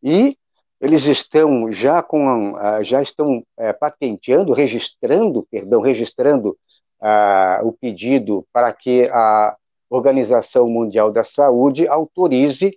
e 0.01 0.37
eles 0.79 1.03
estão 1.03 1.69
já 1.69 2.01
com 2.01 2.55
já 2.81 3.01
estão 3.01 3.43
é, 3.57 3.73
patenteando, 3.73 4.53
registrando, 4.53 5.45
perdão, 5.51 5.81
registrando 5.81 6.57
ah, 7.01 7.59
o 7.61 7.73
pedido 7.73 8.47
para 8.53 8.71
que 8.71 9.09
a 9.11 9.57
Organização 9.89 10.65
Mundial 10.69 11.11
da 11.11 11.25
Saúde 11.25 11.89
autorize 11.89 12.71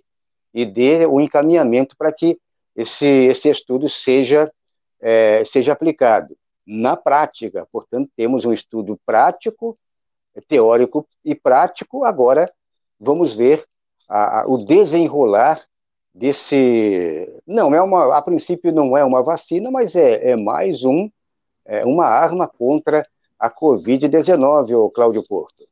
e 0.53 0.65
dê 0.65 1.05
o 1.05 1.21
encaminhamento 1.21 1.95
para 1.97 2.11
que 2.11 2.37
esse, 2.75 3.05
esse 3.05 3.49
estudo 3.49 3.87
seja, 3.87 4.51
é, 4.99 5.45
seja 5.45 5.71
aplicado 5.71 6.35
na 6.65 6.97
prática. 6.97 7.65
Portanto, 7.71 8.11
temos 8.13 8.43
um 8.43 8.51
estudo 8.51 8.99
prático, 9.05 9.77
teórico 10.49 11.07
e 11.23 11.33
prático, 11.33 12.03
agora 12.03 12.51
vamos 12.99 13.35
ver 13.35 13.65
a, 14.09 14.41
a, 14.41 14.47
o 14.47 14.65
desenrolar 14.65 15.61
desse. 16.13 17.41
Não, 17.45 17.73
é 17.73 17.81
uma, 17.81 18.17
a 18.17 18.21
princípio 18.21 18.71
não 18.71 18.97
é 18.97 19.03
uma 19.03 19.21
vacina, 19.21 19.69
mas 19.69 19.95
é, 19.95 20.31
é 20.31 20.35
mais 20.35 20.83
um, 20.83 21.09
é 21.65 21.85
uma 21.85 22.05
arma 22.05 22.47
contra 22.47 23.05
a 23.39 23.49
Covid-19, 23.49 24.75
o 24.75 24.89
Cláudio 24.89 25.23
Porto. 25.27 25.63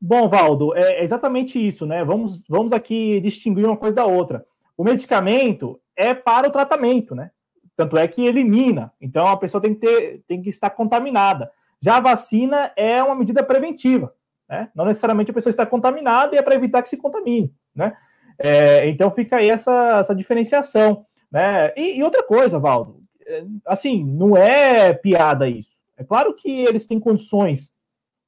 Bom, 0.00 0.28
Valdo, 0.28 0.74
é 0.74 1.02
exatamente 1.02 1.58
isso, 1.64 1.84
né? 1.84 2.04
Vamos, 2.04 2.42
vamos 2.48 2.72
aqui 2.72 3.20
distinguir 3.20 3.66
uma 3.66 3.76
coisa 3.76 3.96
da 3.96 4.06
outra. 4.06 4.46
O 4.76 4.82
medicamento 4.82 5.78
é 5.94 6.14
para 6.14 6.48
o 6.48 6.50
tratamento, 6.50 7.14
né? 7.14 7.30
Tanto 7.76 7.98
é 7.98 8.08
que 8.08 8.24
elimina. 8.26 8.92
Então 9.00 9.26
a 9.26 9.36
pessoa 9.36 9.60
tem 9.60 9.74
que, 9.74 9.80
ter, 9.80 10.22
tem 10.26 10.40
que 10.40 10.48
estar 10.48 10.70
contaminada. 10.70 11.50
Já 11.82 11.96
a 11.96 12.00
vacina 12.00 12.72
é 12.76 13.02
uma 13.02 13.14
medida 13.14 13.42
preventiva. 13.42 14.14
Né? 14.50 14.68
Não 14.74 14.84
necessariamente 14.84 15.30
a 15.30 15.34
pessoa 15.34 15.50
está 15.52 15.64
contaminada 15.64 16.34
e 16.34 16.38
é 16.38 16.42
para 16.42 16.56
evitar 16.56 16.82
que 16.82 16.88
se 16.88 16.96
contamine, 16.96 17.54
né? 17.72 17.96
É, 18.36 18.88
então 18.88 19.08
fica 19.10 19.36
aí 19.36 19.48
essa, 19.48 19.98
essa 20.00 20.14
diferenciação, 20.14 21.06
né? 21.30 21.72
E, 21.76 21.98
e, 21.98 22.02
outra 22.02 22.22
coisa, 22.24 22.58
Valdo, 22.58 22.98
é, 23.24 23.44
assim, 23.64 24.02
não 24.02 24.36
é 24.36 24.92
piada 24.92 25.48
isso. 25.48 25.78
É 25.96 26.02
claro 26.02 26.34
que 26.34 26.50
eles 26.64 26.84
têm 26.84 26.98
condições, 26.98 27.72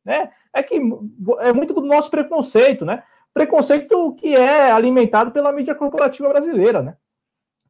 né? 0.05 0.31
É 0.55 0.63
que 0.63 0.77
é 1.41 1.53
muito 1.53 1.75
do 1.75 1.81
nosso 1.81 2.09
preconceito, 2.09 2.85
né? 2.85 3.03
Preconceito 3.35 4.15
que 4.15 4.37
é 4.37 4.71
alimentado 4.71 5.33
pela 5.33 5.51
mídia 5.51 5.75
corporativa 5.75 6.29
brasileira, 6.29 6.83
né? 6.83 6.97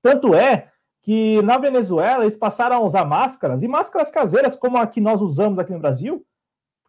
Tanto 0.02 0.34
é 0.34 0.68
que 1.00 1.40
na 1.40 1.56
Venezuela 1.56 2.24
eles 2.24 2.36
passaram 2.36 2.76
a 2.76 2.80
usar 2.80 3.06
máscaras 3.06 3.62
e 3.62 3.68
máscaras 3.68 4.10
caseiras 4.10 4.56
como 4.56 4.76
a 4.76 4.86
que 4.86 5.00
nós 5.00 5.22
usamos 5.22 5.58
aqui 5.58 5.72
no 5.72 5.78
Brasil, 5.78 6.22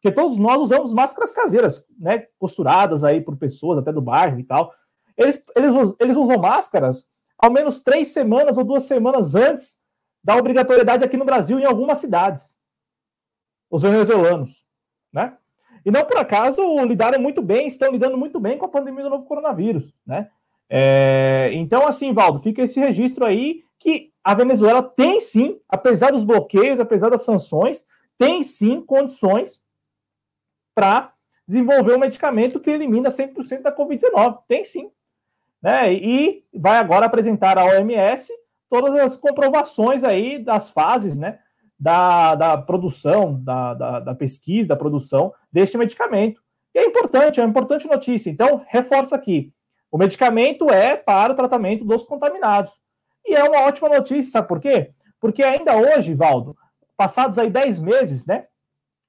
porque 0.03 0.15
todos 0.15 0.37
nós 0.37 0.59
usamos 0.59 0.93
máscaras 0.93 1.31
caseiras, 1.31 1.87
né, 1.97 2.27
costuradas 2.37 3.05
aí 3.05 3.21
por 3.21 3.37
pessoas 3.37 3.79
até 3.79 3.89
do 3.89 4.01
bairro 4.01 4.37
e 4.37 4.43
tal. 4.43 4.73
Eles, 5.15 5.41
eles, 5.55 5.95
eles 5.97 6.17
usam 6.17 6.37
máscaras 6.39 7.07
ao 7.37 7.49
menos 7.49 7.79
três 7.79 8.09
semanas 8.09 8.57
ou 8.57 8.65
duas 8.65 8.83
semanas 8.83 9.33
antes 9.33 9.79
da 10.21 10.35
obrigatoriedade 10.35 11.05
aqui 11.05 11.15
no 11.15 11.23
Brasil 11.23 11.57
em 11.57 11.63
algumas 11.63 11.99
cidades. 11.99 12.57
Os 13.71 13.81
venezuelanos, 13.81 14.65
né? 15.11 15.37
E 15.85 15.89
não 15.91 16.03
por 16.03 16.17
acaso 16.17 16.61
lidaram 16.83 17.21
muito 17.21 17.41
bem, 17.41 17.65
estão 17.65 17.89
lidando 17.89 18.17
muito 18.17 18.41
bem 18.41 18.57
com 18.57 18.65
a 18.65 18.69
pandemia 18.69 19.05
do 19.05 19.09
novo 19.09 19.25
coronavírus, 19.25 19.93
né? 20.05 20.29
É, 20.69 21.49
então, 21.53 21.87
assim, 21.87 22.11
Valdo, 22.11 22.41
fica 22.41 22.61
esse 22.61 22.77
registro 22.77 23.23
aí 23.23 23.63
que 23.79 24.11
a 24.21 24.33
Venezuela 24.33 24.83
tem 24.83 25.21
sim, 25.21 25.61
apesar 25.69 26.11
dos 26.11 26.25
bloqueios, 26.25 26.79
apesar 26.79 27.09
das 27.09 27.23
sanções, 27.23 27.85
tem 28.17 28.43
sim 28.43 28.81
condições 28.81 29.63
para 30.73 31.13
desenvolver 31.47 31.95
um 31.95 31.99
medicamento 31.99 32.59
que 32.59 32.69
elimina 32.69 33.09
100% 33.09 33.61
da 33.61 33.75
Covid-19. 33.75 34.39
Tem 34.47 34.63
sim. 34.63 34.89
Né? 35.61 35.93
E 35.93 36.43
vai 36.53 36.77
agora 36.77 37.05
apresentar 37.05 37.57
à 37.57 37.65
OMS 37.65 38.31
todas 38.69 38.95
as 38.95 39.15
comprovações 39.15 40.03
aí 40.03 40.39
das 40.39 40.69
fases 40.69 41.17
né, 41.17 41.39
da, 41.79 42.35
da 42.35 42.57
produção, 42.57 43.39
da, 43.41 43.73
da, 43.73 43.99
da 43.99 44.15
pesquisa, 44.15 44.69
da 44.69 44.75
produção 44.75 45.33
deste 45.51 45.77
medicamento. 45.77 46.41
E 46.73 46.79
é 46.79 46.85
importante, 46.85 47.39
é 47.39 47.43
uma 47.43 47.49
importante 47.49 47.87
notícia. 47.87 48.29
Então, 48.29 48.65
reforça 48.67 49.15
aqui: 49.15 49.53
o 49.91 49.97
medicamento 49.97 50.69
é 50.71 50.95
para 50.95 51.33
o 51.33 51.35
tratamento 51.35 51.85
dos 51.85 52.03
contaminados. 52.03 52.73
E 53.25 53.35
é 53.35 53.43
uma 53.43 53.61
ótima 53.61 53.89
notícia, 53.89 54.31
sabe 54.31 54.47
por 54.47 54.59
quê? 54.59 54.91
Porque 55.19 55.43
ainda 55.43 55.77
hoje, 55.77 56.13
Valdo, 56.13 56.57
passados 56.97 57.37
aí 57.37 57.49
10 57.49 57.79
meses, 57.81 58.25
né? 58.25 58.47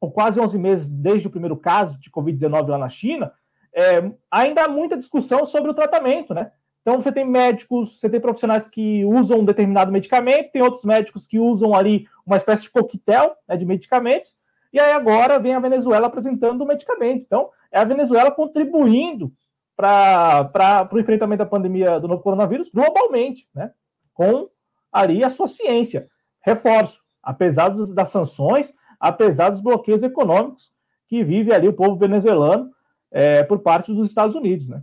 Ou 0.05 0.11
quase 0.11 0.39
11 0.39 0.59
meses 0.59 0.91
desde 0.91 1.27
o 1.27 1.31
primeiro 1.31 1.57
caso 1.57 1.99
de 1.99 2.11
Covid-19 2.11 2.69
lá 2.69 2.79
na 2.79 2.91
China, 2.91 3.33
é, 3.75 4.13
ainda 4.31 4.65
há 4.65 4.69
muita 4.69 4.97
discussão 4.97 5.45
sobre 5.45 5.71
o 5.71 5.75
tratamento, 5.75 6.35
né? 6.35 6.53
Então 6.83 7.01
você 7.01 7.11
tem 7.11 7.25
médicos, 7.25 7.99
você 7.99 8.11
tem 8.11 8.21
profissionais 8.21 8.69
que 8.69 9.03
usam 9.07 9.41
um 9.41 9.45
determinado 9.45 9.91
medicamento, 9.91 10.53
tem 10.53 10.61
outros 10.61 10.85
médicos 10.85 11.27
que 11.27 11.39
usam 11.39 11.75
ali 11.75 12.07
uma 12.27 12.37
espécie 12.37 12.65
de 12.65 12.71
coquetel 12.71 13.35
né, 13.49 13.57
de 13.57 13.65
medicamentos, 13.65 14.37
e 14.71 14.79
aí 14.79 14.93
agora 14.93 15.39
vem 15.39 15.55
a 15.55 15.61
Venezuela 15.61 16.09
apresentando 16.09 16.61
o 16.61 16.67
medicamento. 16.67 17.23
Então, 17.23 17.49
é 17.73 17.79
a 17.79 17.85
Venezuela 17.85 18.31
contribuindo 18.31 19.33
para 19.75 20.91
o 20.93 20.99
enfrentamento 20.99 21.39
da 21.39 21.49
pandemia 21.49 21.99
do 21.99 22.07
novo 22.07 22.23
coronavírus 22.23 22.69
globalmente, 22.69 23.49
né? 23.55 23.73
Com 24.13 24.49
ali 24.93 25.25
a 25.25 25.31
sua 25.31 25.47
ciência. 25.47 26.07
Reforço, 26.43 27.01
apesar 27.23 27.71
das 27.71 28.11
sanções, 28.11 28.75
apesar 29.05 29.51
dos 29.51 29.61
bloqueios 29.61 30.03
econômicos 30.03 30.73
que 31.07 31.23
vive 31.23 31.53
ali 31.53 31.69
o 31.69 31.75
povo 31.75 31.97
venezuelano 31.97 32.71
é, 33.11 33.45
por 33.45 33.59
parte 33.59 33.93
dos 33.93 34.09
Estados 34.09 34.35
Unidos, 34.35 34.67
né? 34.67 34.83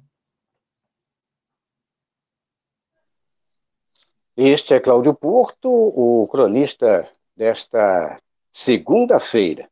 Este 4.37 4.75
é 4.75 4.79
Cláudio 4.79 5.13
Porto, 5.13 5.67
o 5.69 6.27
cronista 6.27 7.09
desta 7.35 8.17
segunda-feira. 8.51 9.67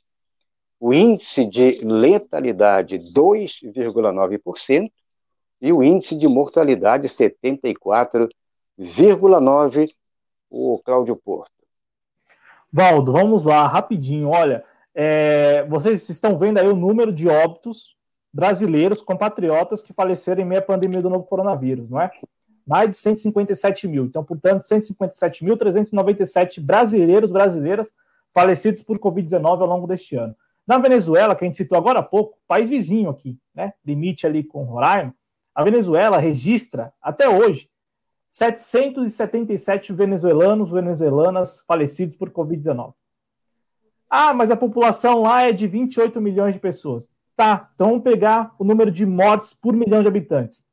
O 0.83 0.93
índice 0.93 1.45
de 1.45 1.79
letalidade, 1.81 2.97
2,9%. 2.97 4.91
E 5.61 5.71
o 5.71 5.81
índice 5.81 6.17
de 6.17 6.27
mortalidade, 6.27 7.07
74,9%. 7.07 8.29
0,9 8.77 9.89
o 10.49 10.81
Cláudio 10.83 11.15
Porto. 11.15 11.53
Valdo, 12.69 13.13
vamos 13.13 13.45
lá, 13.45 13.65
rapidinho. 13.65 14.27
Olha, 14.27 14.65
é, 14.93 15.63
vocês 15.69 16.09
estão 16.09 16.35
vendo 16.35 16.57
aí 16.57 16.67
o 16.67 16.75
número 16.75 17.13
de 17.13 17.29
óbitos 17.29 17.95
brasileiros, 18.33 19.01
compatriotas 19.01 19.81
que 19.81 19.93
faleceram 19.93 20.41
em 20.41 20.45
meio 20.45 20.59
à 20.59 20.65
pandemia 20.65 21.01
do 21.01 21.09
novo 21.09 21.23
coronavírus, 21.23 21.89
não 21.89 22.01
é? 22.01 22.11
Mais 22.67 22.89
de 22.89 22.97
157 22.97 23.87
mil. 23.87 24.03
Então, 24.03 24.21
portanto, 24.21 24.63
157.397 24.63 26.59
brasileiros, 26.59 27.31
brasileiras 27.31 27.89
falecidos 28.33 28.83
por 28.83 28.99
Covid-19 28.99 29.61
ao 29.61 29.67
longo 29.67 29.87
deste 29.87 30.17
ano. 30.17 30.35
Na 30.65 30.77
Venezuela, 30.77 31.35
que 31.35 31.43
a 31.43 31.47
gente 31.47 31.57
citou 31.57 31.77
agora 31.77 31.99
há 31.99 32.03
pouco, 32.03 32.37
país 32.47 32.69
vizinho 32.69 33.09
aqui, 33.09 33.37
né? 33.53 33.73
Limite 33.85 34.25
ali 34.25 34.43
com 34.43 34.63
Roraima, 34.63 35.13
a 35.53 35.63
Venezuela 35.63 36.17
registra 36.17 36.93
até 37.01 37.27
hoje 37.29 37.69
777 38.29 39.93
venezuelanos, 39.93 40.71
venezuelanas 40.71 41.63
falecidos 41.67 42.15
por 42.15 42.31
Covid-19. 42.31 42.93
Ah, 44.09 44.33
mas 44.33 44.49
a 44.49 44.55
população 44.55 45.21
lá 45.21 45.43
é 45.43 45.51
de 45.51 45.67
28 45.67 46.19
milhões 46.19 46.55
de 46.55 46.59
pessoas. 46.59 47.07
Tá, 47.35 47.71
então 47.73 47.89
vamos 47.89 48.03
pegar 48.03 48.55
o 48.57 48.63
número 48.63 48.91
de 48.91 49.05
mortes 49.05 49.53
por 49.53 49.73
milhão 49.73 50.01
de 50.01 50.07
habitantes. 50.07 50.63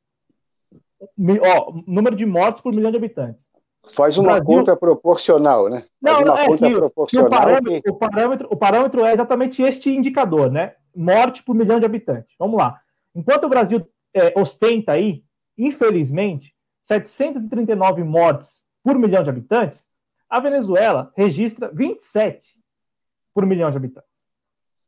Ó, 0.99 1.81
número 1.85 2.15
de 2.15 2.25
mortes 2.25 2.61
por 2.61 2.73
milhão 2.73 2.91
de 2.91 2.97
habitantes. 2.97 3.49
Faz 3.95 4.17
uma 4.17 4.33
Brasil... 4.33 4.45
conta 4.45 4.75
proporcional, 4.75 5.69
né? 5.69 5.83
Não, 6.01 6.21
não, 6.21 6.37
é 6.37 6.45
que, 6.45 6.75
proporcional 6.75 7.29
que 7.29 7.35
o, 7.35 7.39
parâmetro, 7.39 7.81
que... 7.81 7.89
o, 7.89 7.95
parâmetro, 7.95 8.47
o 8.51 8.55
parâmetro 8.55 9.05
é 9.05 9.13
exatamente 9.13 9.61
este 9.61 9.89
indicador, 9.89 10.51
né? 10.51 10.75
Morte 10.95 11.43
por 11.43 11.55
milhão 11.55 11.79
de 11.79 11.85
habitantes. 11.85 12.35
Vamos 12.37 12.57
lá. 12.57 12.79
Enquanto 13.15 13.45
o 13.45 13.49
Brasil 13.49 13.85
é, 14.13 14.39
ostenta 14.39 14.91
aí, 14.91 15.23
infelizmente, 15.57 16.55
739 16.83 18.03
mortes 18.03 18.63
por 18.83 18.97
milhão 18.97 19.23
de 19.23 19.29
habitantes, 19.29 19.87
a 20.29 20.39
Venezuela 20.39 21.11
registra 21.15 21.69
27 21.73 22.59
por 23.33 23.45
milhão 23.45 23.69
de 23.69 23.77
habitantes, 23.77 24.09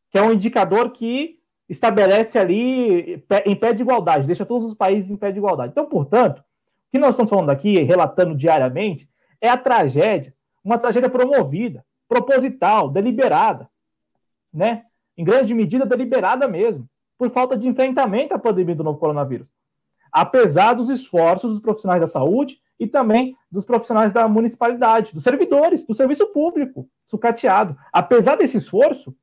que 0.09 0.17
é 0.17 0.21
um 0.21 0.31
indicador 0.31 0.91
que 0.91 1.39
estabelece 1.67 2.37
ali 2.37 3.23
em 3.45 3.55
pé 3.55 3.73
de 3.73 3.81
igualdade, 3.81 4.27
deixa 4.27 4.45
todos 4.45 4.67
os 4.67 4.73
países 4.73 5.09
em 5.09 5.17
pé 5.17 5.31
de 5.31 5.39
igualdade. 5.39 5.71
Então, 5.71 5.85
portanto, 5.85 6.43
que 6.93 6.99
nós 6.99 7.15
estamos 7.15 7.29
falando 7.29 7.49
aqui, 7.49 7.79
relatando 7.79 8.35
diariamente, 8.35 9.09
é 9.41 9.49
a 9.49 9.57
tragédia, 9.57 10.33
uma 10.63 10.77
tragédia 10.77 11.09
promovida, 11.09 11.85
proposital, 12.07 12.89
deliberada, 12.89 13.69
né? 14.53 14.85
Em 15.17 15.23
grande 15.25 15.53
medida 15.53 15.85
deliberada 15.85 16.47
mesmo, 16.47 16.87
por 17.17 17.29
falta 17.29 17.57
de 17.57 17.67
enfrentamento 17.67 18.33
à 18.33 18.39
pandemia 18.39 18.75
do 18.75 18.83
novo 18.83 18.97
coronavírus 18.97 19.47
apesar 20.13 20.75
dos 20.75 20.89
esforços 20.89 21.49
dos 21.49 21.59
profissionais 21.59 21.99
da 21.99 22.05
saúde 22.05 22.61
e 22.79 22.85
também 22.85 23.35
dos 23.51 23.65
profissionais 23.65 24.13
da 24.13 24.27
municipalidade, 24.27 25.11
dos 25.11 25.23
servidores, 25.23 25.83
do 25.85 25.93
serviço 25.93 26.27
público, 26.27 26.87
sucateado. 27.07 27.75
Apesar 27.91 28.35
desse 28.35 28.57
esforço, 28.57 29.15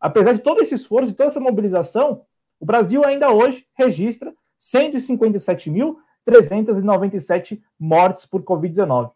apesar 0.00 0.32
de 0.32 0.38
todo 0.38 0.62
esse 0.62 0.74
esforço, 0.74 1.10
de 1.10 1.16
toda 1.16 1.26
essa 1.26 1.40
mobilização, 1.40 2.22
o 2.60 2.64
Brasil 2.64 3.04
ainda 3.04 3.32
hoje 3.32 3.66
registra 3.74 4.32
157.397 6.26 7.60
mortes 7.78 8.26
por 8.26 8.42
Covid-19. 8.42 9.10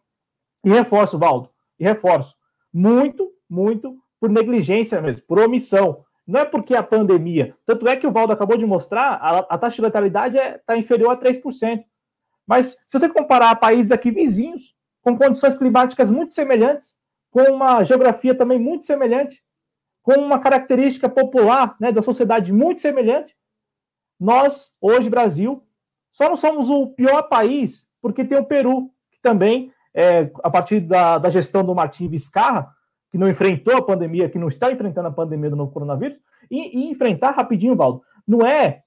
E 0.63 0.69
reforço, 0.69 1.17
Valdo, 1.17 1.49
e 1.79 1.83
reforço, 1.83 2.35
muito, 2.73 3.31
muito 3.49 3.97
por 4.19 4.29
negligência 4.29 5.01
mesmo, 5.01 5.21
por 5.23 5.39
omissão, 5.39 6.03
não 6.27 6.41
é 6.41 6.45
porque 6.45 6.75
a 6.75 6.83
pandemia. 6.83 7.55
Tanto 7.65 7.87
é 7.87 7.95
que 7.95 8.05
o 8.05 8.11
Valdo 8.11 8.33
acabou 8.33 8.55
de 8.55 8.65
mostrar, 8.65 9.13
a, 9.13 9.39
a 9.39 9.57
taxa 9.57 9.77
de 9.77 9.81
letalidade 9.81 10.37
está 10.37 10.47
é, 10.47 10.57
tá 10.59 10.77
inferior 10.77 11.11
a 11.11 11.17
3%. 11.17 11.83
Mas 12.45 12.79
se 12.87 12.99
você 12.99 13.09
comparar 13.09 13.55
países 13.55 13.91
aqui 13.91 14.11
vizinhos, 14.11 14.75
com 15.01 15.17
condições 15.17 15.55
climáticas 15.55 16.11
muito 16.11 16.33
semelhantes, 16.33 16.95
com 17.31 17.41
uma 17.43 17.83
geografia 17.83 18.35
também 18.35 18.59
muito 18.59 18.85
semelhante, 18.85 19.43
com 20.03 20.13
uma 20.13 20.39
característica 20.39 21.09
popular 21.09 21.75
né, 21.79 21.91
da 21.91 22.01
sociedade 22.01 22.51
muito 22.51 22.81
semelhante, 22.81 23.35
nós, 24.19 24.73
hoje, 24.81 25.09
Brasil, 25.09 25.63
só 26.11 26.27
não 26.27 26.35
somos 26.35 26.69
o 26.69 26.87
pior 26.87 27.23
país, 27.23 27.87
porque 28.01 28.25
tem 28.25 28.37
o 28.37 28.45
Peru, 28.45 28.89
que 29.11 29.19
também, 29.21 29.71
é, 29.93 30.31
a 30.43 30.49
partir 30.49 30.79
da, 30.79 31.17
da 31.17 31.29
gestão 31.29 31.63
do 31.63 31.75
Martim 31.75 32.07
Vizcarra, 32.07 32.69
que 33.11 33.17
não 33.17 33.29
enfrentou 33.29 33.75
a 33.75 33.81
pandemia, 33.81 34.29
que 34.29 34.37
não 34.37 34.47
está 34.47 34.71
enfrentando 34.71 35.07
a 35.07 35.11
pandemia 35.11 35.49
do 35.49 35.55
novo 35.55 35.71
coronavírus, 35.71 36.19
e, 36.49 36.77
e 36.77 36.89
enfrentar 36.89 37.31
rapidinho, 37.31 37.75
Valdo, 37.75 38.01
não 38.27 38.45
é 38.45 38.83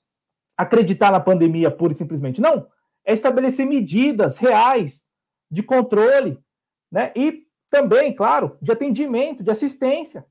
acreditar 0.56 1.10
na 1.10 1.20
pandemia 1.20 1.70
pura 1.70 1.92
e 1.92 1.96
simplesmente, 1.96 2.40
não. 2.40 2.66
É 3.04 3.12
estabelecer 3.12 3.66
medidas 3.66 4.38
reais 4.38 5.02
de 5.50 5.62
controle, 5.62 6.38
né? 6.90 7.12
E 7.16 7.44
também, 7.68 8.14
claro, 8.14 8.56
de 8.60 8.70
atendimento, 8.70 9.42
de 9.42 9.50
assistência. 9.50 10.24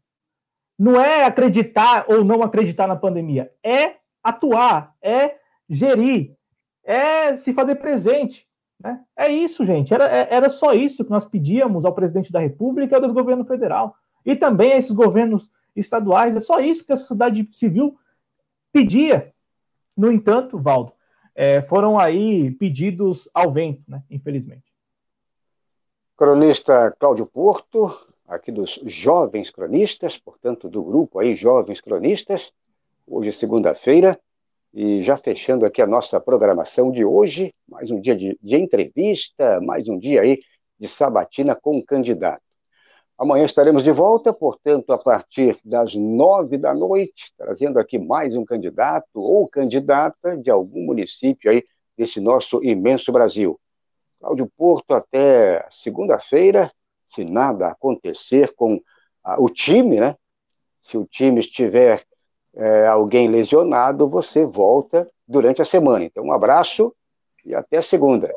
Não 0.79 0.99
é 0.99 1.25
acreditar 1.25 2.05
ou 2.07 2.23
não 2.23 2.41
acreditar 2.41 2.87
na 2.87 2.95
pandemia, 2.95 3.51
é 3.63 3.97
atuar, 4.23 4.95
é 5.01 5.35
gerir, 5.69 6.35
é 6.83 7.35
se 7.35 7.53
fazer 7.53 7.75
presente. 7.75 8.47
Né? 8.79 8.99
É 9.15 9.31
isso, 9.31 9.63
gente. 9.63 9.93
Era, 9.93 10.05
é, 10.09 10.27
era 10.31 10.49
só 10.49 10.73
isso 10.73 11.03
que 11.03 11.11
nós 11.11 11.25
pedíamos 11.25 11.85
ao 11.85 11.93
presidente 11.93 12.31
da 12.31 12.39
República 12.39 12.93
e 12.93 12.95
ao 12.95 13.01
desgoverno 13.01 13.45
federal. 13.45 13.95
E 14.25 14.35
também 14.35 14.73
a 14.73 14.77
esses 14.77 14.91
governos 14.91 15.49
estaduais. 15.75 16.35
É 16.35 16.39
só 16.39 16.59
isso 16.59 16.85
que 16.85 16.93
a 16.93 16.97
sociedade 16.97 17.47
civil 17.51 17.97
pedia. 18.71 19.33
No 19.95 20.11
entanto, 20.11 20.59
Valdo, 20.59 20.93
é, 21.35 21.61
foram 21.61 21.97
aí 21.99 22.51
pedidos 22.51 23.29
ao 23.33 23.51
vento, 23.51 23.83
né? 23.87 24.03
infelizmente. 24.09 24.71
Cronista 26.17 26.95
Cláudio 26.99 27.25
Porto, 27.25 27.97
aqui 28.27 28.51
dos 28.51 28.79
Jovens 28.85 29.49
Cronistas, 29.49 30.17
portanto, 30.17 30.69
do 30.69 30.83
grupo 30.83 31.19
aí 31.19 31.35
Jovens 31.35 31.81
Cronistas, 31.81 32.53
Hoje 33.13 33.27
é 33.27 33.33
segunda-feira 33.33 34.17
e 34.73 35.03
já 35.03 35.17
fechando 35.17 35.65
aqui 35.65 35.81
a 35.81 35.87
nossa 35.87 36.19
programação 36.19 36.91
de 36.91 37.03
hoje, 37.03 37.53
mais 37.67 37.91
um 37.91 37.99
dia 37.99 38.15
de, 38.15 38.37
de 38.41 38.55
entrevista, 38.55 39.59
mais 39.61 39.87
um 39.87 39.97
dia 39.97 40.21
aí 40.21 40.39
de 40.79 40.87
sabatina 40.87 41.55
com 41.55 41.77
o 41.77 41.85
candidato. 41.85 42.41
Amanhã 43.17 43.45
estaremos 43.45 43.83
de 43.83 43.91
volta, 43.91 44.33
portanto, 44.33 44.91
a 44.91 44.97
partir 44.97 45.59
das 45.63 45.93
nove 45.93 46.57
da 46.57 46.73
noite, 46.73 47.31
trazendo 47.37 47.79
aqui 47.79 47.99
mais 47.99 48.35
um 48.35 48.43
candidato 48.43 49.07
ou 49.13 49.47
candidata 49.47 50.37
de 50.37 50.49
algum 50.49 50.85
município 50.85 51.51
aí 51.51 51.63
desse 51.97 52.19
nosso 52.19 52.63
imenso 52.63 53.11
Brasil. 53.11 53.59
Cláudio 54.19 54.49
Porto 54.57 54.93
até 54.93 55.67
segunda-feira, 55.69 56.71
se 57.09 57.25
nada 57.25 57.67
acontecer 57.67 58.53
com 58.55 58.81
ah, 59.23 59.39
o 59.39 59.49
time, 59.49 59.99
né? 59.99 60.15
Se 60.81 60.97
o 60.97 61.05
time 61.05 61.41
estiver 61.41 62.03
é, 62.55 62.87
alguém 62.87 63.27
lesionado, 63.27 64.07
você 64.07 64.45
volta 64.45 65.07
durante 65.27 65.61
a 65.61 65.65
semana. 65.65 66.03
Então, 66.03 66.25
um 66.25 66.33
abraço 66.33 66.93
e 67.45 67.55
até 67.55 67.81
segunda. 67.81 68.31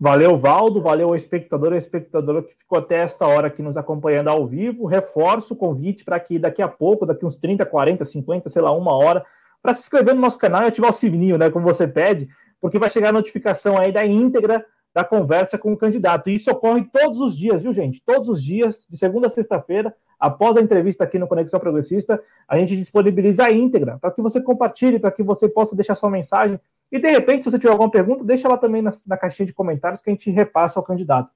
Valeu, 0.00 0.36
Valdo, 0.36 0.80
valeu 0.80 1.08
ao 1.08 1.16
espectador 1.16 1.72
e 1.72 1.76
espectadora 1.76 2.42
que 2.42 2.54
ficou 2.54 2.78
até 2.78 2.96
esta 2.96 3.26
hora 3.26 3.48
aqui 3.48 3.60
nos 3.60 3.76
acompanhando 3.76 4.28
ao 4.28 4.46
vivo. 4.46 4.86
Reforço 4.86 5.54
o 5.54 5.56
convite 5.56 6.04
para 6.04 6.18
que 6.20 6.38
daqui 6.38 6.62
a 6.62 6.68
pouco, 6.68 7.04
daqui 7.04 7.26
uns 7.26 7.36
30, 7.36 7.66
40, 7.66 8.04
50, 8.04 8.48
sei 8.48 8.62
lá, 8.62 8.70
uma 8.72 8.96
hora, 8.96 9.24
para 9.60 9.74
se 9.74 9.80
inscrever 9.80 10.14
no 10.14 10.20
nosso 10.20 10.38
canal 10.38 10.62
e 10.62 10.66
ativar 10.66 10.90
o 10.90 10.92
sininho, 10.92 11.36
né, 11.36 11.50
como 11.50 11.64
você 11.64 11.86
pede, 11.86 12.28
porque 12.60 12.78
vai 12.78 12.88
chegar 12.88 13.08
a 13.08 13.12
notificação 13.12 13.76
aí 13.76 13.92
da 13.92 14.06
íntegra 14.06 14.64
da 14.94 15.04
conversa 15.04 15.58
com 15.58 15.72
o 15.72 15.76
candidato. 15.76 16.28
E 16.28 16.34
isso 16.34 16.50
ocorre 16.50 16.84
todos 16.84 17.20
os 17.20 17.36
dias, 17.36 17.62
viu, 17.62 17.72
gente? 17.72 18.02
Todos 18.04 18.28
os 18.28 18.42
dias, 18.42 18.86
de 18.88 18.96
segunda 18.96 19.28
a 19.28 19.30
sexta-feira, 19.30 19.94
após 20.18 20.56
a 20.56 20.60
entrevista 20.60 21.04
aqui 21.04 21.18
no 21.18 21.28
Conexão 21.28 21.60
Progressista, 21.60 22.20
a 22.48 22.58
gente 22.58 22.76
disponibiliza 22.76 23.44
a 23.44 23.52
íntegra 23.52 23.98
para 24.00 24.10
que 24.10 24.20
você 24.20 24.40
compartilhe, 24.40 24.98
para 24.98 25.12
que 25.12 25.22
você 25.22 25.48
possa 25.48 25.76
deixar 25.76 25.94
sua 25.94 26.10
mensagem 26.10 26.58
e, 26.90 26.98
de 26.98 27.10
repente, 27.10 27.44
se 27.44 27.50
você 27.50 27.58
tiver 27.58 27.72
alguma 27.72 27.90
pergunta, 27.90 28.24
deixa 28.24 28.48
ela 28.48 28.56
também 28.56 28.80
na, 28.80 28.90
na 29.06 29.16
caixinha 29.16 29.46
de 29.46 29.52
comentários 29.52 30.00
que 30.00 30.08
a 30.08 30.12
gente 30.12 30.30
repassa 30.30 30.78
ao 30.78 30.84
candidato. 30.84 31.30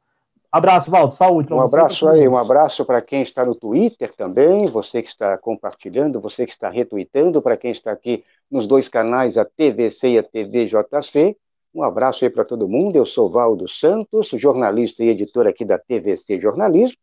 Abraço, 0.51 0.91
Valdo. 0.91 1.15
Saúde. 1.15 1.53
Um 1.53 1.61
abraço 1.61 2.07
aí, 2.09 2.29
um 2.29 2.37
abraço 2.37 2.85
para 2.85 3.01
quem 3.01 3.23
está 3.23 3.45
no 3.45 3.55
Twitter 3.55 4.15
também, 4.15 4.67
você 4.67 5.03
que 5.03 5.09
está 5.09 5.37
compartilhando, 5.39 6.21
você 6.21 6.45
que 6.45 6.53
está 6.53 6.69
retweetando, 6.69 7.41
para 7.41 7.57
quem 7.57 7.71
está 7.71 7.91
aqui 7.91 8.23
nos 8.51 8.67
dois 8.67 8.89
canais, 8.89 9.39
a 9.39 9.47
TVC 9.47 10.09
e 10.09 10.19
a 10.19 10.23
TVJC. 10.23 11.37
Um 11.75 11.83
abraço 11.83 12.25
aí 12.25 12.31
para 12.31 12.45
todo 12.45 12.69
mundo. 12.69 12.97
Eu 12.97 13.07
sou 13.07 13.31
Valdo 13.31 13.67
Santos, 13.67 14.29
jornalista 14.35 15.03
e 15.03 15.09
editor 15.09 15.47
aqui 15.47 15.65
da 15.65 15.79
TVC 15.79 16.39
Jornalismo, 16.39 16.97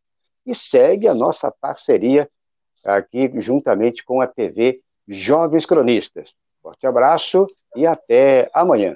e 0.46 0.54
segue 0.54 1.08
a 1.08 1.14
nossa 1.14 1.52
parceria 1.60 2.30
aqui 2.86 3.32
juntamente 3.42 4.04
com 4.04 4.22
a 4.22 4.28
TV 4.28 4.82
Jovens 5.08 5.66
Cronistas. 5.66 6.32
Forte 6.62 6.86
abraço 6.86 7.48
e 7.76 7.86
até 7.86 8.50
amanhã. 8.54 8.96